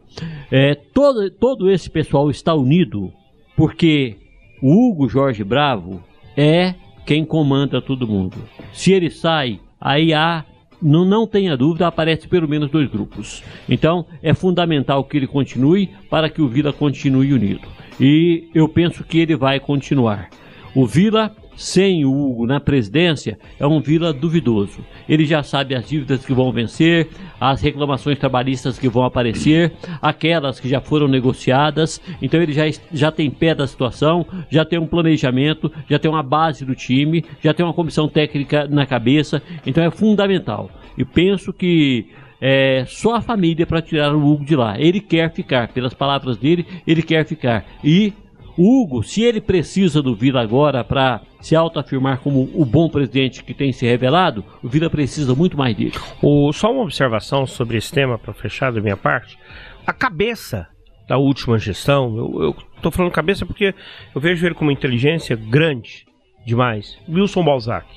É, 0.50 0.76
todo, 0.76 1.30
todo 1.30 1.70
esse 1.70 1.90
pessoal 1.90 2.30
está 2.32 2.54
unido 2.54 3.12
porque 3.58 4.16
o 4.62 4.88
Hugo 4.88 5.10
Jorge 5.10 5.44
Bravo 5.44 6.02
é 6.38 6.74
quem 7.06 7.26
comanda 7.26 7.82
todo 7.82 8.08
mundo. 8.08 8.38
Se 8.72 8.94
ele 8.94 9.10
sai, 9.10 9.60
aí 9.78 10.14
há 10.14 10.46
não, 10.82 11.06
não 11.06 11.28
tenha 11.28 11.58
dúvida, 11.58 11.88
aparece 11.88 12.28
pelo 12.28 12.48
menos 12.48 12.70
dois 12.70 12.90
grupos. 12.90 13.44
Então, 13.68 14.06
é 14.22 14.34
fundamental 14.34 15.04
que 15.04 15.18
ele 15.18 15.28
continue 15.28 15.90
para 16.10 16.30
que 16.30 16.42
o 16.42 16.48
Vila 16.48 16.72
continue 16.72 17.34
unido. 17.34 17.68
E 18.00 18.50
eu 18.54 18.68
penso 18.70 19.04
que 19.04 19.20
ele 19.20 19.36
vai 19.36 19.60
continuar. 19.60 20.30
O 20.76 20.86
Vila, 20.86 21.36
sem 21.58 22.06
o 22.06 22.12
Hugo 22.14 22.46
na 22.46 22.60
presidência, 22.60 23.38
é 23.60 23.66
um 23.66 23.82
Vila 23.82 24.14
duvidoso. 24.14 24.80
Ele 25.10 25.26
já 25.26 25.42
sabe 25.42 25.76
as 25.76 25.90
dívidas 25.90 26.26
que 26.26 26.34
vão 26.34 26.52
vencer, 26.52 27.10
as 27.42 27.62
reclamações 27.62 28.20
trabalhistas 28.20 28.78
que 28.78 28.88
vão 28.88 29.04
aparecer, 29.04 29.74
aquelas 30.02 30.60
que 30.60 30.70
já 30.70 30.80
foram 30.80 31.08
negociadas. 31.08 32.00
Então 32.22 32.42
ele 32.42 32.54
já, 32.54 32.64
já 32.94 33.12
tem 33.12 33.30
pé 33.30 33.56
da 33.56 33.66
situação, 33.66 34.26
já 34.50 34.64
tem 34.64 34.78
um 34.78 34.88
planejamento, 34.88 35.72
já 35.90 35.98
tem 35.98 36.10
uma 36.10 36.24
base 36.24 36.64
do 36.64 36.76
time, 36.76 37.26
já 37.44 37.54
tem 37.54 37.66
uma 37.66 37.74
comissão 37.74 38.08
técnica 38.08 38.68
na 38.68 38.86
cabeça. 38.86 39.42
Então 39.66 39.84
é 39.84 39.90
fundamental. 39.90 40.70
E 40.96 41.04
penso 41.04 41.52
que 41.52 42.08
é 42.40 42.86
só 42.88 43.16
a 43.16 43.22
família 43.22 43.66
para 43.66 43.82
tirar 43.82 44.14
o 44.14 44.24
Hugo 44.24 44.46
de 44.46 44.56
lá. 44.56 44.80
Ele 44.80 45.00
quer 45.00 45.32
ficar, 45.32 45.70
pelas 45.70 45.94
palavras 45.94 46.38
dele, 46.38 46.66
ele 46.86 47.02
quer 47.02 47.26
ficar. 47.26 47.66
E 47.84 48.14
Hugo, 48.58 49.04
se 49.04 49.22
ele 49.22 49.40
precisa 49.40 50.02
do 50.02 50.16
Vila 50.16 50.42
agora 50.42 50.84
para 50.84 51.22
se 51.40 51.56
autoafirmar 51.56 52.20
como 52.20 52.50
o 52.54 52.66
bom 52.66 52.90
presidente 52.90 53.44
que 53.44 53.54
tem 53.54 53.72
se 53.72 53.86
revelado, 53.86 54.44
o 54.64 54.68
Vila 54.68 54.90
precisa 54.90 55.36
muito 55.36 55.58
mais 55.58 55.76
dele. 55.76 55.94
O, 56.22 56.52
só 56.52 56.72
uma 56.72 56.84
observação 56.84 57.46
sobre 57.46 57.78
esse 57.78 57.92
tema, 57.92 58.18
para 58.18 58.34
fechar 58.34 58.72
da 58.72 58.82
minha 58.82 58.98
parte. 58.98 59.38
A 59.86 59.94
cabeça 59.94 60.68
da 61.08 61.18
última 61.18 61.58
gestão, 61.58 62.18
eu, 62.42 62.56
tô 62.82 62.92
falando 62.92 63.12
cabeça 63.12 63.46
porque 63.46 63.74
eu 64.14 64.20
vejo 64.20 64.46
ele 64.46 64.56
com 64.56 64.66
uma 64.66 64.74
inteligência 64.74 65.36
grande 65.36 66.06
demais. 66.46 66.98
Wilson 67.08 67.44
Balzac, 67.44 67.88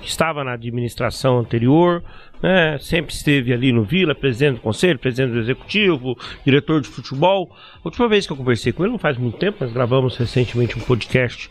que 0.00 0.08
estava 0.08 0.44
na 0.44 0.52
administração 0.52 1.38
anterior, 1.38 2.02
né, 2.44 2.76
sempre 2.78 3.14
esteve 3.14 3.54
ali 3.54 3.72
no 3.72 3.84
Vila, 3.84 4.14
presidente 4.14 4.56
do 4.56 4.60
conselho, 4.60 4.98
presidente 4.98 5.32
do 5.32 5.38
executivo, 5.38 6.14
diretor 6.44 6.82
de 6.82 6.88
futebol. 6.88 7.50
A 7.76 7.80
última 7.82 8.06
vez 8.06 8.26
que 8.26 8.34
eu 8.34 8.36
conversei 8.36 8.70
com 8.70 8.82
ele, 8.82 8.92
não 8.92 8.98
faz 8.98 9.16
muito 9.16 9.38
tempo, 9.38 9.64
nós 9.64 9.72
gravamos 9.72 10.14
recentemente 10.18 10.76
um 10.76 10.82
podcast 10.82 11.50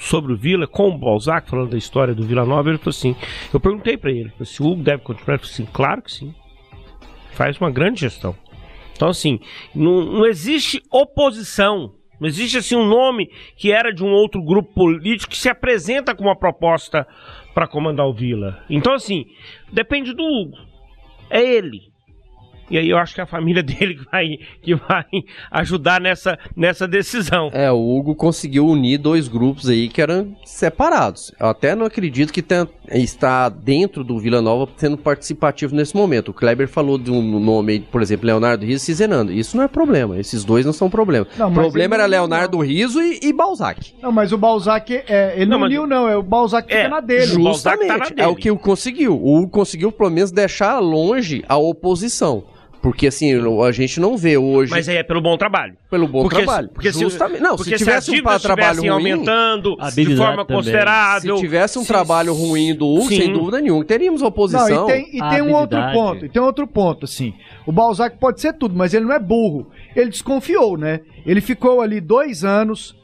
sobre 0.00 0.32
o 0.32 0.36
Vila 0.36 0.66
com 0.66 0.88
o 0.88 0.98
Balzac, 0.98 1.48
falando 1.48 1.70
da 1.70 1.78
história 1.78 2.12
do 2.12 2.26
Vila 2.26 2.44
Nova. 2.44 2.68
Ele 2.68 2.78
falou 2.78 2.90
assim: 2.90 3.14
eu 3.54 3.60
perguntei 3.60 3.96
para 3.96 4.10
ele 4.10 4.32
se 4.44 4.60
o 4.60 4.66
Hugo 4.66 4.82
deve 4.82 5.02
continuar. 5.02 5.34
Ele 5.34 5.38
falou 5.38 5.52
assim: 5.52 5.68
claro 5.72 6.02
que 6.02 6.10
sim. 6.10 6.34
Faz 7.30 7.56
uma 7.60 7.70
grande 7.70 8.00
gestão. 8.00 8.34
Então, 8.96 9.08
assim, 9.08 9.38
não, 9.72 10.04
não 10.06 10.26
existe 10.26 10.82
oposição. 10.90 11.94
Não 12.18 12.26
existe 12.26 12.58
assim 12.58 12.74
um 12.74 12.86
nome 12.86 13.30
que 13.56 13.70
era 13.70 13.92
de 13.92 14.02
um 14.02 14.10
outro 14.10 14.42
grupo 14.42 14.72
político 14.72 15.30
que 15.30 15.38
se 15.38 15.48
apresenta 15.48 16.14
com 16.16 16.24
uma 16.24 16.36
proposta 16.36 17.06
para 17.56 17.66
comandar 17.66 18.06
o 18.06 18.12
Vila. 18.12 18.62
Então, 18.68 18.92
assim, 18.92 19.24
depende 19.72 20.12
do 20.12 20.22
Hugo. 20.22 20.58
É 21.30 21.40
ele. 21.42 21.90
E 22.70 22.76
aí 22.78 22.90
eu 22.90 22.98
acho 22.98 23.14
que 23.14 23.20
a 23.20 23.26
família 23.26 23.62
dele 23.64 23.94
que 23.96 24.04
vai, 24.10 24.38
que 24.62 24.74
vai 24.74 25.06
ajudar 25.50 26.00
nessa, 26.00 26.38
nessa 26.56 26.86
decisão. 26.88 27.50
É, 27.52 27.70
o 27.70 27.96
Hugo 27.96 28.14
conseguiu 28.14 28.66
unir 28.66 28.98
dois 28.98 29.28
grupos 29.28 29.68
aí 29.68 29.88
que 29.88 30.00
eram 30.02 30.36
separados. 30.44 31.32
Eu 31.38 31.48
até 31.48 31.74
não 31.74 31.86
acredito 31.86 32.32
que 32.32 32.42
tem, 32.42 32.66
está 32.90 33.48
dentro 33.48 34.02
do 34.02 34.18
Vila 34.18 34.40
Nova 34.42 34.70
sendo 34.76 34.96
participativo 34.96 35.74
nesse 35.74 35.94
momento. 35.96 36.30
O 36.30 36.34
Kleber 36.34 36.68
falou 36.68 36.98
de 36.98 37.10
um 37.10 37.38
nome, 37.40 37.80
por 37.80 38.02
exemplo, 38.02 38.26
Leonardo 38.26 38.64
Riso 38.64 38.90
e 38.90 38.94
Zenando. 38.94 39.32
Isso 39.32 39.56
não 39.56 39.64
é 39.64 39.68
problema. 39.68 40.18
Esses 40.18 40.44
dois 40.44 40.64
não 40.66 40.72
são 40.72 40.90
problema. 40.90 41.26
O 41.38 41.52
problema 41.52 41.94
era 41.94 42.06
Leonardo 42.06 42.58
Riso 42.60 43.00
e, 43.00 43.20
e 43.22 43.32
Balzac. 43.32 43.94
Não, 44.02 44.10
mas 44.12 44.32
o 44.32 44.38
Balzac, 44.38 44.92
é, 45.08 45.34
ele 45.36 45.46
não, 45.46 45.52
Não, 45.52 45.60
mas- 45.60 45.68
uniu, 45.70 45.86
não. 45.86 46.08
É 46.08 46.16
o 46.16 46.22
Balzac 46.22 46.66
fica 46.68 46.88
na 46.88 47.00
dele. 47.00 47.26
Justamente. 47.26 48.14
É 48.16 48.26
o 48.26 48.34
que 48.34 48.50
o 48.50 48.58
conseguiu. 48.58 49.16
O 49.16 49.36
Hugo 49.38 49.48
conseguiu, 49.50 49.92
pelo 49.92 50.10
menos, 50.10 50.30
deixar 50.30 50.78
longe 50.78 51.44
a 51.48 51.56
oposição. 51.56 52.44
Porque, 52.86 53.08
assim, 53.08 53.32
a 53.66 53.72
gente 53.72 53.98
não 53.98 54.16
vê 54.16 54.36
hoje. 54.36 54.70
Mas 54.70 54.88
aí 54.88 54.96
é 54.98 55.02
pelo 55.02 55.20
bom 55.20 55.36
trabalho. 55.36 55.76
Pelo 55.90 56.06
bom 56.06 56.22
Porque 56.22 56.36
se- 56.36 56.44
trabalho. 56.44 56.68
porque 56.68 56.92
se- 56.92 57.00
Justamente. 57.00 57.42
não, 57.42 57.56
porque 57.56 57.70
se 57.72 57.78
se 57.78 57.84
tivesse 57.84 58.10
um 58.12 58.14
dívidas 58.14 58.42
trabalho 58.42 58.78
ruim, 58.78 58.88
aumentando 58.88 59.76
de 59.92 60.16
forma 60.16 60.44
considerável. 60.44 61.36
Se 61.36 61.42
tivesse 61.42 61.78
um 61.80 61.82
se- 61.82 61.88
trabalho 61.88 62.32
ruim 62.32 62.76
do 62.76 63.00
Sim. 63.00 63.16
sem 63.16 63.32
dúvida 63.32 63.60
nenhuma, 63.60 63.84
teríamos 63.84 64.22
oposição. 64.22 64.68
Não, 64.68 64.88
e 64.88 64.92
tem, 64.92 65.16
e 65.16 65.30
tem 65.30 65.42
um 65.42 65.52
outro 65.52 65.80
ponto, 65.92 66.26
e 66.26 66.28
tem 66.28 66.40
outro 66.40 66.64
ponto, 66.64 67.04
assim. 67.06 67.34
O 67.66 67.72
Balzac 67.72 68.16
pode 68.20 68.40
ser 68.40 68.52
tudo, 68.52 68.76
mas 68.76 68.94
ele 68.94 69.04
não 69.04 69.12
é 69.12 69.18
burro. 69.18 69.66
Ele 69.96 70.08
desconfiou, 70.10 70.78
né? 70.78 71.00
Ele 71.26 71.40
ficou 71.40 71.80
ali 71.80 72.00
dois 72.00 72.44
anos. 72.44 72.94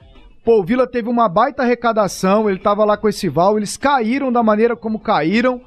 Pô, 0.45 0.61
o 0.61 0.64
Vila 0.64 0.87
teve 0.87 1.09
uma 1.09 1.28
baita 1.28 1.62
arrecadação, 1.64 2.49
ele 2.49 2.61
tava 2.61 2.85
lá 2.85 2.97
com 2.97 3.09
esse 3.09 3.28
Val, 3.28 3.57
eles 3.59 3.76
caíram 3.76 4.30
da 4.30 4.45
maneira 4.45 4.76
como 4.76 5.01
caíram. 5.01 5.61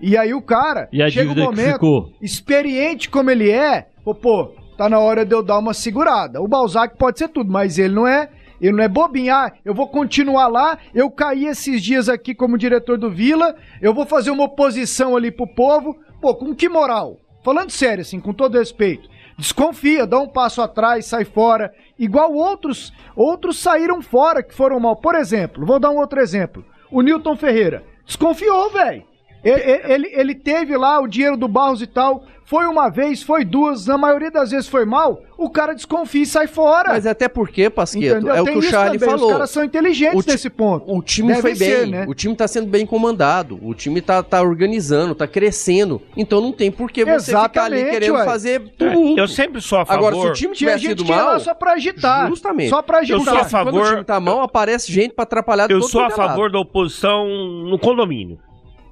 E 0.00 0.16
aí 0.16 0.32
o 0.34 0.40
cara, 0.42 0.88
E 0.92 1.02
a 1.02 1.10
chega 1.10 1.32
um 1.32 1.34
momento, 1.34 1.72
ficou? 1.74 2.12
experiente 2.20 3.08
como 3.10 3.30
ele 3.30 3.50
é, 3.50 3.88
pô, 4.04 4.14
pô, 4.14 4.52
tá 4.76 4.88
na 4.88 4.98
hora 4.98 5.24
de 5.24 5.34
eu 5.34 5.42
dar 5.42 5.58
uma 5.58 5.74
segurada. 5.74 6.40
O 6.40 6.48
Balzac 6.48 6.96
pode 6.96 7.18
ser 7.18 7.28
tudo, 7.28 7.50
mas 7.50 7.78
ele 7.78 7.94
não 7.94 8.06
é, 8.06 8.28
ele 8.60 8.72
não 8.76 8.84
é 8.84 8.88
bobinho. 8.88 9.34
Ah, 9.34 9.52
eu 9.64 9.74
vou 9.74 9.88
continuar 9.88 10.46
lá, 10.46 10.78
eu 10.94 11.10
caí 11.10 11.46
esses 11.46 11.82
dias 11.82 12.08
aqui 12.08 12.34
como 12.34 12.56
diretor 12.58 12.96
do 12.96 13.10
Vila, 13.10 13.56
eu 13.82 13.92
vou 13.92 14.06
fazer 14.06 14.30
uma 14.30 14.44
oposição 14.44 15.16
ali 15.16 15.30
pro 15.30 15.46
povo. 15.46 15.96
Pô, 16.20 16.34
com 16.34 16.54
que 16.54 16.68
moral? 16.68 17.16
Falando 17.44 17.70
sério, 17.70 18.02
assim, 18.02 18.20
com 18.20 18.32
todo 18.32 18.58
respeito. 18.58 19.08
Desconfia, 19.38 20.04
dá 20.04 20.18
um 20.18 20.26
passo 20.28 20.60
atrás, 20.60 21.06
sai 21.06 21.24
fora. 21.24 21.72
Igual 21.96 22.32
outros, 22.34 22.92
outros 23.14 23.58
saíram 23.58 24.02
fora 24.02 24.42
que 24.42 24.52
foram 24.54 24.80
mal. 24.80 24.96
Por 24.96 25.14
exemplo, 25.14 25.64
vou 25.64 25.78
dar 25.78 25.90
um 25.90 25.96
outro 25.98 26.20
exemplo. 26.20 26.64
O 26.90 27.02
Newton 27.02 27.36
Ferreira. 27.36 27.84
Desconfiou, 28.04 28.70
velho. 28.70 29.04
Ele, 29.44 29.62
ele, 29.84 30.10
ele 30.12 30.34
teve 30.34 30.76
lá 30.76 31.00
o 31.00 31.06
dinheiro 31.06 31.36
do 31.36 31.46
Barros 31.48 31.80
e 31.82 31.86
tal. 31.86 32.24
Foi 32.44 32.64
uma 32.66 32.88
vez, 32.88 33.22
foi 33.22 33.44
duas, 33.44 33.84
na 33.86 33.98
maioria 33.98 34.30
das 34.30 34.50
vezes 34.50 34.66
foi 34.66 34.86
mal. 34.86 35.22
O 35.36 35.50
cara 35.50 35.74
desconfia 35.74 36.22
e 36.22 36.26
sai 36.26 36.46
fora. 36.46 36.88
Mas 36.88 37.06
até 37.06 37.28
porque, 37.28 37.68
Pasqueto, 37.68 38.16
Entendeu? 38.16 38.34
é 38.34 38.40
o 38.40 38.44
Tem 38.44 38.54
que 38.54 38.58
o 38.66 38.70
Charlie 38.70 38.98
também, 38.98 39.14
falou. 39.14 39.26
Os 39.28 39.32
caras 39.34 39.50
são 39.50 39.62
inteligentes 39.62 40.24
ti- 40.24 40.30
nesse 40.30 40.48
ponto. 40.48 40.90
O 40.90 41.02
time 41.02 41.28
Devem 41.28 41.42
foi 41.42 41.54
bem, 41.54 41.68
ser, 41.80 41.86
né? 41.86 42.06
o 42.08 42.14
time 42.14 42.34
tá 42.34 42.48
sendo 42.48 42.66
bem 42.66 42.86
comandado, 42.86 43.58
o 43.62 43.74
time 43.74 44.00
tá, 44.00 44.22
tá 44.22 44.40
organizando, 44.40 45.14
tá 45.14 45.26
crescendo. 45.26 46.00
Então 46.16 46.40
não 46.40 46.50
tem 46.50 46.72
por 46.72 46.90
que 46.90 47.04
você 47.04 47.26
ficar 47.26 47.64
ali 47.64 47.76
Exatamente, 47.76 47.90
querendo 47.90 48.14
ué. 48.14 48.24
fazer 48.24 48.62
É, 48.62 48.92
tudo. 48.92 49.18
eu 49.20 49.28
sempre 49.28 49.60
sou 49.60 49.78
a 49.78 49.82
Agora, 49.82 50.14
se 50.16 50.20
favor- 50.22 50.30
o 50.30 50.32
time 50.32 50.54
Tinha 50.54 50.70
tivesse 50.70 50.82
gente 50.84 50.92
ido 50.92 51.04
que 51.04 51.10
ia 51.10 51.16
lá 51.16 51.24
mal, 51.32 51.40
só 51.40 51.52
pra 51.52 51.72
agitar. 51.74 52.28
justamente. 52.30 52.70
Só 52.70 52.80
pra 52.80 52.96
Eu 52.96 53.02
agitar. 53.02 53.24
sou 53.24 53.36
a 53.36 53.44
favor- 53.44 53.72
Quando 53.74 53.84
o 53.84 53.90
time 53.90 54.04
tá 54.04 54.18
mal, 54.18 54.40
aparece 54.40 54.90
gente 54.90 55.12
pra 55.12 55.24
atrapalhar 55.24 55.70
Eu 55.70 55.80
todo 55.80 55.90
sou 55.90 56.00
a 56.00 56.04
é 56.04 56.08
lado. 56.08 56.16
favor 56.16 56.50
da 56.50 56.58
oposição 56.58 57.26
no 57.28 57.78
condomínio. 57.78 58.38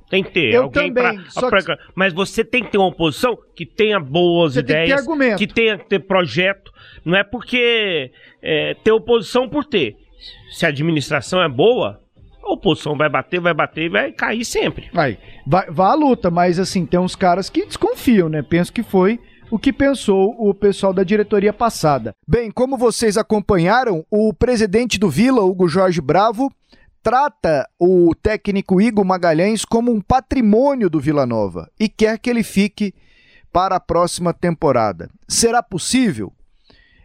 Tem 0.08 0.22
que 0.22 0.30
ter 0.30 0.54
Eu 0.54 0.64
alguém 0.64 0.92
também, 0.94 1.18
pra, 1.34 1.62
que- 1.62 1.82
Mas 1.94 2.12
você 2.12 2.44
tem 2.44 2.62
que 2.62 2.70
ter 2.70 2.78
uma 2.78 2.86
oposição 2.86 3.36
que 3.56 3.66
tenha 3.66 3.98
boas 3.98 4.54
Você 4.54 4.62
que 4.62 4.72
ideias, 4.72 5.00
argumento. 5.00 5.38
que 5.38 5.46
tenha 5.46 5.76
que 5.78 5.88
ter 5.88 5.98
projeto. 6.00 6.70
Não 7.04 7.16
é 7.16 7.24
porque 7.24 8.10
é, 8.42 8.74
ter 8.84 8.92
oposição 8.92 9.48
por 9.48 9.64
ter. 9.64 9.96
Se 10.52 10.64
a 10.64 10.68
administração 10.68 11.42
é 11.42 11.48
boa, 11.48 12.00
a 12.42 12.52
oposição 12.52 12.96
vai 12.96 13.08
bater, 13.08 13.40
vai 13.40 13.52
bater 13.52 13.84
e 13.84 13.88
vai 13.88 14.12
cair 14.12 14.44
sempre. 14.44 14.88
Vai, 14.92 15.18
vai, 15.46 15.68
vai 15.70 15.86
à 15.90 15.94
luta, 15.94 16.30
mas 16.30 16.58
assim, 16.60 16.86
tem 16.86 17.00
uns 17.00 17.16
caras 17.16 17.50
que 17.50 17.66
desconfiam, 17.66 18.28
né? 18.28 18.42
Penso 18.42 18.72
que 18.72 18.84
foi 18.84 19.18
o 19.50 19.58
que 19.58 19.72
pensou 19.72 20.34
o 20.38 20.54
pessoal 20.54 20.92
da 20.92 21.02
diretoria 21.02 21.52
passada. 21.52 22.12
Bem, 22.28 22.50
como 22.50 22.76
vocês 22.76 23.16
acompanharam, 23.16 24.04
o 24.10 24.32
presidente 24.32 24.98
do 24.98 25.10
Vila, 25.10 25.42
Hugo 25.42 25.68
Jorge 25.68 26.00
Bravo, 26.00 26.48
trata 27.06 27.68
o 27.78 28.12
técnico 28.20 28.80
Igor 28.80 29.04
Magalhães 29.04 29.64
como 29.64 29.92
um 29.92 30.00
patrimônio 30.00 30.90
do 30.90 30.98
Vila 30.98 31.24
Nova 31.24 31.70
e 31.78 31.88
quer 31.88 32.18
que 32.18 32.28
ele 32.28 32.42
fique 32.42 32.92
para 33.52 33.76
a 33.76 33.80
próxima 33.80 34.34
temporada. 34.34 35.08
Será 35.28 35.62
possível? 35.62 36.32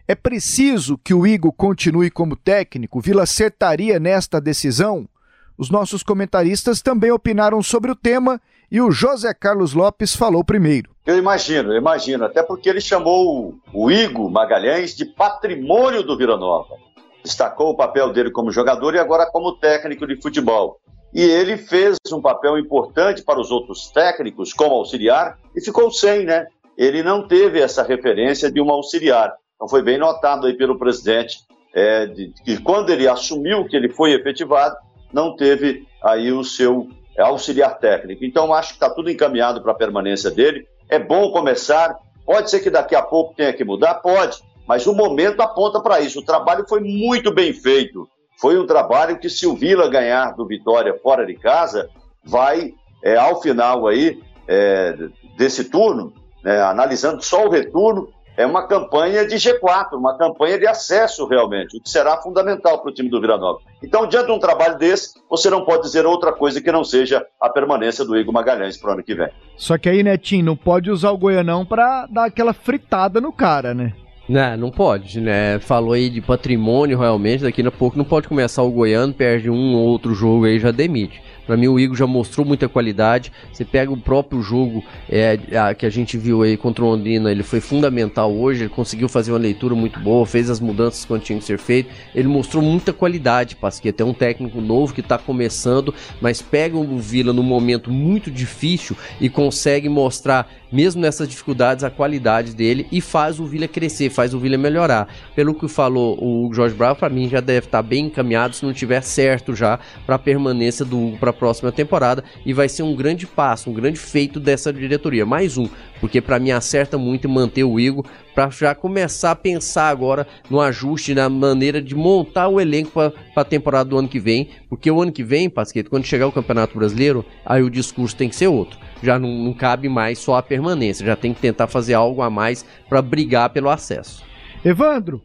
É 0.08 0.16
preciso 0.16 0.98
que 0.98 1.14
o 1.14 1.24
Igor 1.24 1.52
continue 1.52 2.10
como 2.10 2.34
técnico? 2.34 3.00
Vila 3.00 3.22
acertaria 3.22 4.00
nesta 4.00 4.40
decisão? 4.40 5.08
Os 5.56 5.70
nossos 5.70 6.02
comentaristas 6.02 6.82
também 6.82 7.12
opinaram 7.12 7.62
sobre 7.62 7.92
o 7.92 7.94
tema 7.94 8.40
e 8.72 8.80
o 8.80 8.90
José 8.90 9.32
Carlos 9.32 9.72
Lopes 9.72 10.16
falou 10.16 10.42
primeiro. 10.42 10.90
Eu 11.06 11.16
imagino, 11.16 11.72
eu 11.72 11.78
imagino, 11.78 12.24
até 12.24 12.42
porque 12.42 12.68
ele 12.68 12.80
chamou 12.80 13.54
o 13.72 13.88
Igor 13.88 14.28
Magalhães 14.28 14.96
de 14.96 15.04
patrimônio 15.04 16.02
do 16.02 16.18
Vila 16.18 16.36
Nova. 16.36 16.74
Destacou 17.22 17.70
o 17.70 17.76
papel 17.76 18.12
dele 18.12 18.30
como 18.30 18.50
jogador 18.50 18.94
e 18.94 18.98
agora 18.98 19.30
como 19.30 19.56
técnico 19.56 20.06
de 20.06 20.20
futebol. 20.20 20.80
E 21.14 21.22
ele 21.22 21.56
fez 21.56 21.98
um 22.10 22.20
papel 22.20 22.58
importante 22.58 23.22
para 23.22 23.40
os 23.40 23.50
outros 23.50 23.90
técnicos 23.90 24.52
como 24.52 24.74
auxiliar 24.74 25.38
e 25.54 25.60
ficou 25.60 25.90
sem, 25.90 26.24
né? 26.24 26.46
Ele 26.76 27.02
não 27.02 27.26
teve 27.26 27.60
essa 27.60 27.82
referência 27.82 28.50
de 28.50 28.60
um 28.60 28.70
auxiliar. 28.70 29.34
Então 29.54 29.68
foi 29.68 29.82
bem 29.82 29.98
notado 29.98 30.46
aí 30.46 30.54
pelo 30.54 30.78
presidente 30.78 31.38
é, 31.74 32.06
de, 32.06 32.32
que 32.44 32.58
quando 32.60 32.90
ele 32.90 33.06
assumiu 33.06 33.66
que 33.66 33.76
ele 33.76 33.90
foi 33.90 34.12
efetivado, 34.12 34.74
não 35.12 35.36
teve 35.36 35.86
aí 36.02 36.32
o 36.32 36.42
seu 36.42 36.88
auxiliar 37.18 37.78
técnico. 37.78 38.24
Então 38.24 38.52
acho 38.54 38.70
que 38.70 38.74
está 38.74 38.88
tudo 38.88 39.10
encaminhado 39.10 39.62
para 39.62 39.72
a 39.72 39.76
permanência 39.76 40.30
dele. 40.30 40.66
É 40.88 40.98
bom 40.98 41.30
começar. 41.30 41.94
Pode 42.24 42.50
ser 42.50 42.60
que 42.60 42.70
daqui 42.70 42.94
a 42.94 43.02
pouco 43.02 43.34
tenha 43.34 43.52
que 43.52 43.64
mudar, 43.64 43.96
pode. 43.96 44.38
Mas 44.66 44.86
o 44.86 44.94
momento 44.94 45.40
aponta 45.40 45.80
para 45.80 46.00
isso. 46.00 46.20
O 46.20 46.24
trabalho 46.24 46.64
foi 46.68 46.80
muito 46.80 47.32
bem 47.32 47.52
feito. 47.52 48.08
Foi 48.40 48.58
um 48.58 48.66
trabalho 48.66 49.18
que, 49.18 49.28
se 49.28 49.46
o 49.46 49.54
Vila 49.54 49.88
ganhar 49.88 50.34
do 50.34 50.46
Vitória 50.46 50.98
fora 51.02 51.26
de 51.26 51.34
casa, 51.34 51.88
vai, 52.24 52.72
é, 53.02 53.16
ao 53.16 53.40
final 53.40 53.86
aí 53.86 54.20
é, 54.48 54.96
desse 55.36 55.64
turno, 55.64 56.12
né, 56.42 56.60
analisando 56.60 57.22
só 57.22 57.46
o 57.46 57.50
retorno, 57.50 58.08
é 58.36 58.46
uma 58.46 58.66
campanha 58.66 59.26
de 59.26 59.36
G4, 59.36 59.92
uma 59.92 60.16
campanha 60.16 60.58
de 60.58 60.66
acesso 60.66 61.26
realmente, 61.26 61.76
o 61.76 61.80
que 61.82 61.90
será 61.90 62.16
fundamental 62.16 62.80
para 62.80 62.90
o 62.90 62.94
time 62.94 63.10
do 63.10 63.20
Vila 63.20 63.36
Nova. 63.36 63.60
Então, 63.82 64.06
diante 64.06 64.26
de 64.26 64.32
um 64.32 64.38
trabalho 64.38 64.78
desse, 64.78 65.14
você 65.28 65.50
não 65.50 65.64
pode 65.64 65.82
dizer 65.82 66.06
outra 66.06 66.32
coisa 66.32 66.60
que 66.60 66.72
não 66.72 66.82
seja 66.82 67.24
a 67.40 67.50
permanência 67.50 68.04
do 68.04 68.16
Igor 68.16 68.32
Magalhães 68.32 68.76
para 68.76 68.90
o 68.90 68.92
ano 68.94 69.02
que 69.02 69.14
vem. 69.14 69.28
Só 69.56 69.76
que 69.76 69.88
aí, 69.88 70.02
Netinho, 70.02 70.44
não 70.44 70.56
pode 70.56 70.90
usar 70.90 71.10
o 71.10 71.18
Goianão 71.18 71.64
pra 71.66 72.06
dar 72.06 72.24
aquela 72.24 72.54
fritada 72.54 73.20
no 73.20 73.32
cara, 73.32 73.74
né? 73.74 73.92
Não, 74.28 74.56
não 74.56 74.70
pode, 74.70 75.20
né? 75.20 75.58
Falou 75.58 75.92
aí 75.92 76.08
de 76.08 76.20
patrimônio 76.20 76.98
realmente, 76.98 77.42
daqui 77.42 77.60
a 77.60 77.70
pouco 77.70 77.98
não 77.98 78.04
pode 78.04 78.28
começar 78.28 78.62
o 78.62 78.70
Goiano, 78.70 79.12
perde 79.12 79.50
um 79.50 79.74
ou 79.74 79.88
outro 79.88 80.14
jogo 80.14 80.44
aí 80.44 80.58
já 80.58 80.70
demite. 80.70 81.20
Pra 81.46 81.56
mim 81.56 81.68
o 81.68 81.78
Igor 81.78 81.96
já 81.96 82.06
mostrou 82.06 82.46
muita 82.46 82.68
qualidade. 82.68 83.32
Você 83.52 83.64
pega 83.64 83.90
o 83.92 83.96
próprio 83.96 84.40
jogo 84.42 84.84
é, 85.08 85.38
a- 85.56 85.74
que 85.74 85.84
a 85.84 85.90
gente 85.90 86.16
viu 86.16 86.42
aí 86.42 86.56
contra 86.56 86.84
o 86.84 86.88
Londrina, 86.88 87.30
ele 87.30 87.42
foi 87.42 87.60
fundamental 87.60 88.32
hoje, 88.32 88.62
ele 88.62 88.68
conseguiu 88.68 89.08
fazer 89.08 89.32
uma 89.32 89.38
leitura 89.38 89.74
muito 89.74 89.98
boa, 90.00 90.24
fez 90.26 90.48
as 90.48 90.60
mudanças 90.60 91.04
quando 91.04 91.22
tinha 91.22 91.38
que 91.38 91.44
ser 91.44 91.58
feito. 91.58 91.90
Ele 92.14 92.28
mostrou 92.28 92.62
muita 92.62 92.92
qualidade, 92.92 93.56
Pasqueta. 93.56 94.02
É 94.02 94.06
um 94.06 94.14
técnico 94.14 94.60
novo 94.60 94.94
que 94.94 95.02
tá 95.02 95.18
começando, 95.18 95.94
mas 96.20 96.40
pega 96.40 96.76
o 96.76 96.98
Vila 96.98 97.32
num 97.32 97.42
momento 97.42 97.90
muito 97.90 98.30
difícil 98.30 98.96
e 99.20 99.28
consegue 99.28 99.88
mostrar, 99.88 100.48
mesmo 100.70 101.00
nessas 101.02 101.28
dificuldades, 101.28 101.84
a 101.84 101.90
qualidade 101.90 102.54
dele 102.54 102.86
e 102.92 103.00
faz 103.00 103.40
o 103.40 103.44
Vila 103.44 103.66
crescer, 103.68 104.10
faz 104.10 104.32
o 104.34 104.38
Vila 104.38 104.56
melhorar. 104.56 105.08
Pelo 105.34 105.54
que 105.54 105.68
falou 105.68 106.16
o 106.22 106.52
Jorge 106.54 106.74
Bravo, 106.74 106.98
para 107.00 107.08
mim 107.08 107.28
já 107.28 107.40
deve 107.40 107.66
estar 107.66 107.82
bem 107.82 108.06
encaminhado 108.06 108.54
se 108.54 108.64
não 108.64 108.72
tiver 108.72 109.00
certo 109.02 109.54
já 109.54 109.78
para 110.06 110.16
a 110.16 110.18
permanência 110.18 110.84
do 110.84 111.12
para 111.18 111.31
a 111.32 111.34
próxima 111.34 111.72
temporada 111.72 112.22
e 112.46 112.52
vai 112.52 112.68
ser 112.68 112.82
um 112.82 112.94
grande 112.94 113.26
passo, 113.26 113.70
um 113.70 113.74
grande 113.74 113.98
feito 113.98 114.38
dessa 114.38 114.72
diretoria. 114.72 115.26
Mais 115.26 115.58
um, 115.58 115.68
porque 116.00 116.20
para 116.20 116.38
mim 116.38 116.50
acerta 116.50 116.96
muito 116.96 117.28
manter 117.28 117.64
o 117.64 117.78
Igor 117.78 118.04
para 118.34 118.50
já 118.50 118.74
começar 118.74 119.32
a 119.32 119.36
pensar 119.36 119.88
agora 119.88 120.26
no 120.48 120.60
ajuste, 120.60 121.14
na 121.14 121.28
maneira 121.28 121.80
de 121.82 121.94
montar 121.94 122.48
o 122.48 122.60
elenco 122.60 122.90
para 122.90 123.12
a 123.36 123.44
temporada 123.44 123.90
do 123.90 123.98
ano 123.98 124.08
que 124.08 124.18
vem, 124.18 124.48
porque 124.68 124.90
o 124.90 125.00
ano 125.00 125.12
que 125.12 125.22
vem, 125.22 125.50
Pasquete, 125.50 125.90
quando 125.90 126.04
chegar 126.04 126.26
o 126.26 126.32
Campeonato 126.32 126.76
Brasileiro, 126.76 127.24
aí 127.44 127.62
o 127.62 127.70
discurso 127.70 128.16
tem 128.16 128.28
que 128.28 128.36
ser 128.36 128.48
outro. 128.48 128.78
já 129.02 129.18
não, 129.18 129.28
não 129.28 129.52
cabe 129.52 129.88
mais 129.88 130.18
só 130.18 130.36
a 130.36 130.42
permanência, 130.42 131.04
já 131.04 131.16
tem 131.16 131.34
que 131.34 131.40
tentar 131.40 131.66
fazer 131.66 131.94
algo 131.94 132.22
a 132.22 132.30
mais 132.30 132.64
para 132.88 133.02
brigar 133.02 133.50
pelo 133.50 133.68
acesso. 133.68 134.24
Evandro, 134.64 135.20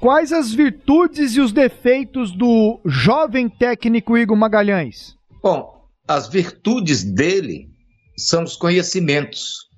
quais 0.00 0.32
as 0.32 0.52
virtudes 0.52 1.36
e 1.36 1.40
os 1.40 1.52
defeitos 1.52 2.32
do 2.32 2.80
jovem 2.84 3.48
técnico 3.48 4.16
Igor 4.16 4.36
Magalhães? 4.36 5.15
Bom, 5.46 5.86
as 6.08 6.28
virtudes 6.28 7.04
dele 7.04 7.70
são 8.18 8.42
os 8.42 8.56
conhecimentos 8.56 9.70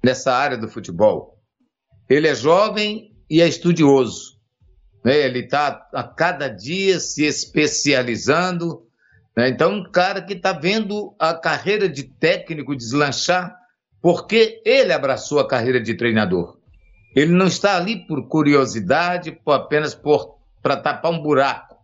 nessa 0.00 0.32
área 0.32 0.56
do 0.56 0.68
futebol. 0.68 1.42
Ele 2.08 2.28
é 2.28 2.34
jovem 2.36 3.10
e 3.28 3.42
é 3.42 3.48
estudioso. 3.48 4.38
Né? 5.04 5.16
Ele 5.16 5.40
está 5.40 5.84
a 5.92 6.04
cada 6.04 6.46
dia 6.46 7.00
se 7.00 7.24
especializando. 7.24 8.86
Né? 9.36 9.48
Então, 9.48 9.72
um 9.72 9.90
cara 9.90 10.22
que 10.22 10.34
está 10.34 10.52
vendo 10.52 11.12
a 11.18 11.34
carreira 11.34 11.88
de 11.88 12.04
técnico 12.04 12.76
deslanchar, 12.76 13.52
porque 14.00 14.62
ele 14.64 14.92
abraçou 14.92 15.40
a 15.40 15.48
carreira 15.48 15.80
de 15.80 15.96
treinador. 15.96 16.56
Ele 17.16 17.32
não 17.32 17.48
está 17.48 17.76
ali 17.76 18.06
por 18.06 18.28
curiosidade, 18.28 19.32
por 19.32 19.54
apenas 19.54 19.92
para 20.62 20.76
tapar 20.76 21.10
um 21.10 21.20
buraco. 21.20 21.74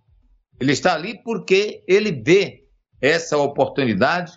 Ele 0.60 0.70
está 0.70 0.94
ali 0.94 1.20
porque 1.24 1.82
ele 1.88 2.12
vê 2.12 2.61
essa 3.02 3.36
oportunidade 3.36 4.32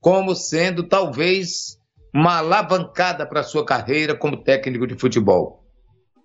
como 0.00 0.34
sendo 0.34 0.88
talvez 0.88 1.76
uma 2.14 2.38
alavancada 2.38 3.26
para 3.26 3.42
sua 3.42 3.64
carreira 3.64 4.16
como 4.16 4.42
técnico 4.42 4.86
de 4.86 4.94
futebol. 4.94 5.62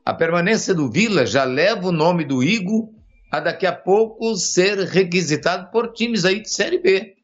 A 0.06 0.14
permanência 0.14 0.74
do 0.74 0.90
Vila 0.90 1.26
já 1.26 1.44
leva 1.44 1.90
o 1.90 1.92
nome 1.92 2.24
do 2.24 2.42
Igor 2.42 2.90
a 3.30 3.42
daqui 3.42 3.66
a 3.66 3.76
pouco 3.76 4.36
ser 4.36 4.78
requisitado 4.80 5.70
por 5.70 5.92
times 5.92 6.24
aí 6.24 6.42
de 6.42 6.50
Série 6.50 6.80
B. 6.80 7.16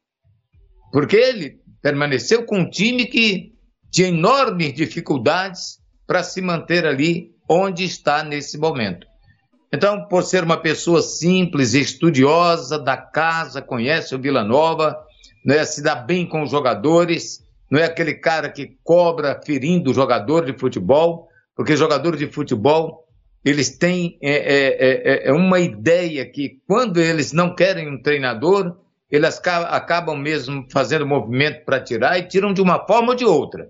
Porque 0.92 1.16
ele 1.16 1.62
permaneceu 1.82 2.46
com 2.46 2.60
um 2.60 2.70
time 2.70 3.06
que 3.06 3.54
tinha 3.90 4.10
enormes 4.10 4.74
dificuldades 4.74 5.80
para 6.06 6.24
se 6.24 6.42
manter 6.42 6.86
ali 6.86 7.32
onde 7.50 7.86
está 7.86 8.24
nesse 8.24 8.58
momento. 8.58 9.07
Então, 9.74 10.08
por 10.08 10.24
ser 10.24 10.44
uma 10.44 10.58
pessoa 10.58 11.02
simples, 11.02 11.74
estudiosa 11.74 12.80
da 12.80 12.96
casa, 12.96 13.62
conhece 13.62 14.16
o 14.16 14.20
Vila 14.20 14.44
Nova, 14.44 14.98
né, 15.46 15.64
se 15.66 15.82
dá 15.82 15.96
bem 15.96 16.26
com 16.26 16.44
os 16.44 16.52
jogadores, 16.52 17.44
não 17.70 17.80
é 17.80 17.84
aquele 17.84 18.14
cara 18.14 18.50
que 18.50 18.78
cobra 18.84 19.40
ferindo 19.46 19.92
o 19.92 19.94
jogador 19.94 20.46
de 20.46 20.58
futebol, 20.58 21.28
porque 21.56 21.76
jogadores 21.76 22.20
de 22.20 22.28
futebol 22.28 23.08
eles 23.44 23.78
têm 23.78 24.18
é, 24.22 24.32
é, 24.32 24.68
é, 24.80 25.28
é, 25.30 25.32
uma 25.32 25.60
ideia 25.60 26.26
que 26.26 26.60
quando 26.68 27.00
eles 27.00 27.32
não 27.32 27.56
querem 27.56 27.88
um 27.88 28.02
treinador, 28.02 28.78
eles 29.10 29.40
acabam 29.46 30.18
mesmo 30.18 30.66
fazendo 30.70 31.08
movimento 31.08 31.64
para 31.64 31.80
tirar 31.80 32.20
e 32.20 32.28
tiram 32.28 32.54
de 32.54 32.62
uma 32.62 32.86
forma 32.86 33.10
ou 33.10 33.16
de 33.16 33.24
outra. 33.24 33.70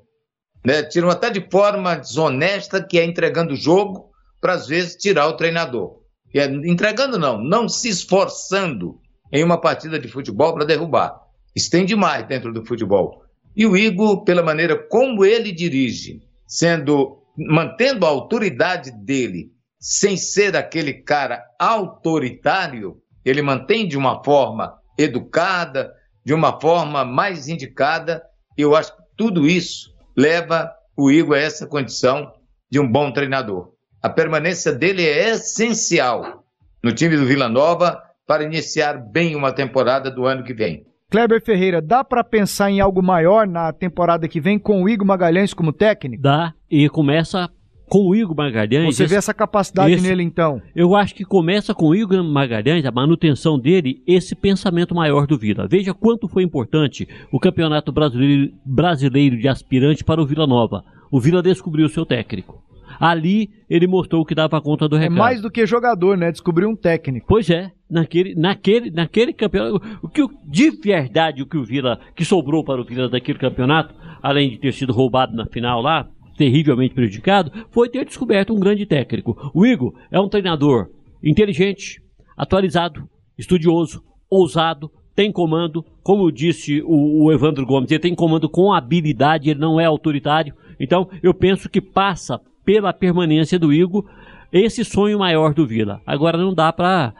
Né? 0.66 0.82
Tiram 0.82 1.10
até 1.10 1.30
de 1.30 1.48
forma 1.50 1.96
desonesta, 1.96 2.82
que 2.82 2.98
é 2.98 3.06
entregando 3.06 3.54
o 3.54 3.58
jogo, 3.58 4.07
para 4.40 4.54
às 4.54 4.68
vezes 4.68 4.96
tirar 4.96 5.28
o 5.28 5.38
treinador. 5.38 6.02
É, 6.36 6.46
entregando 6.46 7.18
não, 7.18 7.42
não 7.42 7.68
se 7.68 7.90
esforçando 7.90 9.00
em 9.32 9.44
uma 9.44 9.60
partida 9.60 10.00
de 10.00 10.08
futebol 10.08 10.54
para 10.54 10.66
derrubar. 10.66 11.20
Isso 11.56 11.70
tem 11.70 11.86
demais 11.86 12.28
dentro 12.28 12.54
do 12.54 12.66
futebol. 12.66 13.24
E 13.56 13.66
o 13.66 13.76
Igor, 13.76 14.24
pela 14.24 14.44
maneira 14.44 14.78
como 14.78 15.26
ele 15.26 15.52
dirige, 15.52 16.22
sendo 16.46 17.24
mantendo 17.38 18.06
a 18.06 18.10
autoridade 18.10 18.92
dele, 18.92 19.52
sem 19.80 20.18
ser 20.18 20.56
aquele 20.56 20.94
cara 20.94 21.44
autoritário, 21.60 23.02
ele 23.24 23.42
mantém 23.42 23.88
de 23.88 23.98
uma 23.98 24.24
forma 24.24 24.78
educada, 24.98 25.94
de 26.26 26.34
uma 26.34 26.60
forma 26.60 27.06
mais 27.06 27.48
indicada. 27.48 28.24
Eu 28.58 28.76
acho 28.76 28.96
que 28.96 29.04
tudo 29.16 29.48
isso 29.48 29.94
leva 30.16 30.72
o 30.96 31.12
Igor 31.12 31.36
a 31.36 31.40
essa 31.40 31.68
condição 31.68 32.32
de 32.70 32.80
um 32.80 32.92
bom 32.92 33.12
treinador. 33.12 33.72
A 34.02 34.10
permanência 34.10 34.72
dele 34.72 35.04
é 35.04 35.32
essencial 35.32 36.44
no 36.84 36.94
time 36.94 37.18
do 37.18 37.26
Vila 37.26 37.50
Nova 37.50 38.00
para 38.28 38.44
iniciar 38.44 38.94
bem 38.94 39.36
uma 39.36 39.52
temporada 39.52 40.12
do 40.12 40.26
ano 40.26 40.44
que 40.44 40.54
vem. 40.54 40.86
Kleber 41.10 41.42
Ferreira, 41.42 41.82
dá 41.82 42.04
para 42.04 42.24
pensar 42.24 42.70
em 42.70 42.80
algo 42.80 43.02
maior 43.02 43.48
na 43.48 43.72
temporada 43.72 44.28
que 44.28 44.42
vem 44.42 44.60
com 44.60 44.84
o 44.84 44.90
Igor 44.90 45.08
Magalhães 45.08 45.54
como 45.54 45.72
técnico? 45.72 46.22
Dá, 46.22 46.54
e 46.70 46.88
começa 46.90 47.50
com 47.88 48.10
o 48.10 48.16
Igor 48.16 48.36
Magalhães. 48.36 48.96
Você 48.96 49.04
esse, 49.04 49.14
vê 49.14 49.18
essa 49.18 49.34
capacidade 49.34 49.94
esse, 49.94 50.04
nele 50.04 50.22
então? 50.22 50.62
Eu 50.76 50.96
acho 50.96 51.16
que 51.16 51.24
começa 51.24 51.74
com 51.74 51.88
o 51.88 51.96
Igor 51.96 52.22
Magalhães, 52.24 52.86
a 52.86 52.92
manutenção 52.92 53.58
dele, 53.58 54.04
esse 54.06 54.36
pensamento 54.36 54.94
maior 54.94 55.26
do 55.26 55.38
Vila. 55.38 55.68
Veja 55.68 55.94
quanto 55.94 56.28
foi 56.28 56.44
importante 56.44 57.08
o 57.32 57.40
Campeonato 57.40 57.92
Brasileiro, 57.92 58.52
brasileiro 58.66 59.38
de 59.38 59.48
Aspirante 59.48 60.04
para 60.04 60.22
o 60.22 60.26
Vila 60.26 60.46
Nova. 60.46 60.84
O 61.10 61.20
Vila 61.20 61.42
descobriu 61.42 61.86
o 61.86 61.90
seu 61.90 62.06
técnico. 62.06 62.62
Ali 63.00 63.50
ele 63.70 63.88
mostrou 63.88 64.26
que 64.26 64.36
dava 64.36 64.62
conta 64.62 64.88
do 64.88 64.96
é 64.96 65.02
recado. 65.02 65.16
É 65.16 65.20
mais 65.20 65.42
do 65.42 65.52
que 65.52 65.66
jogador, 65.66 66.18
né? 66.18 66.32
Descobriu 66.32 66.70
um 66.70 66.76
técnico. 66.76 67.28
Pois 67.28 67.50
é. 67.50 67.72
Naquele, 67.90 68.36
naquele, 68.36 68.92
naquele 68.92 69.32
campeonato, 69.32 69.82
o 70.02 70.10
que 70.10 70.22
de 70.46 70.72
verdade 70.72 71.42
o 71.42 71.46
que 71.46 71.58
o 71.58 71.64
Vila, 71.64 71.98
que 72.14 72.26
sobrou 72.26 72.62
para 72.62 72.82
o 72.82 72.84
Vila 72.84 73.08
daquele 73.08 73.40
campeonato, 73.40 73.96
além 74.22 74.50
de 74.50 74.58
ter 74.58 74.74
sido 74.74 74.92
roubado 74.92 75.34
na 75.34 75.46
final 75.46 75.82
lá, 75.82 76.06
terrivelmente 76.38 76.94
prejudicado, 76.94 77.52
foi 77.72 77.88
ter 77.88 78.04
descoberto 78.06 78.54
um 78.54 78.60
grande 78.60 78.86
técnico. 78.86 79.52
O 79.54 79.66
Igor 79.66 79.94
é 80.12 80.20
um 80.20 80.28
treinador 80.28 80.90
inteligente, 81.24 82.02
atualizado, 82.36 83.10
estudioso, 83.38 84.04
ousado, 84.30 84.92
tem 85.16 85.32
comando, 85.32 85.84
como 86.04 86.32
disse 86.32 86.82
o, 86.86 87.26
o 87.26 87.34
Evandro 87.34 87.66
Gomes, 87.66 87.90
ele 87.90 88.00
tem 88.00 88.14
comando 88.14 88.48
com 88.48 88.72
habilidade, 88.72 89.50
ele 89.50 89.60
não 89.60 89.80
é 89.80 89.86
autoritário. 89.86 90.54
Então, 90.80 91.10
eu 91.24 91.34
penso 91.34 91.68
que 91.68 91.82
passa 91.82 92.40
pela 92.68 92.92
permanência 92.92 93.58
do 93.58 93.72
Igor, 93.72 94.04
esse 94.52 94.84
sonho 94.84 95.18
maior 95.18 95.54
do 95.54 95.66
Vila. 95.66 96.02
Agora 96.06 96.38
não 96.38 96.54
dá 96.54 96.74
para 96.74 97.14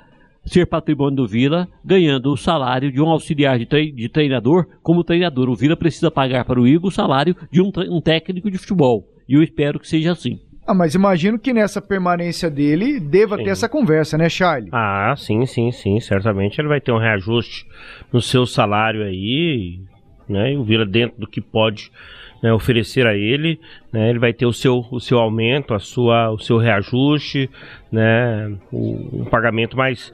ser 0.46 0.68
patrimônio 0.68 1.16
do 1.16 1.28
Vila 1.28 1.70
ganhando 1.86 2.34
o 2.34 2.36
salário 2.36 2.92
de 2.92 3.02
um 3.02 3.08
auxiliar 3.08 3.58
de, 3.58 3.66
tre 3.66 3.90
de, 3.90 4.10
treinador 4.10 4.68
como 4.84 5.06
treinador. 5.06 5.48
O 5.48 5.56
Vila 5.56 5.78
precisa 5.78 6.12
pagar 6.12 6.44
para 6.44 6.60
o 6.60 6.68
Igor 6.68 6.90
o 6.90 6.94
salário 6.94 7.34
de 7.50 7.62
um, 7.62 7.72
um 7.90 8.02
técnico 8.02 8.52
de 8.52 8.58
futebol. 8.58 9.08
E 9.26 9.36
eu 9.36 9.42
espero 9.42 9.80
que 9.80 9.88
seja 9.88 10.12
assim. 10.12 10.38
Ah, 10.68 10.74
mas 10.74 10.96
imagino 10.96 11.40
que 11.40 11.54
nessa 11.54 11.82
permanência 11.82 12.50
dele 12.50 13.00
deva 13.00 13.38
sim. 13.38 13.46
ter 13.46 13.52
essa 13.52 13.70
conversa, 13.70 14.18
né, 14.18 14.28
Charlie? 14.28 14.70
Ah, 14.74 15.16
sim, 15.16 15.46
sim, 15.46 15.72
sim. 15.72 15.98
Certamente 16.02 16.60
ele 16.60 16.68
vai 16.68 16.82
ter 16.82 16.92
um 16.92 17.00
reajuste 17.00 17.66
no 18.12 18.22
seu 18.22 18.46
salário 18.46 19.02
aí, 19.02 19.80
né? 20.28 20.52
E 20.52 20.58
o 20.58 20.64
Vila 20.66 20.86
dentro 20.86 21.18
do 21.18 21.26
que 21.26 21.40
pode 21.40 21.90
né, 22.42 22.54
oferecer 22.54 23.06
a 23.06 23.16
ele, 23.16 23.60
né, 23.92 24.10
ele 24.10 24.20
vai 24.20 24.34
ter 24.34 24.46
o 24.46 24.54
seu, 24.54 24.86
o 24.92 25.00
seu 25.00 25.20
aumento, 25.20 25.74
a 25.74 25.80
sua, 25.80 26.32
o 26.32 26.40
seu 26.40 26.58
reajuste, 26.58 27.50
né, 27.92 28.56
o, 28.72 29.22
um 29.22 29.26
pagamento 29.26 29.76
mais, 29.76 30.12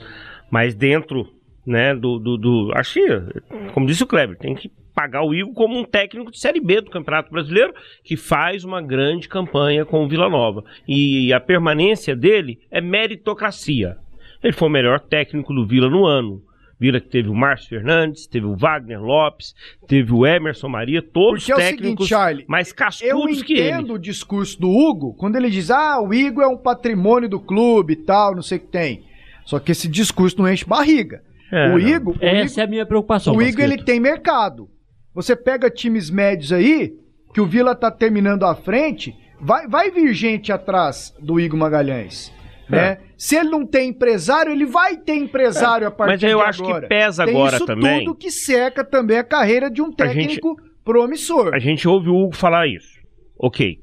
mais 0.49 0.73
dentro 0.75 1.27
né, 1.65 1.95
do, 1.95 2.19
do, 2.19 2.37
do. 2.37 2.71
Acho 2.75 2.93
que, 2.93 3.71
como 3.73 3.85
disse 3.85 4.03
o 4.03 4.07
Kleber, 4.07 4.37
tem 4.37 4.55
que 4.55 4.71
pagar 4.93 5.23
o 5.23 5.33
Igor 5.33 5.53
como 5.53 5.77
um 5.77 5.83
técnico 5.83 6.31
de 6.31 6.39
Série 6.39 6.59
B 6.59 6.81
do 6.81 6.91
Campeonato 6.91 7.31
Brasileiro, 7.31 7.73
que 8.03 8.15
faz 8.15 8.63
uma 8.63 8.81
grande 8.81 9.27
campanha 9.27 9.85
com 9.85 10.03
o 10.03 10.07
Vila 10.07 10.29
Nova. 10.29 10.63
E 10.87 11.33
a 11.33 11.39
permanência 11.39 12.15
dele 12.15 12.59
é 12.69 12.79
meritocracia. 12.79 13.97
Ele 14.43 14.53
foi 14.53 14.67
o 14.67 14.71
melhor 14.71 14.99
técnico 14.99 15.53
do 15.53 15.65
Vila 15.65 15.89
no 15.89 16.05
ano. 16.05 16.41
Vila 16.83 16.99
que 16.99 17.07
teve 17.07 17.29
o 17.29 17.33
Márcio 17.33 17.69
Fernandes, 17.69 18.27
teve 18.27 18.45
o 18.45 18.57
Wagner 18.57 19.01
Lopes, 19.01 19.55
teve 19.87 20.11
o 20.11 20.27
Emerson 20.27 20.67
Maria, 20.67 21.01
todos 21.01 21.45
Porque 21.45 21.61
técnicos 21.61 21.77
é 21.77 21.85
o 21.85 21.91
seguinte, 21.91 22.09
Charlie, 22.09 22.45
mais 22.45 22.73
cascudos 22.73 23.41
que 23.41 23.53
ele. 23.53 23.61
Eu 23.61 23.67
entendo 23.75 23.93
o 23.93 23.97
discurso 23.97 24.59
do 24.59 24.69
Hugo, 24.69 25.13
quando 25.13 25.37
ele 25.37 25.49
diz, 25.49 25.71
ah, 25.71 26.01
o 26.01 26.13
Igor 26.13 26.43
é 26.43 26.47
um 26.47 26.57
patrimônio 26.57 27.29
do 27.29 27.39
clube 27.39 27.93
e 27.93 27.95
tal, 27.95 28.35
não 28.35 28.41
sei 28.41 28.57
o 28.57 28.61
que 28.61 28.67
tem. 28.67 29.05
Só 29.45 29.59
que 29.59 29.71
esse 29.71 29.87
discurso 29.87 30.37
não 30.37 30.51
enche 30.51 30.65
barriga. 30.65 31.23
É, 31.49 31.73
o 31.73 31.79
Igor... 31.79 32.17
Essa 32.19 32.25
o 32.25 32.51
Igor, 32.51 32.59
é 32.59 32.63
a 32.63 32.67
minha 32.67 32.85
preocupação. 32.85 33.33
O 33.33 33.41
Igor, 33.41 33.63
ele 33.63 33.81
tem 33.81 33.97
mercado. 33.97 34.69
Você 35.15 35.37
pega 35.37 35.69
times 35.69 36.09
médios 36.09 36.51
aí, 36.51 36.97
que 37.33 37.39
o 37.39 37.45
Vila 37.45 37.73
tá 37.73 37.89
terminando 37.91 38.43
à 38.43 38.55
frente, 38.55 39.15
vai, 39.39 39.69
vai 39.69 39.89
vir 39.89 40.13
gente 40.13 40.51
atrás 40.51 41.15
do 41.17 41.39
Igor 41.39 41.57
Magalhães. 41.57 42.29
Né? 42.69 42.79
É. 42.79 42.99
Se 43.17 43.35
ele 43.35 43.49
não 43.49 43.65
tem 43.65 43.89
empresário, 43.89 44.51
ele 44.51 44.65
vai 44.65 44.97
ter 44.97 45.15
empresário 45.15 45.85
é. 45.85 45.87
a 45.87 45.91
partir 45.91 46.17
de 46.17 46.25
agora. 46.27 46.47
Mas 46.47 46.59
eu 46.59 46.65
acho 46.65 46.81
que 46.81 46.87
pesa 46.87 47.25
tem 47.25 47.35
agora 47.35 47.55
isso 47.57 47.65
também. 47.65 48.05
tudo 48.05 48.15
que 48.15 48.31
seca 48.31 48.83
também 48.83 49.17
a 49.17 49.23
carreira 49.23 49.69
de 49.69 49.81
um 49.81 49.91
técnico 49.91 50.57
gente, 50.59 50.71
promissor. 50.83 51.53
A 51.53 51.59
gente 51.59 51.87
ouve 51.87 52.09
o 52.09 52.15
Hugo 52.15 52.35
falar 52.35 52.67
isso. 52.67 52.99
Ok. 53.37 53.79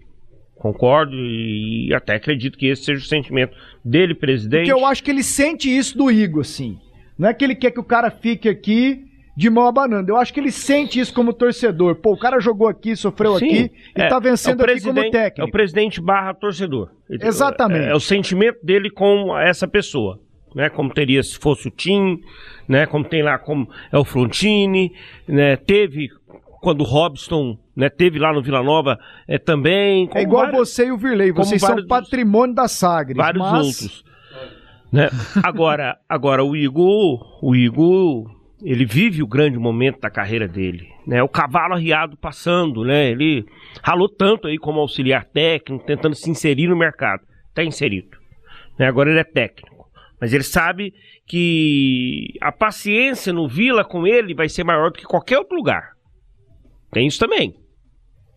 Concordo 0.55 1.17
e 1.17 1.93
até 1.95 2.17
acredito 2.17 2.59
que 2.59 2.67
esse 2.67 2.85
seja 2.85 3.01
o 3.01 3.07
sentimento 3.09 3.57
dele, 3.83 4.15
presidente. 4.15 4.69
Porque 4.69 4.81
eu 4.81 4.87
acho 4.87 5.03
que 5.03 5.11
ele 5.11 5.23
sente 5.23 5.75
isso 5.75 5.97
do 5.97 6.11
Igor, 6.11 6.43
assim. 6.43 6.79
Não 7.19 7.29
é 7.29 7.35
que 7.35 7.45
ele 7.45 7.55
quer 7.55 7.71
que 7.71 7.81
o 7.81 7.85
cara 7.85 8.11
fique 8.11 8.49
aqui 8.49 9.10
de 9.41 9.49
mão 9.49 9.67
abanando. 9.67 10.13
Eu 10.13 10.19
acho 10.19 10.35
que 10.35 10.39
ele 10.39 10.53
sente 10.53 11.01
isso 11.01 11.15
como 11.15 11.33
torcedor. 11.33 11.95
Pô, 11.95 12.13
o 12.13 12.19
cara 12.19 12.39
jogou 12.41 12.69
aqui, 12.69 12.95
sofreu 12.95 13.39
Sim, 13.39 13.47
aqui 13.47 13.73
e 13.97 14.03
é, 14.03 14.07
tá 14.07 14.19
vencendo 14.19 14.63
é 14.67 14.71
aqui 14.71 14.83
como 14.83 15.11
técnico. 15.11 15.41
É 15.41 15.45
o 15.45 15.51
presidente 15.51 15.99
barra 15.99 16.35
torcedor. 16.35 16.91
Exatamente. 17.09 17.87
É, 17.87 17.93
é, 17.93 17.95
o 17.95 18.01
sentimento 18.01 18.59
dele 18.63 18.91
com 18.91 19.37
essa 19.39 19.67
pessoa. 19.67 20.21
Né, 20.53 20.69
como 20.69 20.93
teria 20.93 21.23
se 21.23 21.39
fosse 21.39 21.69
o 21.69 21.71
Tim, 21.71 22.19
né, 22.69 22.85
como 22.85 23.05
tem 23.05 23.23
lá 23.23 23.39
como 23.39 23.71
é 23.93 23.97
o 23.97 24.05
Frontini, 24.05 24.93
né, 25.29 25.55
teve 25.55 26.09
quando 26.61 26.81
o 26.81 26.85
Robson 26.85 27.57
né, 27.77 27.89
teve 27.89 28.19
lá 28.19 28.33
no 28.33 28.43
Vila 28.43 28.61
Nova 28.61 28.99
é, 29.29 29.39
também. 29.39 30.11
É 30.13 30.23
igual 30.23 30.47
vários, 30.47 30.71
você 30.71 30.87
e 30.87 30.91
o 30.91 30.99
Virley, 30.99 31.31
vocês 31.31 31.61
são 31.61 31.87
patrimônio 31.87 32.53
da 32.53 32.67
Sagres. 32.67 33.17
Vários 33.17 33.43
mas... 33.45 33.67
outros. 33.67 34.05
Né? 34.91 35.09
Agora, 35.45 35.97
agora 36.09 36.45
o 36.45 36.57
Igor, 36.57 37.39
o 37.41 37.55
Igor, 37.55 38.29
ele 38.63 38.85
vive 38.85 39.23
o 39.23 39.27
grande 39.27 39.59
momento 39.59 40.01
da 40.01 40.11
carreira 40.11 40.47
dele, 40.47 40.89
né? 41.07 41.23
O 41.23 41.29
cavalo 41.29 41.75
arriado 41.75 42.17
passando, 42.17 42.85
né? 42.85 43.11
Ele 43.11 43.45
ralou 43.83 44.09
tanto 44.09 44.49
aí 44.49 44.59
como 44.59 44.81
auxiliar 44.81 45.25
técnico, 45.25 45.85
tentando 45.85 46.15
se 46.15 46.31
inserir 46.31 46.69
no 46.69 46.77
mercado. 46.77 47.23
Está 47.49 47.65
inserido. 47.65 48.19
Né? 48.79 48.87
Agora 48.87 49.11
ele 49.11 49.21
é 49.21 49.25
técnico. 49.25 49.89
Mas 50.21 50.33
ele 50.33 50.45
sabe 50.45 50.93
que 51.27 52.35
a 52.41 52.53
paciência 52.53 53.33
no 53.33 53.49
Vila 53.49 53.85
com 53.85 54.07
ele 54.07 54.35
vai 54.35 54.49
ser 54.49 54.65
maior 54.65 54.91
do 54.91 54.99
que 54.99 55.05
qualquer 55.05 55.39
outro 55.39 55.57
lugar. 55.57 55.93
Tem 56.93 57.07
isso 57.07 57.19
também. 57.19 57.55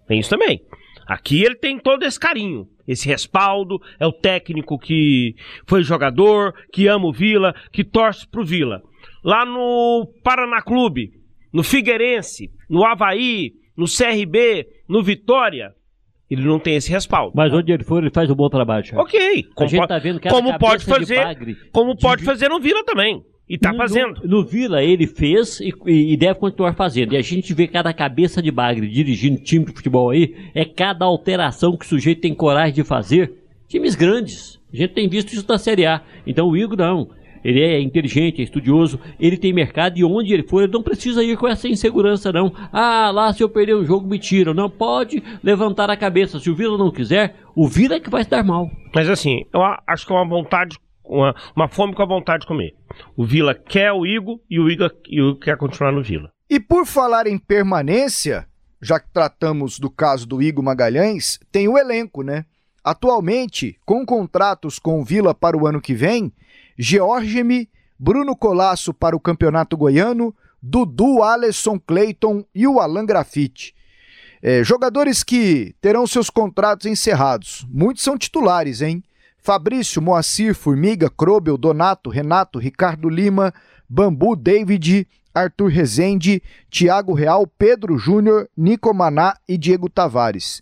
Tem 0.07 0.19
isso 0.19 0.30
também. 0.30 0.61
Aqui 1.05 1.43
ele 1.43 1.55
tem 1.55 1.78
todo 1.78 2.03
esse 2.03 2.19
carinho, 2.19 2.65
esse 2.88 3.07
respaldo, 3.07 3.82
é 3.99 4.07
o 4.07 4.13
técnico 4.13 4.80
que 4.80 5.36
foi 5.67 5.84
jogador, 5.84 6.53
que 6.71 6.88
ama 6.88 7.07
o 7.07 7.11
Vila, 7.11 7.53
que 7.74 7.84
torce 7.84 8.26
pro 8.28 8.45
Vila. 8.45 8.82
Lá 9.24 9.45
no 9.45 10.07
Paraná 10.24 10.61
Clube, 10.61 11.11
no 11.51 11.63
Figueirense, 11.63 12.51
no 12.69 12.86
Havaí, 12.86 13.53
no 13.78 13.86
CRB, 13.86 14.67
no 14.88 15.01
Vitória, 15.01 15.74
ele 16.30 16.43
não 16.43 16.59
tem 16.59 16.76
esse 16.76 16.91
respaldo. 16.91 17.34
Mas 17.36 17.53
onde 17.53 17.71
ele 17.71 17.84
for, 17.84 18.01
ele 18.01 18.11
faz 18.11 18.30
um 18.30 18.36
bom 18.36 18.49
trabalho. 18.49 18.86
Charles. 18.86 19.05
Ok. 19.05 19.43
Como 19.55 19.67
a 19.67 19.71
gente 19.71 19.88
tá 19.88 19.99
vendo 19.99 20.19
que 20.19 20.30
como 20.30 20.57
pode 20.57 20.86
fazer, 20.86 21.38
como 21.71 21.95
pode 21.95 22.21
de... 22.21 22.26
fazer 22.26 22.49
no 22.49 22.59
Vila 22.59 22.84
também. 22.84 23.24
E 23.47 23.57
tá 23.57 23.71
no, 23.71 23.78
fazendo. 23.78 24.21
No, 24.24 24.38
no, 24.38 24.43
Vila 24.43 24.82
ele 24.82 25.05
fez 25.05 25.59
e, 25.59 25.74
e, 25.86 26.17
deve 26.17 26.39
continuar 26.39 26.74
fazendo. 26.74 27.13
E 27.13 27.17
a 27.17 27.21
gente 27.21 27.53
vê 27.53 27.67
cada 27.67 27.93
cabeça 27.93 28.41
de 28.41 28.49
bagre 28.49 28.88
dirigindo 28.88 29.43
time 29.43 29.65
de 29.65 29.74
futebol 29.74 30.09
aí, 30.09 30.36
é 30.55 30.65
cada 30.65 31.05
alteração 31.05 31.78
que 31.78 31.86
o 31.86 31.88
sujeito 31.88 32.21
tem 32.21 32.34
coragem 32.34 32.74
de 32.74 32.84
fazer. 32.84 33.34
Times 33.67 33.95
grandes. 33.95 34.59
A 34.74 34.78
gente 34.78 34.93
tem 34.93 35.07
visto 35.07 35.34
isso 35.34 35.45
na 35.47 35.57
Série 35.57 35.86
A. 35.86 36.01
Então 36.26 36.47
o 36.47 36.57
Igor 36.57 36.78
não. 36.78 37.09
Ele 37.44 37.62
é 37.62 37.82
inteligente, 37.82 38.41
é 38.41 38.44
estudioso, 38.44 39.00
ele 39.20 39.38
tem 39.38 39.52
mercado 39.52 39.98
e 39.98 40.04
onde 40.04 40.34
ele 40.34 40.44
for, 40.44 40.64
ele 40.64 40.72
não 40.72 40.84
precisa 40.84 41.24
ir 41.24 41.38
com 41.38 41.48
essa 41.48 41.68
insegurança, 41.68 42.32
não. 42.32 42.54
Ah, 42.72 43.12
lá 43.12 43.34
se 43.34 43.44
eu 43.44 43.50
perder 43.50 43.76
o 43.76 43.86
jogo 43.86 44.08
me 44.08 44.18
tiram. 44.20 44.54
Não 44.54 44.70
pode 44.70 45.22
levantar 45.44 45.89
a 45.89 45.98
cabeça. 45.98 46.39
Se 46.39 46.50
o 46.50 46.56
Vila 46.56 46.78
não 46.78 46.91
quiser, 46.91 47.36
o 47.56 47.68
Vila 47.68 47.96
é 47.96 48.00
que 48.00 48.10
vai 48.10 48.24
se 48.24 48.30
dar 48.30 48.44
mal. 48.44 48.70
Mas 48.94 49.10
assim, 49.10 49.46
eu 49.54 49.62
acho 49.88 50.06
que 50.06 50.14
é 50.14 50.16
uma 50.16 50.28
vontade 50.28 50.78
uma, 51.04 51.36
uma 51.56 51.68
fome 51.68 51.94
com 51.94 52.02
a 52.02 52.08
vontade 52.08 52.41
de 52.41 52.48
comer. 52.48 52.76
O 53.16 53.26
Vila 53.26 53.54
quer 53.54 53.91
o 53.91 54.06
Igor 54.06 54.39
e 54.50 54.60
o 54.60 54.70
Igor, 54.70 54.91
e 55.08 55.22
o 55.22 55.30
Igor 55.30 55.39
quer 55.39 55.58
continuar 55.58 55.91
no 55.91 56.04
Vila. 56.04 56.32
E 56.50 56.60
por 56.60 56.86
falar 56.86 57.28
em 57.28 57.38
permanência, 57.38 58.48
já 58.82 59.00
que 59.00 59.12
tratamos 59.12 59.80
do 59.80 59.89
caso 59.89 60.28
do 60.28 60.41
Igor 60.41 60.64
Magalhães, 60.64 61.39
tem 61.52 61.68
o 61.68 61.78
elenco, 61.78 62.24
né? 62.24 62.46
Atualmente, 62.84 63.78
com 63.86 64.06
contratos 64.06 64.78
com 64.78 65.00
o 65.00 65.06
Vila 65.06 65.34
para 65.34 65.58
o 65.58 65.66
ano 65.66 65.82
que 65.82 65.94
vem, 65.94 66.32
Georgeme, 66.78 67.69
Bruno 67.97 68.36
Colasso 68.36 68.93
para 68.93 69.15
o 69.15 69.19
Campeonato 69.19 69.78
Goiano, 69.78 70.36
Dudu, 70.61 71.21
Alisson, 71.21 71.80
Clayton 71.80 72.45
e 72.53 72.65
o 72.67 72.80
Alan 72.80 73.05
Grafite. 73.05 73.76
É, 74.41 74.63
jogadores 74.63 75.24
que 75.24 75.76
terão 75.80 76.05
seus 76.05 76.30
contratos 76.30 76.86
encerrados. 76.86 77.65
Muitos 77.69 78.03
são 78.03 78.17
titulares, 78.17 78.82
hein? 78.82 79.03
Fabrício, 79.38 80.01
Moacir, 80.01 80.55
Formiga, 80.55 81.09
Krobel, 81.09 81.57
Donato, 81.57 82.09
Renato, 82.09 82.59
Ricardo 82.59 83.09
Lima, 83.09 83.53
Bambu, 83.89 84.36
David, 84.36 85.07
Arthur 85.34 85.67
Rezende, 85.67 86.41
Tiago 86.69 87.13
Real, 87.13 87.45
Pedro 87.45 87.97
Júnior, 87.97 88.49
Nico 88.55 88.93
Maná 88.93 89.36
e 89.47 89.57
Diego 89.57 89.89
Tavares. 89.89 90.61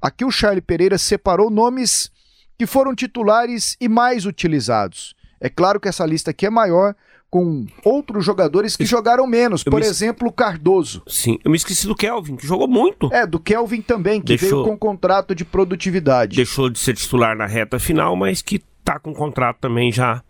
Aqui 0.00 0.24
o 0.24 0.30
Charlie 0.30 0.62
Pereira 0.62 0.96
separou 0.96 1.50
nomes 1.50 2.10
que 2.58 2.66
foram 2.66 2.94
titulares 2.94 3.76
e 3.80 3.88
mais 3.88 4.24
utilizados. 4.24 5.14
É 5.46 5.48
claro 5.48 5.78
que 5.78 5.86
essa 5.86 6.04
lista 6.04 6.32
aqui 6.32 6.44
é 6.44 6.50
maior, 6.50 6.92
com 7.30 7.66
outros 7.84 8.24
jogadores 8.24 8.76
que 8.76 8.84
jogaram 8.84 9.26
menos. 9.28 9.62
Por 9.62 9.80
me... 9.80 9.86
exemplo, 9.86 10.26
o 10.26 10.32
Cardoso. 10.32 11.04
Sim, 11.06 11.38
eu 11.44 11.52
me 11.52 11.56
esqueci 11.56 11.86
do 11.86 11.94
Kelvin, 11.94 12.34
que 12.34 12.44
jogou 12.44 12.66
muito. 12.66 13.08
É, 13.12 13.24
do 13.24 13.38
Kelvin 13.38 13.80
também, 13.80 14.20
que 14.20 14.36
Deixou... 14.36 14.64
veio 14.64 14.64
com 14.64 14.76
contrato 14.76 15.36
de 15.36 15.44
produtividade. 15.44 16.34
Deixou 16.34 16.68
de 16.68 16.80
ser 16.80 16.94
titular 16.94 17.36
na 17.36 17.46
reta 17.46 17.78
final, 17.78 18.16
mas 18.16 18.42
que 18.42 18.60
tá 18.82 18.98
com 18.98 19.14
contrato 19.14 19.58
também 19.60 19.92
já 19.92 20.20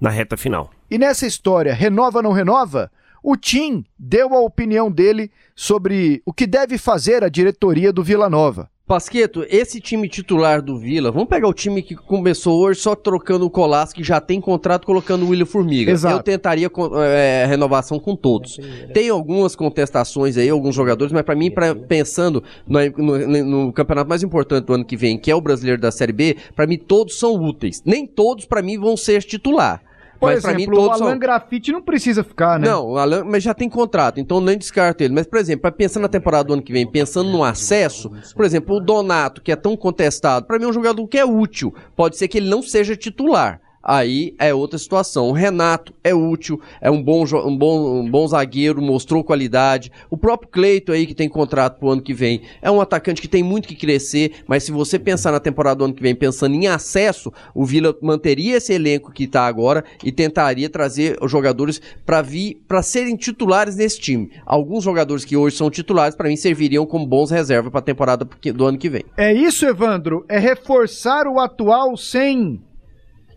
na 0.00 0.10
reta 0.10 0.36
final. 0.36 0.70
E 0.90 0.98
nessa 0.98 1.24
história, 1.24 1.72
renova 1.72 2.18
ou 2.18 2.22
não 2.24 2.32
renova? 2.32 2.90
O 3.22 3.36
Tim 3.36 3.84
deu 3.96 4.34
a 4.34 4.40
opinião 4.40 4.90
dele 4.90 5.30
sobre 5.54 6.20
o 6.26 6.32
que 6.32 6.48
deve 6.48 6.78
fazer 6.78 7.22
a 7.22 7.28
diretoria 7.28 7.92
do 7.92 8.02
Vila 8.02 8.28
Nova. 8.28 8.68
Pasqueto, 8.86 9.46
esse 9.48 9.80
time 9.80 10.06
titular 10.06 10.60
do 10.60 10.78
Vila, 10.78 11.10
vamos 11.10 11.26
pegar 11.26 11.48
o 11.48 11.54
time 11.54 11.80
que 11.80 11.94
começou 11.94 12.60
hoje 12.60 12.80
só 12.80 12.94
trocando 12.94 13.46
o 13.46 13.50
Colasso, 13.50 13.94
que 13.94 14.04
já 14.04 14.20
tem 14.20 14.42
contrato, 14.42 14.84
colocando 14.84 15.24
o 15.24 15.30
William 15.30 15.46
Formiga. 15.46 15.90
Exato. 15.90 16.16
Eu 16.16 16.22
tentaria 16.22 16.70
é, 17.02 17.46
renovação 17.48 17.98
com 17.98 18.14
todos. 18.14 18.60
Tem 18.92 19.08
algumas 19.08 19.56
contestações 19.56 20.36
aí, 20.36 20.50
alguns 20.50 20.74
jogadores, 20.74 21.14
mas 21.14 21.22
para 21.22 21.34
mim, 21.34 21.50
pra, 21.50 21.74
pensando 21.74 22.44
no, 22.68 22.78
no, 22.90 23.44
no, 23.44 23.72
campeonato 23.72 24.06
mais 24.06 24.22
importante 24.22 24.66
do 24.66 24.74
ano 24.74 24.84
que 24.84 24.98
vem, 24.98 25.16
que 25.16 25.30
é 25.30 25.34
o 25.34 25.40
brasileiro 25.40 25.80
da 25.80 25.90
Série 25.90 26.12
B, 26.12 26.36
para 26.54 26.66
mim 26.66 26.76
todos 26.76 27.18
são 27.18 27.42
úteis. 27.42 27.82
Nem 27.86 28.06
todos, 28.06 28.44
para 28.44 28.60
mim, 28.60 28.78
vão 28.78 28.98
ser 28.98 29.22
titular. 29.22 29.80
Por 30.24 30.32
mas 30.32 30.44
exemplo, 30.44 30.58
mim, 30.60 30.66
todos 30.66 31.00
o 31.00 31.02
Alan 31.02 31.10
são... 31.12 31.18
Grafite 31.18 31.72
não 31.72 31.82
precisa 31.82 32.24
ficar, 32.24 32.58
né? 32.58 32.68
Não, 32.68 32.90
o 32.90 32.98
Alan, 32.98 33.24
mas 33.24 33.42
já 33.42 33.54
tem 33.54 33.68
contrato, 33.68 34.20
então 34.20 34.40
nem 34.40 34.58
descarto 34.58 35.02
ele. 35.02 35.14
Mas, 35.14 35.26
por 35.26 35.38
exemplo, 35.38 35.62
para 35.62 35.72
pensar 35.72 36.00
na 36.00 36.08
temporada 36.08 36.44
do 36.44 36.54
ano 36.54 36.62
que 36.62 36.72
vem, 36.72 36.86
pensando 36.86 37.30
no 37.30 37.44
acesso, 37.44 38.10
por 38.34 38.44
exemplo, 38.44 38.76
o 38.76 38.80
Donato, 38.80 39.42
que 39.42 39.52
é 39.52 39.56
tão 39.56 39.76
contestado, 39.76 40.46
para 40.46 40.58
mim 40.58 40.64
é 40.64 40.68
um 40.68 40.72
jogador 40.72 41.06
que 41.06 41.18
é 41.18 41.24
útil. 41.24 41.74
Pode 41.94 42.16
ser 42.16 42.28
que 42.28 42.38
ele 42.38 42.48
não 42.48 42.62
seja 42.62 42.96
titular 42.96 43.60
aí 43.84 44.34
é 44.38 44.54
outra 44.54 44.78
situação. 44.78 45.28
O 45.28 45.32
Renato 45.32 45.92
é 46.02 46.14
útil, 46.14 46.60
é 46.80 46.90
um 46.90 47.02
bom, 47.02 47.24
um 47.24 47.56
bom, 47.56 48.00
um 48.00 48.10
bom 48.10 48.26
zagueiro, 48.26 48.80
mostrou 48.80 49.22
qualidade. 49.22 49.92
O 50.08 50.16
próprio 50.16 50.48
Cleito 50.50 50.92
aí, 50.92 51.06
que 51.06 51.14
tem 51.14 51.28
contrato 51.28 51.78
pro 51.78 51.90
ano 51.90 52.02
que 52.02 52.14
vem, 52.14 52.42
é 52.62 52.70
um 52.70 52.80
atacante 52.80 53.20
que 53.20 53.28
tem 53.28 53.42
muito 53.42 53.68
que 53.68 53.74
crescer, 53.74 54.32
mas 54.46 54.64
se 54.64 54.72
você 54.72 54.98
pensar 54.98 55.32
na 55.32 55.40
temporada 55.40 55.76
do 55.76 55.84
ano 55.84 55.94
que 55.94 56.02
vem, 56.02 56.14
pensando 56.14 56.54
em 56.54 56.66
acesso, 56.66 57.32
o 57.54 57.64
Vila 57.64 57.94
manteria 58.00 58.56
esse 58.56 58.72
elenco 58.72 59.12
que 59.12 59.24
está 59.24 59.46
agora 59.46 59.84
e 60.02 60.10
tentaria 60.10 60.70
trazer 60.70 61.18
os 61.20 61.30
jogadores 61.30 61.80
para 62.06 62.22
vir, 62.22 62.62
para 62.66 62.82
serem 62.82 63.16
titulares 63.16 63.76
nesse 63.76 64.00
time. 64.00 64.30
Alguns 64.46 64.84
jogadores 64.84 65.24
que 65.24 65.36
hoje 65.36 65.56
são 65.56 65.70
titulares, 65.70 66.16
para 66.16 66.28
mim, 66.28 66.36
serviriam 66.36 66.86
como 66.86 67.06
bons 67.06 67.30
reservas 67.30 67.70
para 67.70 67.80
a 67.80 67.82
temporada 67.82 68.24
do 68.54 68.64
ano 68.64 68.78
que 68.78 68.88
vem. 68.88 69.04
É 69.16 69.32
isso, 69.32 69.66
Evandro? 69.66 70.24
É 70.28 70.38
reforçar 70.38 71.26
o 71.26 71.38
atual 71.38 71.96
sem 71.96 72.60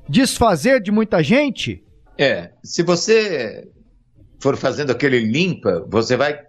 desfazer 0.08 0.82
de 0.82 0.91
muita 0.91 1.22
gente? 1.24 1.84
É, 2.18 2.51
se 2.64 2.82
você 2.84 3.68
for 4.39 4.55
fazendo 4.58 4.91
aquele 4.91 5.20
limpa, 5.20 5.86
você 5.88 6.16
vai 6.16 6.39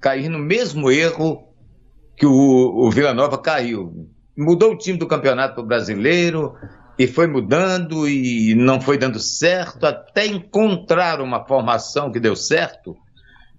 cair 0.00 0.28
no 0.28 0.38
mesmo 0.38 0.90
erro 0.90 1.48
que 2.16 2.26
o, 2.26 2.32
o 2.32 2.90
Vila 2.90 3.14
Nova 3.14 3.38
caiu. 3.38 4.08
Mudou 4.36 4.72
o 4.72 4.78
time 4.78 4.98
do 4.98 5.06
Campeonato 5.06 5.62
Brasileiro 5.62 6.54
e 6.98 7.06
foi 7.06 7.26
mudando 7.26 8.08
e 8.08 8.54
não 8.54 8.80
foi 8.80 8.98
dando 8.98 9.18
certo 9.18 9.84
até 9.84 10.26
encontrar 10.26 11.20
uma 11.20 11.46
formação 11.46 12.10
que 12.10 12.20
deu 12.20 12.34
certo. 12.34 12.96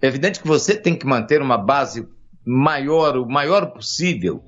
É 0.02 0.08
evidente 0.08 0.40
que 0.40 0.48
você 0.48 0.76
tem 0.76 0.96
que 0.96 1.06
manter 1.06 1.42
uma 1.42 1.58
base 1.58 2.08
maior, 2.46 3.18
o 3.18 3.28
maior 3.28 3.68
possível. 3.68 4.44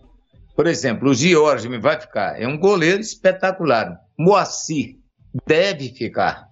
Por 0.56 0.68
exemplo, 0.68 1.10
o 1.10 1.70
me 1.70 1.80
vai 1.80 2.00
ficar, 2.00 2.40
é 2.40 2.48
um 2.48 2.58
goleiro 2.58 3.00
espetacular. 3.00 3.98
Moacir 4.20 4.98
deve 5.48 5.94
ficar. 5.94 6.50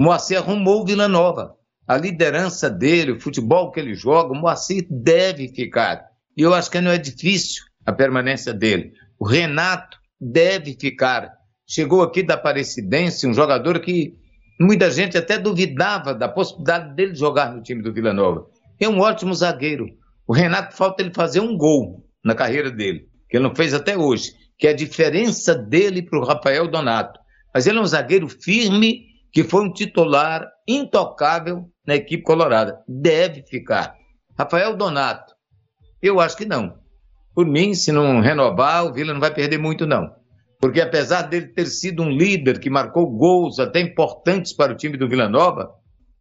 Moacir 0.00 0.38
arrumou 0.38 0.80
o 0.80 0.86
Vila 0.86 1.06
Nova. 1.06 1.54
A 1.86 1.98
liderança 1.98 2.70
dele, 2.70 3.12
o 3.12 3.20
futebol 3.20 3.70
que 3.70 3.78
ele 3.78 3.94
joga, 3.94 4.32
o 4.32 4.34
Moacir 4.34 4.86
deve 4.88 5.48
ficar. 5.48 6.02
E 6.34 6.40
eu 6.40 6.54
acho 6.54 6.70
que 6.70 6.80
não 6.80 6.90
é 6.90 6.96
difícil 6.96 7.62
a 7.84 7.92
permanência 7.92 8.54
dele. 8.54 8.92
O 9.18 9.26
Renato 9.26 9.98
deve 10.18 10.74
ficar. 10.80 11.30
Chegou 11.68 12.00
aqui 12.00 12.22
da 12.22 12.34
Aparecidense, 12.34 13.26
um 13.26 13.34
jogador 13.34 13.80
que 13.80 14.14
muita 14.58 14.90
gente 14.90 15.18
até 15.18 15.36
duvidava 15.36 16.14
da 16.14 16.26
possibilidade 16.26 16.94
dele 16.94 17.14
jogar 17.14 17.54
no 17.54 17.62
time 17.62 17.82
do 17.82 17.92
Vila 17.92 18.14
Nova. 18.14 18.46
É 18.80 18.88
um 18.88 18.98
ótimo 18.98 19.34
zagueiro. 19.34 19.86
O 20.26 20.32
Renato 20.32 20.74
falta 20.74 21.02
ele 21.02 21.12
fazer 21.12 21.40
um 21.40 21.54
gol 21.54 22.02
na 22.24 22.34
carreira 22.34 22.70
dele, 22.70 23.10
que 23.28 23.36
ele 23.36 23.44
não 23.44 23.54
fez 23.54 23.74
até 23.74 23.94
hoje 23.94 24.39
que 24.60 24.66
é 24.66 24.70
a 24.70 24.76
diferença 24.76 25.54
dele 25.54 26.02
para 26.02 26.18
o 26.18 26.24
Rafael 26.24 26.68
Donato. 26.68 27.18
Mas 27.52 27.66
ele 27.66 27.78
é 27.78 27.80
um 27.80 27.86
zagueiro 27.86 28.28
firme, 28.28 29.06
que 29.32 29.42
foi 29.42 29.64
um 29.64 29.72
titular 29.72 30.46
intocável 30.68 31.64
na 31.86 31.96
equipe 31.96 32.22
colorada. 32.22 32.78
Deve 32.86 33.42
ficar. 33.42 33.94
Rafael 34.38 34.76
Donato, 34.76 35.34
eu 36.02 36.20
acho 36.20 36.36
que 36.36 36.44
não. 36.44 36.78
Por 37.34 37.46
mim, 37.46 37.72
se 37.72 37.90
não 37.90 38.20
renovar, 38.20 38.84
o 38.84 38.92
Vila 38.92 39.14
não 39.14 39.20
vai 39.20 39.32
perder 39.32 39.56
muito, 39.56 39.86
não. 39.86 40.10
Porque 40.60 40.82
apesar 40.82 41.22
dele 41.22 41.46
ter 41.46 41.66
sido 41.66 42.02
um 42.02 42.10
líder 42.10 42.60
que 42.60 42.68
marcou 42.68 43.10
gols 43.10 43.58
até 43.58 43.80
importantes 43.80 44.52
para 44.52 44.72
o 44.72 44.76
time 44.76 44.98
do 44.98 45.08
Vila 45.08 45.26
Nova, 45.26 45.70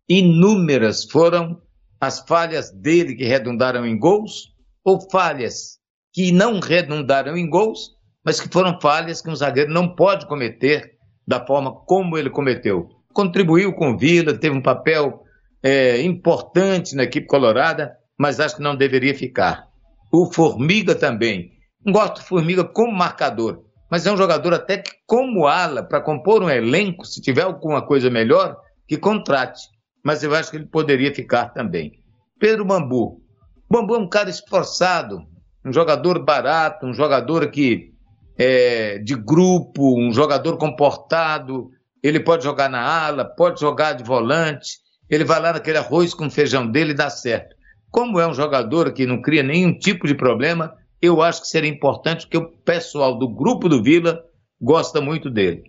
inúmeras 0.08 1.04
foram 1.04 1.62
as 2.00 2.22
falhas 2.22 2.72
dele 2.72 3.16
que 3.16 3.26
redundaram 3.26 3.86
em 3.86 4.00
gols 4.00 4.54
ou 4.82 5.10
falhas 5.12 5.78
que 6.14 6.32
não 6.32 6.62
redundaram 6.62 7.36
em 7.36 7.50
gols, 7.50 7.99
mas 8.24 8.39
que 8.39 8.51
foram 8.51 8.80
falhas 8.82 9.22
que 9.22 9.30
um 9.30 9.36
zagueiro 9.36 9.72
não 9.72 9.95
pode 9.95 10.28
cometer 10.28 10.97
da 11.28 11.45
forma 11.45 11.72
como 11.86 12.17
ele 12.17 12.30
cometeu. 12.30 12.89
Contribuiu 13.13 13.74
com 13.74 13.91
o 13.91 13.97
Vila, 13.97 14.38
teve 14.38 14.55
um 14.55 14.61
papel 14.61 15.24
é, 15.63 16.01
importante 16.01 16.95
na 16.95 17.03
equipe 17.03 17.28
colorada, 17.28 17.95
mas 18.17 18.39
acho 18.39 18.57
que 18.57 18.61
não 18.61 18.76
deveria 18.76 19.15
ficar. 19.15 19.67
O 20.11 20.32
Formiga 20.32 20.95
também. 20.95 21.51
Gosto 21.86 22.15
do 22.15 22.24
Formiga 22.24 22.63
como 22.63 22.91
marcador, 22.91 23.63
mas 23.89 24.05
é 24.05 24.11
um 24.11 24.17
jogador 24.17 24.53
até 24.53 24.78
que, 24.78 24.91
como 25.05 25.47
ala, 25.47 25.84
para 25.84 26.01
compor 26.01 26.43
um 26.43 26.49
elenco, 26.49 27.05
se 27.05 27.22
tiver 27.22 27.43
alguma 27.43 27.82
coisa 27.82 28.09
melhor, 28.09 28.57
que 28.88 28.97
contrate. 28.97 29.61
Mas 30.03 30.24
eu 30.24 30.34
acho 30.34 30.51
que 30.51 30.57
ele 30.57 30.65
poderia 30.65 31.13
ficar 31.13 31.49
também. 31.49 31.93
Pedro 32.39 32.65
Bambu. 32.65 33.22
Bambu 33.70 33.95
é 33.95 33.99
um 33.99 34.09
cara 34.09 34.30
esforçado, 34.30 35.20
um 35.65 35.72
jogador 35.72 36.24
barato, 36.24 36.86
um 36.86 36.93
jogador 36.93 37.49
que 37.51 37.93
é 38.40 38.98
de 39.00 39.16
grupo, 39.16 40.00
um 40.00 40.14
jogador 40.14 40.58
comportado. 40.58 41.70
Ele 42.02 42.22
pode 42.22 42.46
jogar 42.46 42.70
na 42.70 42.82
ala, 42.82 43.26
pode 43.26 43.60
jogar 43.60 43.92
de 43.92 44.04
volante. 44.04 44.78
Ele 45.10 45.26
vai 45.26 45.42
lá 45.42 45.52
naquele 45.52 45.78
arroz 45.78 46.14
com 46.14 46.30
feijão 46.30 46.66
dele 46.66 46.92
e 46.92 46.96
dá 46.96 47.10
certo. 47.10 47.54
Como 47.92 48.18
é 48.18 48.26
um 48.26 48.34
jogador 48.34 48.94
que 48.94 49.06
não 49.06 49.22
cria 49.22 49.44
nenhum 49.44 49.78
tipo 49.78 50.08
de 50.08 50.16
problema, 50.16 50.74
eu 51.02 51.22
acho 51.22 51.42
que 51.42 51.48
seria 51.48 51.70
importante, 51.70 52.22
porque 52.22 52.38
o 52.38 52.50
pessoal 52.64 53.18
do 53.18 53.28
grupo 53.28 53.68
do 53.68 53.84
Vila 53.84 54.24
gosta 54.62 55.02
muito 55.02 55.30
dele. 55.30 55.64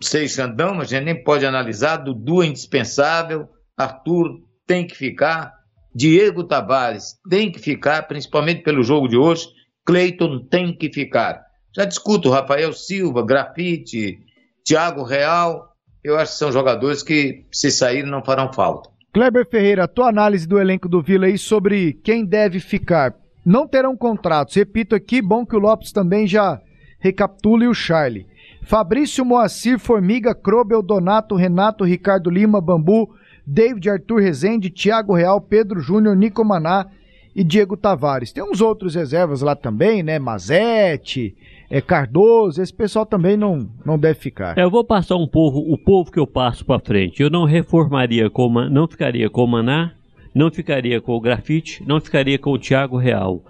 Sei 0.00 0.28
Xandão, 0.28 0.80
a 0.80 0.84
gente 0.84 1.04
nem 1.04 1.24
pode 1.24 1.46
analisar. 1.46 1.96
Dudu 1.96 2.42
é 2.42 2.46
indispensável. 2.46 3.48
Arthur 3.76 4.40
tem 4.66 4.86
que 4.86 4.94
ficar. 4.94 5.54
Diego 5.94 6.44
Tavares 6.44 7.14
tem 7.30 7.50
que 7.50 7.58
ficar, 7.58 8.02
principalmente 8.02 8.62
pelo 8.62 8.82
jogo 8.82 9.08
de 9.08 9.16
hoje. 9.16 9.46
Cleiton 9.86 10.46
tem 10.50 10.76
que 10.76 10.92
ficar. 10.92 11.47
Já 11.74 11.84
discuto 11.84 12.30
Rafael 12.30 12.72
Silva, 12.72 13.24
Grafite, 13.24 14.18
Thiago 14.64 15.02
Real. 15.02 15.72
Eu 16.02 16.16
acho 16.16 16.32
que 16.32 16.38
são 16.38 16.52
jogadores 16.52 17.02
que, 17.02 17.44
se 17.50 17.70
saírem, 17.70 18.10
não 18.10 18.24
farão 18.24 18.52
falta. 18.52 18.90
Kleber 19.12 19.48
Ferreira, 19.48 19.88
tua 19.88 20.08
análise 20.08 20.46
do 20.46 20.60
elenco 20.60 20.88
do 20.88 21.02
Vila 21.02 21.26
aí 21.26 21.38
sobre 21.38 21.94
quem 22.04 22.24
deve 22.24 22.60
ficar. 22.60 23.14
Não 23.44 23.66
terão 23.66 23.96
contratos. 23.96 24.54
Repito 24.54 24.94
aqui, 24.94 25.22
bom 25.22 25.44
que 25.44 25.56
o 25.56 25.58
Lopes 25.58 25.92
também 25.92 26.26
já 26.26 26.60
recapitule 26.98 27.66
o 27.66 27.74
Charlie. 27.74 28.26
Fabrício 28.62 29.24
Moacir, 29.24 29.78
Formiga, 29.78 30.34
Krobel, 30.34 30.82
Donato, 30.82 31.34
Renato, 31.34 31.84
Ricardo 31.84 32.28
Lima, 32.28 32.60
Bambu, 32.60 33.08
David 33.46 33.88
Arthur 33.88 34.20
Rezende, 34.20 34.68
Thiago 34.68 35.14
Real, 35.14 35.40
Pedro 35.40 35.80
Júnior, 35.80 36.14
Nico 36.14 36.44
Maná 36.44 36.86
e 37.34 37.42
Diego 37.42 37.76
Tavares. 37.76 38.30
Tem 38.30 38.44
uns 38.44 38.60
outros 38.60 38.94
reservas 38.94 39.40
lá 39.40 39.56
também, 39.56 40.02
né? 40.02 40.18
Mazete, 40.18 41.34
é, 41.70 41.82
Cardoso, 41.82 42.62
esse 42.62 42.72
pessoal 42.72 43.04
também 43.04 43.36
não, 43.36 43.68
não 43.84 43.98
deve 43.98 44.18
ficar. 44.18 44.56
É, 44.56 44.62
eu 44.62 44.70
vou 44.70 44.82
passar 44.82 45.16
um 45.16 45.26
povo, 45.26 45.58
o 45.58 45.76
povo 45.76 46.10
que 46.10 46.18
eu 46.18 46.26
passo 46.26 46.64
para 46.64 46.80
frente. 46.80 47.22
Eu 47.22 47.28
não 47.28 47.44
reformaria 47.44 48.30
com, 48.30 48.48
não 48.48 48.88
ficaria 48.88 49.28
com 49.28 49.44
o 49.44 49.46
Maná, 49.46 49.92
não 50.34 50.50
ficaria 50.50 51.00
com 51.00 51.12
o 51.12 51.20
Grafite, 51.20 51.84
não 51.86 52.00
ficaria 52.00 52.38
com 52.38 52.52
o 52.52 52.58
Thiago 52.58 52.96
Real. 52.96 53.42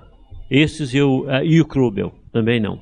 Esses 0.50 0.94
eu 0.94 1.26
uh, 1.26 1.44
e 1.44 1.60
o 1.60 1.64
Krubel 1.64 2.12
também 2.32 2.58
não. 2.58 2.80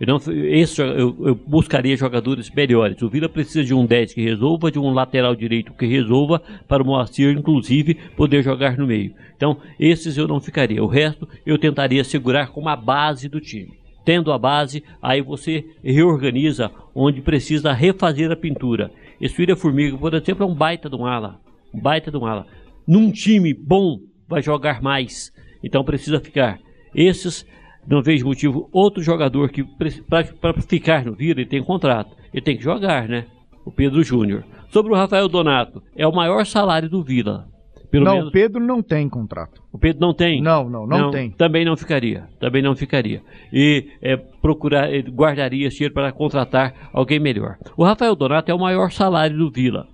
Eu, 0.00 0.06
não, 0.06 0.16
esse, 0.48 0.80
eu, 0.80 1.16
eu, 1.26 1.34
buscaria 1.34 1.96
jogadores 1.96 2.50
melhores. 2.50 3.00
O 3.02 3.08
Vila 3.08 3.28
precisa 3.28 3.62
de 3.62 3.74
um 3.74 3.84
10 3.84 4.14
que 4.14 4.22
resolva, 4.22 4.70
de 4.70 4.78
um 4.78 4.90
lateral 4.90 5.36
direito 5.36 5.74
que 5.74 5.86
resolva, 5.86 6.42
para 6.66 6.82
o 6.82 6.86
Moacir, 6.86 7.36
inclusive, 7.36 7.94
poder 8.16 8.42
jogar 8.42 8.76
no 8.76 8.86
meio. 8.86 9.14
Então, 9.36 9.58
esses 9.78 10.16
eu 10.16 10.26
não 10.26 10.40
ficaria. 10.40 10.82
O 10.82 10.88
resto 10.88 11.28
eu 11.46 11.56
tentaria 11.56 12.02
segurar 12.02 12.48
como 12.48 12.68
a 12.68 12.74
base 12.74 13.28
do 13.28 13.40
time. 13.40 13.81
Tendo 14.04 14.32
a 14.32 14.38
base, 14.38 14.82
aí 15.00 15.22
você 15.22 15.64
reorganiza 15.82 16.70
onde 16.94 17.20
precisa 17.20 17.72
refazer 17.72 18.30
a 18.30 18.36
pintura. 18.36 18.90
William 19.38 19.56
Formiga, 19.56 19.96
por 19.96 20.12
exemplo, 20.14 20.44
é 20.44 20.46
um 20.46 20.54
baita 20.54 20.90
de 20.90 20.96
um 20.96 21.06
ala. 21.06 21.40
Um 21.72 21.80
baita 21.80 22.10
de 22.10 22.16
um 22.16 22.26
ala. 22.26 22.46
Num 22.86 23.12
time 23.12 23.54
bom, 23.54 24.00
vai 24.28 24.42
jogar 24.42 24.82
mais. 24.82 25.32
Então 25.62 25.84
precisa 25.84 26.18
ficar. 26.18 26.58
Esses, 26.94 27.46
não 27.86 28.02
vejo 28.02 28.26
motivo. 28.26 28.68
Outro 28.72 29.02
jogador 29.02 29.50
que, 29.50 29.64
para 30.08 30.60
ficar 30.62 31.04
no 31.04 31.14
Vila, 31.14 31.40
ele 31.40 31.48
tem 31.48 31.62
contrato. 31.62 32.16
Ele 32.32 32.42
tem 32.42 32.56
que 32.56 32.64
jogar, 32.64 33.08
né? 33.08 33.26
O 33.64 33.70
Pedro 33.70 34.02
Júnior. 34.02 34.44
Sobre 34.68 34.92
o 34.92 34.96
Rafael 34.96 35.28
Donato, 35.28 35.82
é 35.94 36.06
o 36.06 36.14
maior 36.14 36.44
salário 36.44 36.88
do 36.88 37.02
Vila. 37.02 37.51
Pelo 37.92 38.06
não, 38.06 38.14
menos... 38.14 38.28
o 38.30 38.32
Pedro 38.32 38.58
não 38.58 38.82
tem 38.82 39.06
contrato. 39.06 39.62
O 39.70 39.78
Pedro 39.78 40.00
não 40.00 40.14
tem? 40.14 40.40
Não, 40.40 40.64
não, 40.64 40.86
não, 40.86 40.98
não 40.98 41.10
tem. 41.10 41.30
Também 41.30 41.62
não 41.62 41.76
ficaria. 41.76 42.26
Também 42.40 42.62
não 42.62 42.74
ficaria. 42.74 43.20
E 43.52 43.86
é, 44.00 44.16
procurar, 44.16 44.88
guardaria 45.10 45.68
esse 45.68 45.76
dinheiro 45.76 45.92
para 45.92 46.10
contratar 46.10 46.88
alguém 46.90 47.20
melhor. 47.20 47.58
O 47.76 47.84
Rafael 47.84 48.16
Donato 48.16 48.50
é 48.50 48.54
o 48.54 48.58
maior 48.58 48.90
salário 48.90 49.36
do 49.36 49.50
Vila. 49.50 49.86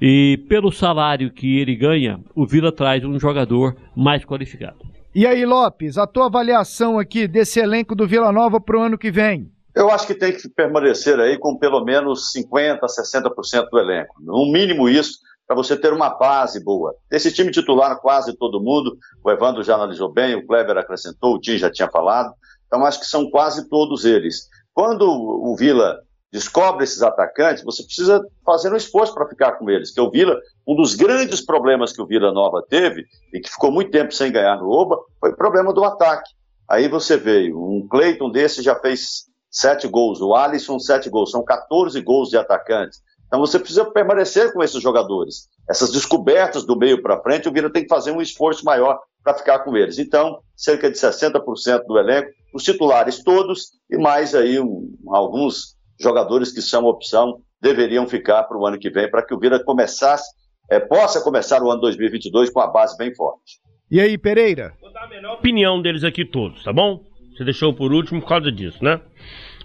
E 0.00 0.44
pelo 0.48 0.70
salário 0.70 1.28
que 1.32 1.58
ele 1.58 1.74
ganha, 1.74 2.20
o 2.36 2.46
Vila 2.46 2.70
traz 2.70 3.04
um 3.04 3.18
jogador 3.18 3.74
mais 3.96 4.24
qualificado. 4.24 4.78
E 5.12 5.26
aí, 5.26 5.44
Lopes, 5.44 5.98
a 5.98 6.06
tua 6.06 6.26
avaliação 6.26 7.00
aqui 7.00 7.26
desse 7.26 7.58
elenco 7.58 7.96
do 7.96 8.06
Vila 8.06 8.30
Nova 8.30 8.60
para 8.60 8.78
o 8.78 8.82
ano 8.82 8.96
que 8.96 9.10
vem? 9.10 9.50
Eu 9.74 9.90
acho 9.90 10.06
que 10.06 10.14
tem 10.14 10.32
que 10.32 10.48
permanecer 10.48 11.18
aí 11.18 11.36
com 11.36 11.58
pelo 11.58 11.84
menos 11.84 12.32
50%, 12.32 12.78
60% 12.78 13.68
do 13.72 13.78
elenco. 13.80 14.14
No 14.20 14.52
mínimo 14.52 14.88
isso, 14.88 15.18
para 15.46 15.56
você 15.56 15.76
ter 15.76 15.92
uma 15.92 16.10
base 16.10 16.62
boa. 16.62 16.94
Esse 17.10 17.32
time 17.32 17.50
titular, 17.50 18.00
quase 18.00 18.36
todo 18.36 18.62
mundo, 18.62 18.96
o 19.22 19.30
Evandro 19.30 19.62
já 19.62 19.74
analisou 19.74 20.10
bem, 20.10 20.34
o 20.34 20.46
Kleber 20.46 20.76
acrescentou, 20.78 21.34
o 21.34 21.40
Tim 21.40 21.58
já 21.58 21.70
tinha 21.70 21.88
falado, 21.88 22.32
então 22.66 22.84
acho 22.84 23.00
que 23.00 23.06
são 23.06 23.30
quase 23.30 23.68
todos 23.68 24.04
eles. 24.04 24.48
Quando 24.72 25.08
o 25.08 25.54
Vila 25.56 26.00
descobre 26.32 26.82
esses 26.82 27.00
atacantes, 27.00 27.62
você 27.62 27.84
precisa 27.84 28.20
fazer 28.44 28.72
um 28.72 28.76
esforço 28.76 29.14
para 29.14 29.28
ficar 29.28 29.52
com 29.52 29.70
eles, 29.70 29.92
que 29.92 30.00
o 30.00 30.10
Vila, 30.10 30.36
um 30.66 30.74
dos 30.74 30.94
grandes 30.96 31.40
problemas 31.40 31.92
que 31.92 32.02
o 32.02 32.06
Vila 32.06 32.32
Nova 32.32 32.60
teve, 32.68 33.04
e 33.32 33.38
que 33.38 33.50
ficou 33.50 33.70
muito 33.70 33.92
tempo 33.92 34.12
sem 34.12 34.32
ganhar 34.32 34.56
no 34.56 34.68
Oba, 34.68 34.98
foi 35.20 35.30
o 35.30 35.36
problema 35.36 35.72
do 35.72 35.84
ataque. 35.84 36.28
Aí 36.68 36.88
você 36.88 37.16
veio, 37.16 37.62
um 37.62 37.86
Cleiton 37.86 38.30
desse 38.30 38.62
já 38.62 38.74
fez 38.74 39.26
sete 39.48 39.86
gols, 39.86 40.20
o 40.20 40.34
Alisson 40.34 40.80
sete 40.80 41.08
gols, 41.08 41.30
são 41.30 41.44
14 41.44 42.00
gols 42.00 42.30
de 42.30 42.36
atacantes. 42.36 43.00
Então 43.34 43.44
você 43.44 43.58
precisa 43.58 43.84
permanecer 43.84 44.52
com 44.52 44.62
esses 44.62 44.80
jogadores. 44.80 45.48
Essas 45.68 45.90
descobertas 45.90 46.64
do 46.64 46.78
meio 46.78 47.02
para 47.02 47.20
frente, 47.20 47.48
o 47.48 47.52
Vila 47.52 47.68
tem 47.68 47.82
que 47.82 47.88
fazer 47.88 48.12
um 48.12 48.22
esforço 48.22 48.64
maior 48.64 49.00
para 49.24 49.34
ficar 49.34 49.58
com 49.58 49.76
eles. 49.76 49.98
Então, 49.98 50.38
cerca 50.54 50.88
de 50.88 50.96
60% 50.96 51.84
do 51.84 51.98
elenco, 51.98 52.30
os 52.54 52.62
titulares 52.62 53.24
todos 53.24 53.72
e 53.90 53.98
mais 53.98 54.36
aí 54.36 54.60
um, 54.60 54.88
alguns 55.08 55.74
jogadores 56.00 56.52
que 56.52 56.62
são 56.62 56.84
opção 56.84 57.40
deveriam 57.60 58.06
ficar 58.06 58.44
para 58.44 58.56
o 58.56 58.64
ano 58.64 58.78
que 58.78 58.88
vem 58.88 59.10
para 59.10 59.26
que 59.26 59.34
o 59.34 59.38
Vila 59.40 59.58
começasse, 59.58 60.30
é, 60.70 60.78
possa 60.78 61.20
começar 61.20 61.60
o 61.60 61.68
ano 61.68 61.80
2022 61.80 62.50
com 62.50 62.60
a 62.60 62.68
base 62.68 62.96
bem 62.96 63.12
forte. 63.16 63.58
E 63.90 64.00
aí, 64.00 64.16
Pereira? 64.16 64.74
Vou 64.80 64.92
dar 64.92 65.06
a 65.06 65.08
melhor 65.08 65.34
opinião 65.34 65.82
deles 65.82 66.04
aqui 66.04 66.24
todos, 66.24 66.62
tá 66.62 66.72
bom? 66.72 67.02
Você 67.36 67.42
deixou 67.42 67.74
por 67.74 67.92
último 67.92 68.20
por 68.20 68.28
causa 68.28 68.52
disso, 68.52 68.78
né? 68.84 69.00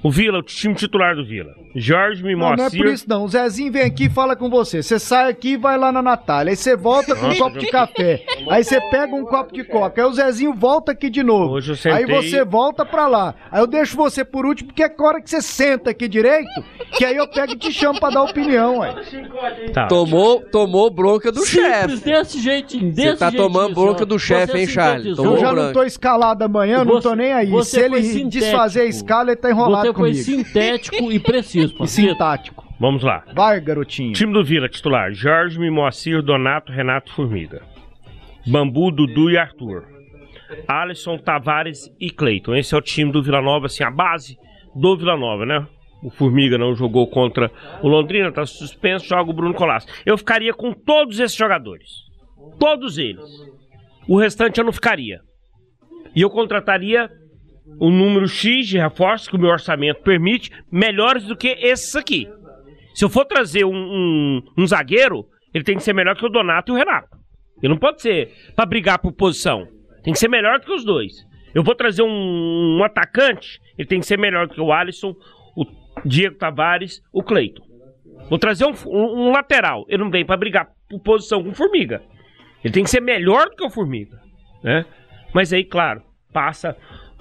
O 0.01 0.09
Vila, 0.09 0.39
o 0.39 0.41
time 0.41 0.73
titular 0.73 1.13
do 1.13 1.25
Vila. 1.25 1.53
Jorge 1.75 2.23
Mimocir. 2.23 2.57
Não, 2.57 2.57
não 2.57 2.65
é 2.65 2.69
por 2.69 2.85
isso 2.87 3.05
não. 3.07 3.25
O 3.25 3.27
Zezinho 3.27 3.71
vem 3.71 3.83
aqui 3.83 4.05
e 4.05 4.09
fala 4.09 4.35
com 4.35 4.49
você. 4.49 4.81
Você 4.81 4.97
sai 4.97 5.29
aqui 5.29 5.49
e 5.49 5.57
vai 5.57 5.77
lá 5.77 5.91
na 5.91 6.01
Natália. 6.01 6.51
Aí 6.51 6.55
você 6.55 6.75
volta 6.75 7.13
com 7.15 7.27
um 7.27 7.37
copo 7.37 7.59
de 7.59 7.67
café. 7.67 8.23
Aí 8.49 8.63
você 8.63 8.79
pega 8.89 9.13
um 9.13 9.25
copo 9.25 9.53
de 9.53 9.63
coca. 9.65 10.01
Aí 10.01 10.07
o 10.07 10.13
Zezinho 10.13 10.53
volta 10.53 10.93
aqui 10.93 11.09
de 11.09 11.21
novo. 11.21 11.55
Hoje 11.55 11.73
eu 11.73 11.75
sentei... 11.75 11.99
Aí 11.99 12.05
você 12.05 12.45
volta 12.45 12.85
pra 12.85 13.07
lá. 13.07 13.35
Aí 13.51 13.61
eu 13.61 13.67
deixo 13.67 13.95
você 13.97 14.23
por 14.23 14.45
último, 14.45 14.69
porque 14.69 14.83
é 14.83 14.95
hora 14.99 15.21
que 15.21 15.29
você 15.29 15.41
senta 15.41 15.89
aqui 15.89 16.07
direito, 16.07 16.63
que 16.97 17.03
aí 17.03 17.17
eu 17.17 17.27
pego 17.27 17.53
e 17.53 17.57
te 17.57 17.71
chamo 17.71 17.99
pra 17.99 18.09
dar 18.09 18.23
opinião, 18.23 18.79
ué. 18.79 18.95
Tá. 19.73 19.87
Tomou, 19.87 20.41
tomou 20.41 20.89
bronca 20.89 21.31
do 21.31 21.45
chefe. 21.45 21.97
desse 21.97 22.39
jeitinho, 22.39 22.91
desse 22.91 23.11
Você 23.11 23.17
tá 23.17 23.31
tomando 23.31 23.75
bronca 23.75 24.05
do 24.05 24.17
chefe, 24.17 24.57
hein, 24.57 24.67
Charles? 24.67 25.17
Eu 25.17 25.37
já 25.37 25.51
não 25.53 25.73
tô 25.73 25.83
escalado 25.83 26.43
amanhã, 26.43 26.85
não 26.85 27.01
tô 27.01 27.13
nem 27.13 27.33
aí. 27.33 27.51
Se 27.63 27.81
ele 27.81 28.23
desfazer 28.25 28.81
a 28.81 28.85
escala, 28.85 29.31
ele 29.31 29.35
tá 29.35 29.49
enrolado 29.49 29.88
você 29.91 29.99
comigo. 29.99 30.15
Foi 30.15 30.23
sintético 30.23 31.11
e 31.11 31.19
preciso. 31.19 31.75
E 31.81 31.87
sintático. 31.87 32.67
Vamos 32.79 33.03
lá. 33.03 33.23
Vai, 33.33 33.59
garotinho. 33.59 34.13
Time 34.13 34.31
do 34.31 34.43
Vila, 34.43 34.69
titular. 34.69 35.11
Jorge, 35.11 35.59
Mimoacir, 35.59 36.21
Donato, 36.21 36.71
Renato, 36.71 37.13
Formiga. 37.13 37.61
Bambu, 38.47 38.91
Dudu 38.91 39.29
e 39.29 39.37
Arthur. 39.37 39.85
Alisson, 40.67 41.17
Tavares 41.17 41.93
e 41.99 42.09
Cleiton. 42.09 42.55
Esse 42.55 42.73
é 42.73 42.77
o 42.77 42.81
time 42.81 43.11
do 43.11 43.21
Vila 43.21 43.41
Nova, 43.41 43.65
assim, 43.65 43.83
a 43.83 43.91
base 43.91 44.37
do 44.75 44.97
Vila 44.97 45.17
Nova, 45.17 45.45
né? 45.45 45.67
O 46.01 46.09
Formiga 46.09 46.57
não 46.57 46.73
jogou 46.73 47.05
contra 47.07 47.51
o 47.83 47.87
Londrina, 47.87 48.31
tá 48.31 48.45
suspenso, 48.45 49.05
joga 49.05 49.29
o 49.29 49.33
Bruno 49.33 49.53
Colasso. 49.53 49.87
Eu 50.05 50.17
ficaria 50.17 50.53
com 50.53 50.71
todos 50.71 51.19
esses 51.19 51.35
jogadores. 51.35 52.05
Todos 52.57 52.97
eles. 52.97 53.25
O 54.07 54.17
restante 54.17 54.57
eu 54.57 54.63
não 54.63 54.71
ficaria. 54.71 55.19
E 56.15 56.21
eu 56.21 56.29
contrataria 56.29 57.11
um 57.79 57.89
número 57.89 58.27
X 58.27 58.67
de 58.67 58.77
reforços 58.77 59.27
que 59.27 59.35
o 59.35 59.39
meu 59.39 59.49
orçamento 59.49 60.01
permite, 60.01 60.51
melhores 60.71 61.23
do 61.25 61.35
que 61.35 61.47
esses 61.47 61.95
aqui. 61.95 62.27
Se 62.93 63.05
eu 63.05 63.09
for 63.09 63.25
trazer 63.25 63.63
um, 63.65 63.73
um, 63.73 64.41
um, 64.57 64.67
zagueiro, 64.67 65.25
ele 65.53 65.63
tem 65.63 65.77
que 65.77 65.83
ser 65.83 65.93
melhor 65.93 66.15
que 66.15 66.25
o 66.25 66.29
Donato 66.29 66.71
e 66.71 66.75
o 66.75 66.77
Renato. 66.77 67.17
Ele 67.61 67.73
não 67.73 67.79
pode 67.79 68.01
ser 68.01 68.33
pra 68.55 68.65
brigar 68.65 68.99
por 68.99 69.13
posição. 69.13 69.67
Tem 70.03 70.13
que 70.13 70.19
ser 70.19 70.27
melhor 70.27 70.59
do 70.59 70.65
que 70.65 70.73
os 70.73 70.83
dois. 70.83 71.13
Eu 71.53 71.63
vou 71.63 71.75
trazer 71.75 72.03
um, 72.03 72.77
um 72.77 72.83
atacante, 72.83 73.59
ele 73.77 73.87
tem 73.87 73.99
que 73.99 74.05
ser 74.05 74.17
melhor 74.17 74.47
do 74.47 74.53
que 74.53 74.61
o 74.61 74.71
Alisson, 74.71 75.15
o 75.55 75.65
Diego 76.05 76.37
Tavares, 76.37 77.01
o 77.11 77.23
Cleiton. 77.23 77.63
Vou 78.29 78.37
trazer 78.37 78.65
um, 78.65 78.73
um, 78.87 79.31
lateral. 79.31 79.85
Ele 79.87 80.03
não 80.03 80.11
vem 80.11 80.25
pra 80.25 80.37
brigar 80.37 80.67
por 80.89 80.99
posição 80.99 81.43
com 81.43 81.49
o 81.49 81.55
Formiga. 81.55 82.03
Ele 82.63 82.73
tem 82.73 82.83
que 82.83 82.89
ser 82.89 83.01
melhor 83.01 83.49
do 83.49 83.55
que 83.55 83.63
o 83.63 83.69
Formiga, 83.69 84.19
né? 84.63 84.85
Mas 85.33 85.53
aí, 85.53 85.63
claro, 85.63 86.03
passa 86.33 86.75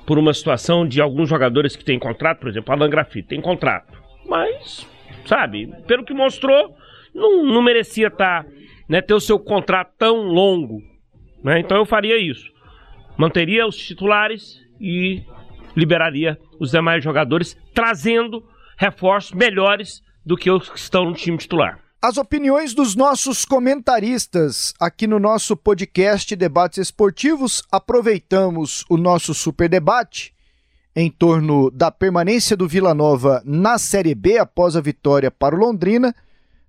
por 0.09 0.19
uma 0.19 0.33
situação 0.33 0.89
de 0.89 1.03
alguns 1.03 1.29
jogadores 1.29 1.77
que 1.77 1.85
têm 1.85 1.99
contrato, 1.99 2.39
por 2.39 2.49
exemplo, 2.49 2.73
Alan 2.73 2.89
Grafite 2.89 3.29
tem 3.29 3.43
contrato. 3.43 3.93
Mas, 4.25 4.89
sabe, 5.27 5.71
pelo 5.87 6.03
que 6.03 6.15
mostrou, 6.15 6.75
não, 7.15 7.45
não 7.45 7.61
merecia 7.61 8.11
tá, 8.11 8.43
né, 8.89 9.03
ter 9.03 9.13
o 9.13 9.21
seu 9.21 9.39
contrato 9.39 9.93
tão 9.99 10.23
longo. 10.23 10.81
Né? 11.45 11.61
Então 11.61 11.77
eu 11.77 11.85
faria 11.85 12.17
isso. 12.17 12.51
Manteria 13.19 13.67
os 13.67 13.77
titulares 13.77 14.59
e 14.81 15.23
liberaria 15.77 16.39
os 16.59 16.71
demais 16.71 17.05
jogadores, 17.05 17.55
trazendo 17.75 18.43
reforços 18.79 19.33
melhores 19.33 20.03
do 20.25 20.39
que 20.39 20.51
os 20.51 20.71
que 20.71 20.79
estão 20.79 21.05
no 21.05 21.13
time 21.13 21.37
titular. 21.37 21.81
As 22.01 22.17
opiniões 22.17 22.75
dos 22.75 22.95
nossos 22.95 23.45
comentaristas 23.45 24.73
aqui 24.79 25.05
no 25.05 25.19
nosso 25.19 25.57
podcast 25.57 26.37
Debates 26.37 26.79
Esportivos. 26.79 27.65
Aproveitamos 27.73 28.85
o 28.89 28.97
nosso 28.97 29.35
super 29.35 29.69
debate 29.69 30.33
em 30.95 31.11
torno 31.11 31.73
da 31.73 31.91
permanência 31.91 32.57
do 32.57 32.69
Vila 32.69 32.95
Nova 32.95 33.43
na 33.45 33.79
Série 33.79 34.15
B 34.15 34.39
após 34.39 34.77
a 34.77 34.81
vitória 34.81 35.29
para 35.29 35.57
o 35.57 35.59
Londrina, 35.59 36.15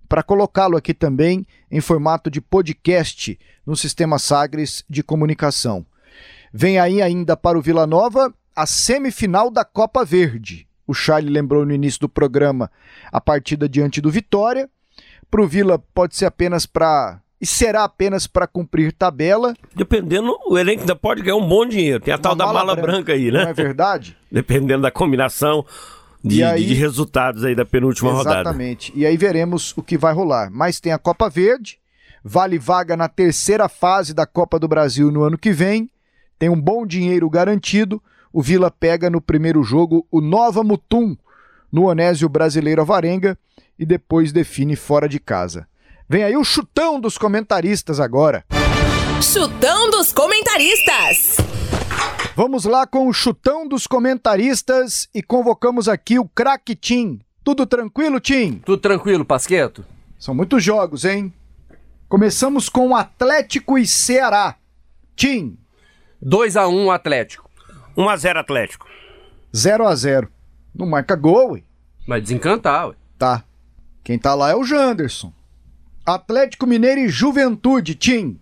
para 0.08 0.24
colocá-lo 0.24 0.76
aqui 0.76 0.92
também 0.92 1.46
em 1.70 1.80
formato 1.80 2.28
de 2.28 2.40
podcast 2.40 3.38
no 3.64 3.76
sistema 3.76 4.18
Sagres 4.18 4.84
de 4.90 5.00
comunicação. 5.00 5.86
Vem 6.52 6.80
aí 6.80 7.00
ainda 7.00 7.36
para 7.36 7.56
o 7.56 7.62
Vila 7.62 7.86
Nova 7.86 8.34
a 8.56 8.66
semifinal 8.66 9.48
da 9.48 9.64
Copa 9.64 10.04
Verde. 10.04 10.66
O 10.88 10.92
Charlie 10.92 11.32
lembrou 11.32 11.64
no 11.64 11.72
início 11.72 12.00
do 12.00 12.08
programa 12.08 12.68
a 13.12 13.20
partida 13.20 13.68
diante 13.68 14.00
do 14.00 14.10
Vitória 14.10 14.68
para 15.30 15.42
o 15.42 15.46
Vila 15.46 15.78
pode 15.94 16.16
ser 16.16 16.26
apenas 16.26 16.66
para 16.66 17.20
e 17.40 17.46
será 17.46 17.84
apenas 17.84 18.26
para 18.26 18.46
cumprir 18.46 18.92
tabela. 18.92 19.54
Dependendo, 19.74 20.36
o 20.46 20.58
elenco 20.58 20.80
ainda 20.80 20.94
pode 20.94 21.22
ganhar 21.22 21.36
um 21.36 21.48
bom 21.48 21.64
dinheiro. 21.64 21.98
Tem 21.98 22.12
a 22.12 22.16
Uma 22.16 22.22
tal 22.22 22.34
da 22.34 22.46
mala, 22.46 22.74
branca, 22.74 22.82
branca, 22.82 23.12
aí, 23.12 23.30
né? 23.30 23.44
Não 23.44 23.50
é 23.50 23.54
verdade? 23.54 24.16
Dependendo 24.30 24.82
da 24.82 24.90
combinação 24.90 25.64
de, 26.22 26.44
aí, 26.44 26.66
de, 26.66 26.74
resultados 26.74 27.42
aí 27.42 27.54
da 27.54 27.64
penúltima 27.64 28.10
exatamente. 28.10 28.28
rodada. 28.28 28.50
Exatamente. 28.50 28.92
E 28.94 29.06
aí 29.06 29.16
veremos 29.16 29.72
o 29.74 29.82
que 29.82 29.96
vai 29.96 30.12
rolar. 30.12 30.50
Mas 30.50 30.80
tem 30.80 30.92
a 30.92 30.98
Copa 30.98 31.30
Verde, 31.30 31.78
vale 32.22 32.58
vaga 32.58 32.94
na 32.94 33.08
terceira 33.08 33.70
fase 33.70 34.12
da 34.12 34.26
Copa 34.26 34.58
do 34.58 34.68
Brasil 34.68 35.10
no 35.10 35.22
ano 35.22 35.38
que 35.38 35.50
vem. 35.50 35.90
Tem 36.38 36.50
um 36.50 36.60
bom 36.60 36.86
dinheiro 36.86 37.28
garantido. 37.30 38.02
O 38.30 38.42
Vila 38.42 38.70
pega 38.70 39.08
no 39.08 39.20
primeiro 39.20 39.62
jogo 39.62 40.06
o 40.10 40.20
Nova 40.20 40.62
Mutum 40.62 41.16
no 41.72 41.84
Onésio 41.84 42.28
Brasileiro 42.28 42.82
Avarenga 42.82 43.38
e 43.78 43.86
depois 43.86 44.32
define 44.32 44.76
fora 44.76 45.08
de 45.08 45.18
casa. 45.18 45.66
Vem 46.08 46.24
aí 46.24 46.36
o 46.36 46.44
chutão 46.44 47.00
dos 47.00 47.16
comentaristas 47.16 48.00
agora. 48.00 48.44
Chutão 49.22 49.90
dos 49.90 50.12
comentaristas. 50.12 51.36
Vamos 52.34 52.64
lá 52.64 52.86
com 52.86 53.06
o 53.06 53.12
chutão 53.12 53.68
dos 53.68 53.86
comentaristas 53.86 55.08
e 55.14 55.22
convocamos 55.22 55.88
aqui 55.88 56.18
o 56.18 56.28
craque 56.28 56.74
Tim. 56.74 57.20
Tudo 57.44 57.66
tranquilo, 57.66 58.18
Tim? 58.20 58.60
Tudo 58.64 58.78
tranquilo, 58.78 59.24
Pasqueto. 59.24 59.84
São 60.18 60.34
muitos 60.34 60.62
jogos, 60.62 61.04
hein? 61.04 61.32
Começamos 62.08 62.68
com 62.68 62.96
Atlético 62.96 63.78
e 63.78 63.86
Ceará. 63.86 64.56
Tim. 65.14 65.56
2 66.20 66.56
a 66.56 66.66
1 66.66 66.90
Atlético. 66.90 67.48
1 67.96 68.08
a 68.08 68.16
0 68.16 68.40
Atlético. 68.40 68.86
0 69.54 69.86
a 69.86 69.94
0. 69.94 70.28
Não 70.74 70.86
marca 70.86 71.16
gol, 71.16 71.52
ué. 71.52 71.62
Vai 72.06 72.20
desencantar, 72.20 72.88
ué. 72.88 72.94
Tá. 73.18 73.44
Quem 74.02 74.18
tá 74.18 74.34
lá 74.34 74.50
é 74.50 74.56
o 74.56 74.64
Janderson. 74.64 75.32
Atlético 76.04 76.66
Mineiro 76.66 77.00
e 77.00 77.08
Juventude, 77.08 77.94
Tim. 77.94 78.40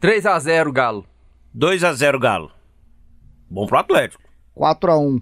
3 0.00 0.26
a 0.26 0.38
0 0.38 0.72
Galo. 0.72 1.06
2 1.52 1.84
a 1.84 1.92
0 1.92 2.18
Galo. 2.18 2.50
Bom 3.50 3.66
pro 3.66 3.78
Atlético. 3.78 4.22
4 4.54 4.92
a 4.92 4.98
1 4.98 5.20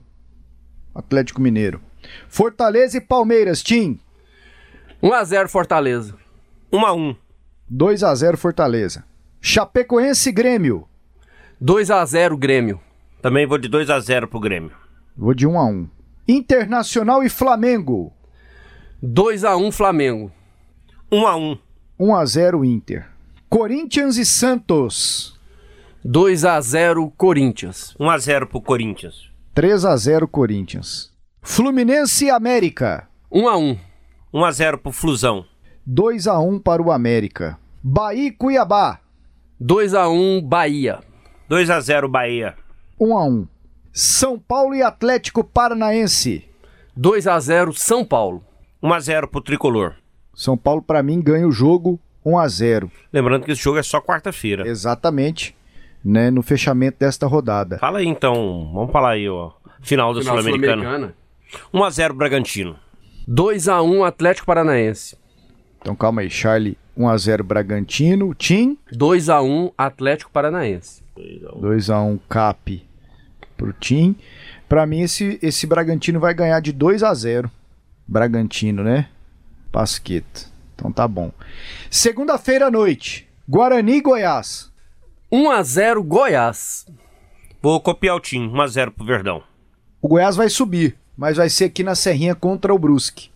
Atlético 0.95 1.41
Mineiro. 1.41 1.81
Fortaleza 2.29 2.99
e 2.99 3.01
Palmeiras, 3.01 3.63
Tim. 3.63 3.99
1 5.03 5.13
a 5.13 5.25
0 5.25 5.49
Fortaleza. 5.49 6.15
1 6.73 6.87
a 6.87 6.93
1 6.93 7.17
2 7.69 8.03
a 8.03 8.15
0 8.15 8.37
Fortaleza. 8.37 9.05
Chapecoense 9.41 10.29
e 10.29 10.33
Grêmio. 10.33 10.87
2 11.61 11.91
a 11.91 12.05
0 12.05 12.37
Grêmio. 12.37 12.81
Também 13.23 13.47
vou 13.47 13.59
de 13.59 13.69
2 13.69 13.91
a 13.91 13.99
0 14.01 14.29
pro 14.29 14.41
Grêmio. 14.41 14.73
Vou 15.17 15.35
de 15.35 15.47
1 15.47 15.59
a 15.59 15.65
1 15.67 15.89
Internacional 16.31 17.25
e 17.25 17.29
Flamengo. 17.29 18.13
2 19.03 19.45
a 19.45 19.57
1 19.57 19.73
Flamengo. 19.73 20.31
1 21.11 21.27
a 21.27 21.35
1. 21.35 21.59
1 21.99 22.15
a 22.15 22.25
0 22.25 22.65
Inter. 22.65 23.09
Corinthians 23.49 24.17
e 24.17 24.25
Santos. 24.25 25.37
2 26.05 26.45
a 26.45 26.61
0 26.61 27.13
Corinthians. 27.17 27.97
1 27.99 28.11
a 28.11 28.19
0 28.19 28.47
pro 28.47 28.61
Corinthians. 28.61 29.29
3 29.55 29.85
a 29.85 29.97
0 29.97 30.29
Corinthians. 30.29 31.13
Fluminense 31.43 32.27
e 32.27 32.31
América. 32.31 33.09
1 33.29 33.49
a 33.49 33.57
1. 33.57 33.79
1 34.33 34.45
a 34.45 34.53
0 34.53 34.79
pro 34.79 34.93
Flusão. 34.93 35.45
2 35.85 36.29
a 36.29 36.39
1 36.39 36.61
para 36.61 36.81
o 36.81 36.93
América. 36.93 37.59
Bahia 37.83 38.29
e 38.29 38.31
Cuiabá. 38.31 39.01
2 39.59 39.95
a 39.95 40.09
1 40.09 40.43
Bahia. 40.43 41.01
2 41.49 41.71
a 41.71 41.81
0 41.81 42.09
Bahia. 42.09 42.55
1 43.01 43.19
a 43.19 43.25
1. 43.25 43.49
São 43.93 44.39
Paulo 44.39 44.75
e 44.75 44.83
Atlético 44.83 45.43
Paranaense. 45.43 46.45
2 46.97 47.27
a 47.27 47.39
0 47.41 47.73
São 47.73 48.05
Paulo. 48.05 48.45
1 48.83 48.93
a 48.93 49.01
0 49.01 49.29
pro 49.29 49.41
Tricolor. 49.41 49.95
São 50.35 50.57
Paulo 50.57 50.81
para 50.81 51.03
mim 51.03 51.21
ganha 51.21 51.47
o 51.47 51.53
jogo 51.53 51.99
1 52.25 52.39
a 52.39 52.49
0. 52.49 52.91
Lembrando 53.13 53.45
que 53.45 53.53
esse 53.53 53.63
jogo 53.63 53.79
é 53.79 53.83
só 53.83 54.01
quarta-feira. 54.01 54.67
Exatamente, 54.67 55.57
né, 56.05 56.31
no 56.31 56.41
fechamento 56.41 56.99
desta 57.01 57.27
rodada. 57.27 57.79
Fala 57.79 57.99
aí 57.99 58.07
então, 58.07 58.71
vamos 58.73 58.93
falar 58.93 59.11
aí, 59.11 59.29
ó. 59.29 59.51
Final 59.83 60.15
da 60.15 60.23
Sul-Americana. 60.23 61.15
Sul 61.51 61.61
1 61.81 61.85
a 61.85 61.91
0 61.91 62.15
Bragantino. 62.15 62.77
2 63.27 63.69
a 63.69 63.83
1 63.83 64.05
Atlético 64.05 64.47
Paranaense. 64.47 65.17
Então 65.81 65.97
calma 65.97 66.21
aí, 66.21 66.31
Charlie, 66.31 66.79
1 66.97 67.09
a 67.09 67.17
0 67.17 67.43
Bragantino, 67.43 68.35
Tim 68.35 68.79
2 68.93 69.29
a 69.29 69.43
1 69.43 69.73
Atlético 69.77 70.31
Paranaense. 70.31 71.03
2 71.61 71.91
a 71.91 72.01
1 72.01 72.19
Cap 72.29 72.90
pro 73.61 73.75
Tim. 73.75 74.17
Para 74.67 74.87
mim 74.87 75.03
esse 75.03 75.39
esse 75.43 75.67
Bragantino 75.67 76.19
vai 76.19 76.33
ganhar 76.33 76.61
de 76.61 76.73
2 76.73 77.03
a 77.03 77.13
0. 77.13 77.51
Bragantino, 78.09 78.83
né? 78.83 79.09
Pasqueta. 79.71 80.49
Então 80.75 80.91
tá 80.91 81.07
bom. 81.07 81.31
Segunda-feira 81.91 82.67
à 82.67 82.71
noite, 82.71 83.29
Guarani 83.47 83.97
e 83.97 84.01
Goiás. 84.01 84.73
1 85.31 85.51
a 85.51 85.63
0 85.63 86.03
Goiás. 86.03 86.87
Vou 87.61 87.79
copiar 87.81 88.17
o 88.17 88.21
time, 88.21 88.49
1 88.49 88.61
a 88.61 88.67
0 88.67 88.93
pro 88.93 89.05
Verdão. 89.05 89.43
O 90.01 90.09
Goiás 90.09 90.35
vai 90.35 90.49
subir, 90.49 90.97
mas 91.15 91.37
vai 91.37 91.51
ser 91.51 91.67
aqui 91.67 91.85
na 91.85 91.95
Serrinha 91.95 92.35
contra 92.35 92.73
o 92.75 92.79
Brusque. 92.79 93.31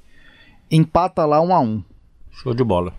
Empata 0.70 1.27
lá 1.27 1.41
1 1.43 1.55
a 1.55 1.61
1. 1.61 1.85
Show 2.31 2.55
de 2.55 2.64
bola. 2.64 2.95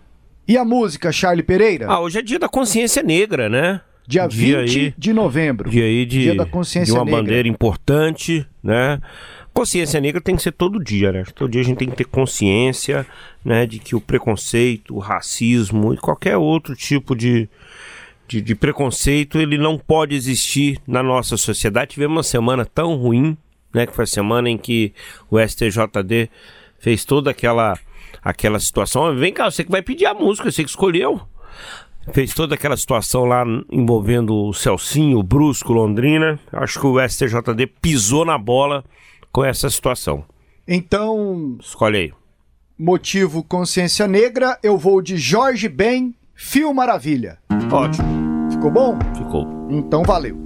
E 0.46 0.56
a 0.56 0.64
música, 0.64 1.10
Charlie 1.10 1.42
Pereira? 1.42 1.90
Ah, 1.90 1.98
hoje 1.98 2.20
é 2.20 2.22
dia 2.22 2.38
da 2.38 2.48
consciência 2.48 3.02
negra, 3.02 3.48
né? 3.48 3.80
Dia, 4.06 4.28
dia 4.28 4.58
20 4.60 4.78
aí, 4.78 4.94
de 4.96 5.12
novembro. 5.12 5.68
Dia 5.68 5.84
aí 5.84 6.06
de, 6.06 6.22
dia 6.22 6.34
da 6.34 6.46
consciência 6.46 6.92
de 6.92 6.98
uma 6.98 7.04
negra. 7.04 7.20
bandeira 7.20 7.48
importante, 7.48 8.46
né? 8.62 9.00
Consciência 9.52 10.00
negra 10.00 10.20
tem 10.20 10.36
que 10.36 10.42
ser 10.42 10.52
todo 10.52 10.82
dia, 10.82 11.10
né? 11.10 11.24
Todo 11.34 11.50
dia 11.50 11.60
a 11.60 11.64
gente 11.64 11.78
tem 11.78 11.88
que 11.88 11.96
ter 11.96 12.04
consciência, 12.04 13.06
né, 13.44 13.66
de 13.66 13.78
que 13.78 13.96
o 13.96 14.00
preconceito, 14.00 14.94
o 14.94 14.98
racismo 14.98 15.94
e 15.94 15.96
qualquer 15.96 16.36
outro 16.36 16.76
tipo 16.76 17.16
de, 17.16 17.48
de, 18.28 18.42
de 18.42 18.54
preconceito, 18.54 19.38
ele 19.38 19.56
não 19.56 19.78
pode 19.78 20.14
existir 20.14 20.78
na 20.86 21.02
nossa 21.02 21.38
sociedade. 21.38 21.92
Tivemos 21.92 22.16
uma 22.16 22.22
semana 22.22 22.66
tão 22.66 22.96
ruim, 22.96 23.36
né, 23.72 23.86
que 23.86 23.94
foi 23.94 24.04
a 24.04 24.06
semana 24.06 24.50
em 24.50 24.58
que 24.58 24.92
o 25.30 25.38
STJD 25.40 26.28
fez 26.78 27.04
toda 27.04 27.30
aquela 27.30 27.78
aquela 28.22 28.58
situação. 28.58 29.14
Vem 29.16 29.32
cá, 29.32 29.50
você 29.50 29.64
que 29.64 29.70
vai 29.70 29.82
pedir 29.82 30.06
a 30.06 30.14
música, 30.14 30.50
você 30.50 30.64
que 30.64 30.70
escolheu. 30.70 31.20
Fez 32.12 32.32
toda 32.32 32.54
aquela 32.54 32.76
situação 32.76 33.24
lá 33.24 33.44
envolvendo 33.70 34.34
o 34.34 34.52
Celcinho, 34.54 35.18
o 35.18 35.22
Brusco, 35.22 35.72
Londrina. 35.72 36.38
Acho 36.52 36.80
que 36.80 36.86
o 36.86 37.08
STJD 37.08 37.66
pisou 37.80 38.24
na 38.24 38.38
bola 38.38 38.84
com 39.32 39.44
essa 39.44 39.68
situação. 39.68 40.24
Então. 40.66 41.58
Escolhe 41.60 41.96
aí. 41.96 42.12
Motivo 42.78 43.42
Consciência 43.42 44.06
Negra, 44.06 44.58
eu 44.62 44.76
vou 44.76 45.00
de 45.00 45.16
Jorge 45.16 45.68
Ben, 45.68 46.14
Fio 46.34 46.72
Maravilha. 46.74 47.38
Ótimo. 47.72 48.50
Ficou 48.50 48.70
bom? 48.70 48.98
Ficou. 49.16 49.68
Então 49.70 50.02
valeu. 50.02 50.36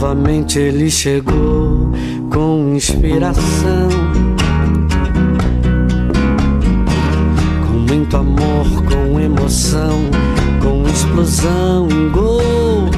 Novamente 0.00 0.60
ele 0.60 0.88
chegou 0.88 1.90
com 2.30 2.72
inspiração. 2.76 3.88
Com 7.66 7.78
muito 7.78 8.16
amor, 8.16 8.66
com 8.84 9.18
emoção, 9.18 9.98
com 10.62 10.88
explosão 10.88 11.88
em 11.90 12.10
gol. 12.10 12.88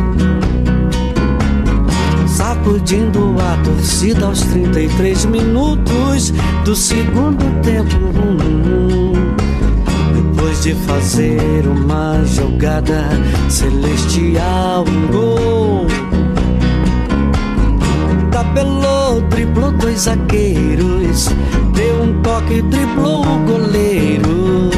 Sacudindo 2.26 3.34
a 3.40 3.56
torcida 3.64 4.26
aos 4.26 4.42
33 4.42 5.24
minutos 5.24 6.34
do 6.66 6.76
segundo 6.76 7.62
tempo. 7.62 7.96
Depois 10.14 10.62
de 10.62 10.74
fazer 10.74 11.66
uma 11.66 12.22
jogada 12.26 13.08
celestial, 13.48 14.84
um 14.86 15.06
gol 15.10 15.59
tabelou, 18.40 19.20
driblou 19.28 19.70
dois 19.72 20.00
zagueiros, 20.00 21.28
deu 21.74 22.02
um 22.02 22.22
toque, 22.22 22.62
driblou 22.62 23.20
o 23.20 23.38
goleiro. 23.40 24.70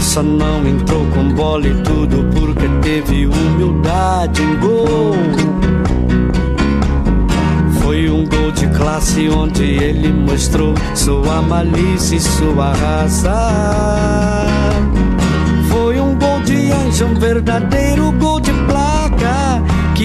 Só 0.00 0.22
não 0.22 0.66
entrou 0.66 1.06
com 1.06 1.30
bola 1.30 1.66
e 1.66 1.74
tudo 1.82 2.22
porque 2.34 2.68
teve 2.82 3.26
humildade 3.26 4.42
em 4.42 4.56
gol. 4.58 5.14
Foi 7.80 8.10
um 8.10 8.26
gol 8.26 8.52
de 8.52 8.66
classe 8.68 9.30
onde 9.30 9.62
ele 9.62 10.12
mostrou 10.12 10.74
sua 10.94 11.40
malícia 11.40 12.16
e 12.16 12.20
sua 12.20 12.74
raça. 12.74 14.46
Foi 15.70 15.98
um 15.98 16.14
gol 16.14 16.40
de 16.40 16.70
anjo, 16.72 17.06
um 17.06 17.14
verdadeiro 17.14 18.12
gol 18.12 18.31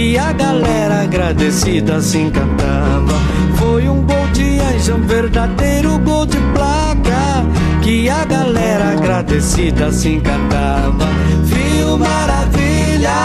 que 0.07 0.17
a 0.17 0.31
galera 0.31 1.01
agradecida 1.01 1.99
se 1.99 2.19
encantava. 2.19 3.19
Foi 3.57 3.89
um 3.89 4.03
gol 4.03 4.27
de 4.31 4.57
anjo, 4.57 4.95
um 4.95 5.01
verdadeiro 5.01 5.99
gol 5.99 6.25
de 6.25 6.37
placa 6.53 7.45
que 7.81 8.09
a 8.09 8.23
galera 8.23 8.93
agradecida 8.93 9.91
se 9.91 10.13
encantava. 10.13 11.07
Viu 11.43 11.97
maravilha, 11.97 13.17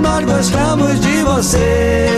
nós 0.00 0.24
gostamos 0.24 0.98
de 0.98 1.22
você. 1.24 2.08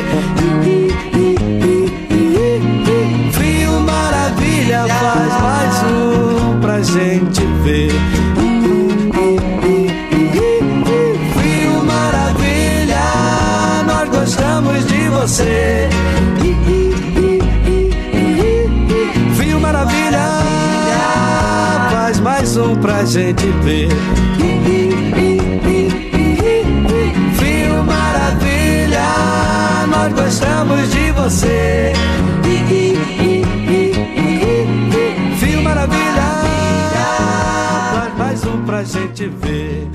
Frio 3.32 3.80
maravilha, 3.80 4.86
faz 4.86 5.42
mais 5.42 5.82
um 5.92 6.60
pra 6.60 6.80
gente 6.80 7.49
você. 15.30 15.88
Frio 19.36 19.60
maravilha, 19.60 20.18
faz 21.92 22.18
mais 22.18 22.56
um 22.56 22.74
pra 22.74 23.04
gente 23.04 23.46
ver. 23.62 23.88
Frio 27.36 27.84
maravilha, 27.84 29.06
nós 29.88 30.12
gostamos 30.14 30.90
de 30.90 31.12
você. 31.12 31.92
Frio 35.38 35.62
maravilha, 35.62 36.28
faz 37.94 38.18
mais 38.18 38.44
um 38.44 38.64
pra 38.64 38.82
gente 38.82 39.28
ver. 39.28 39.88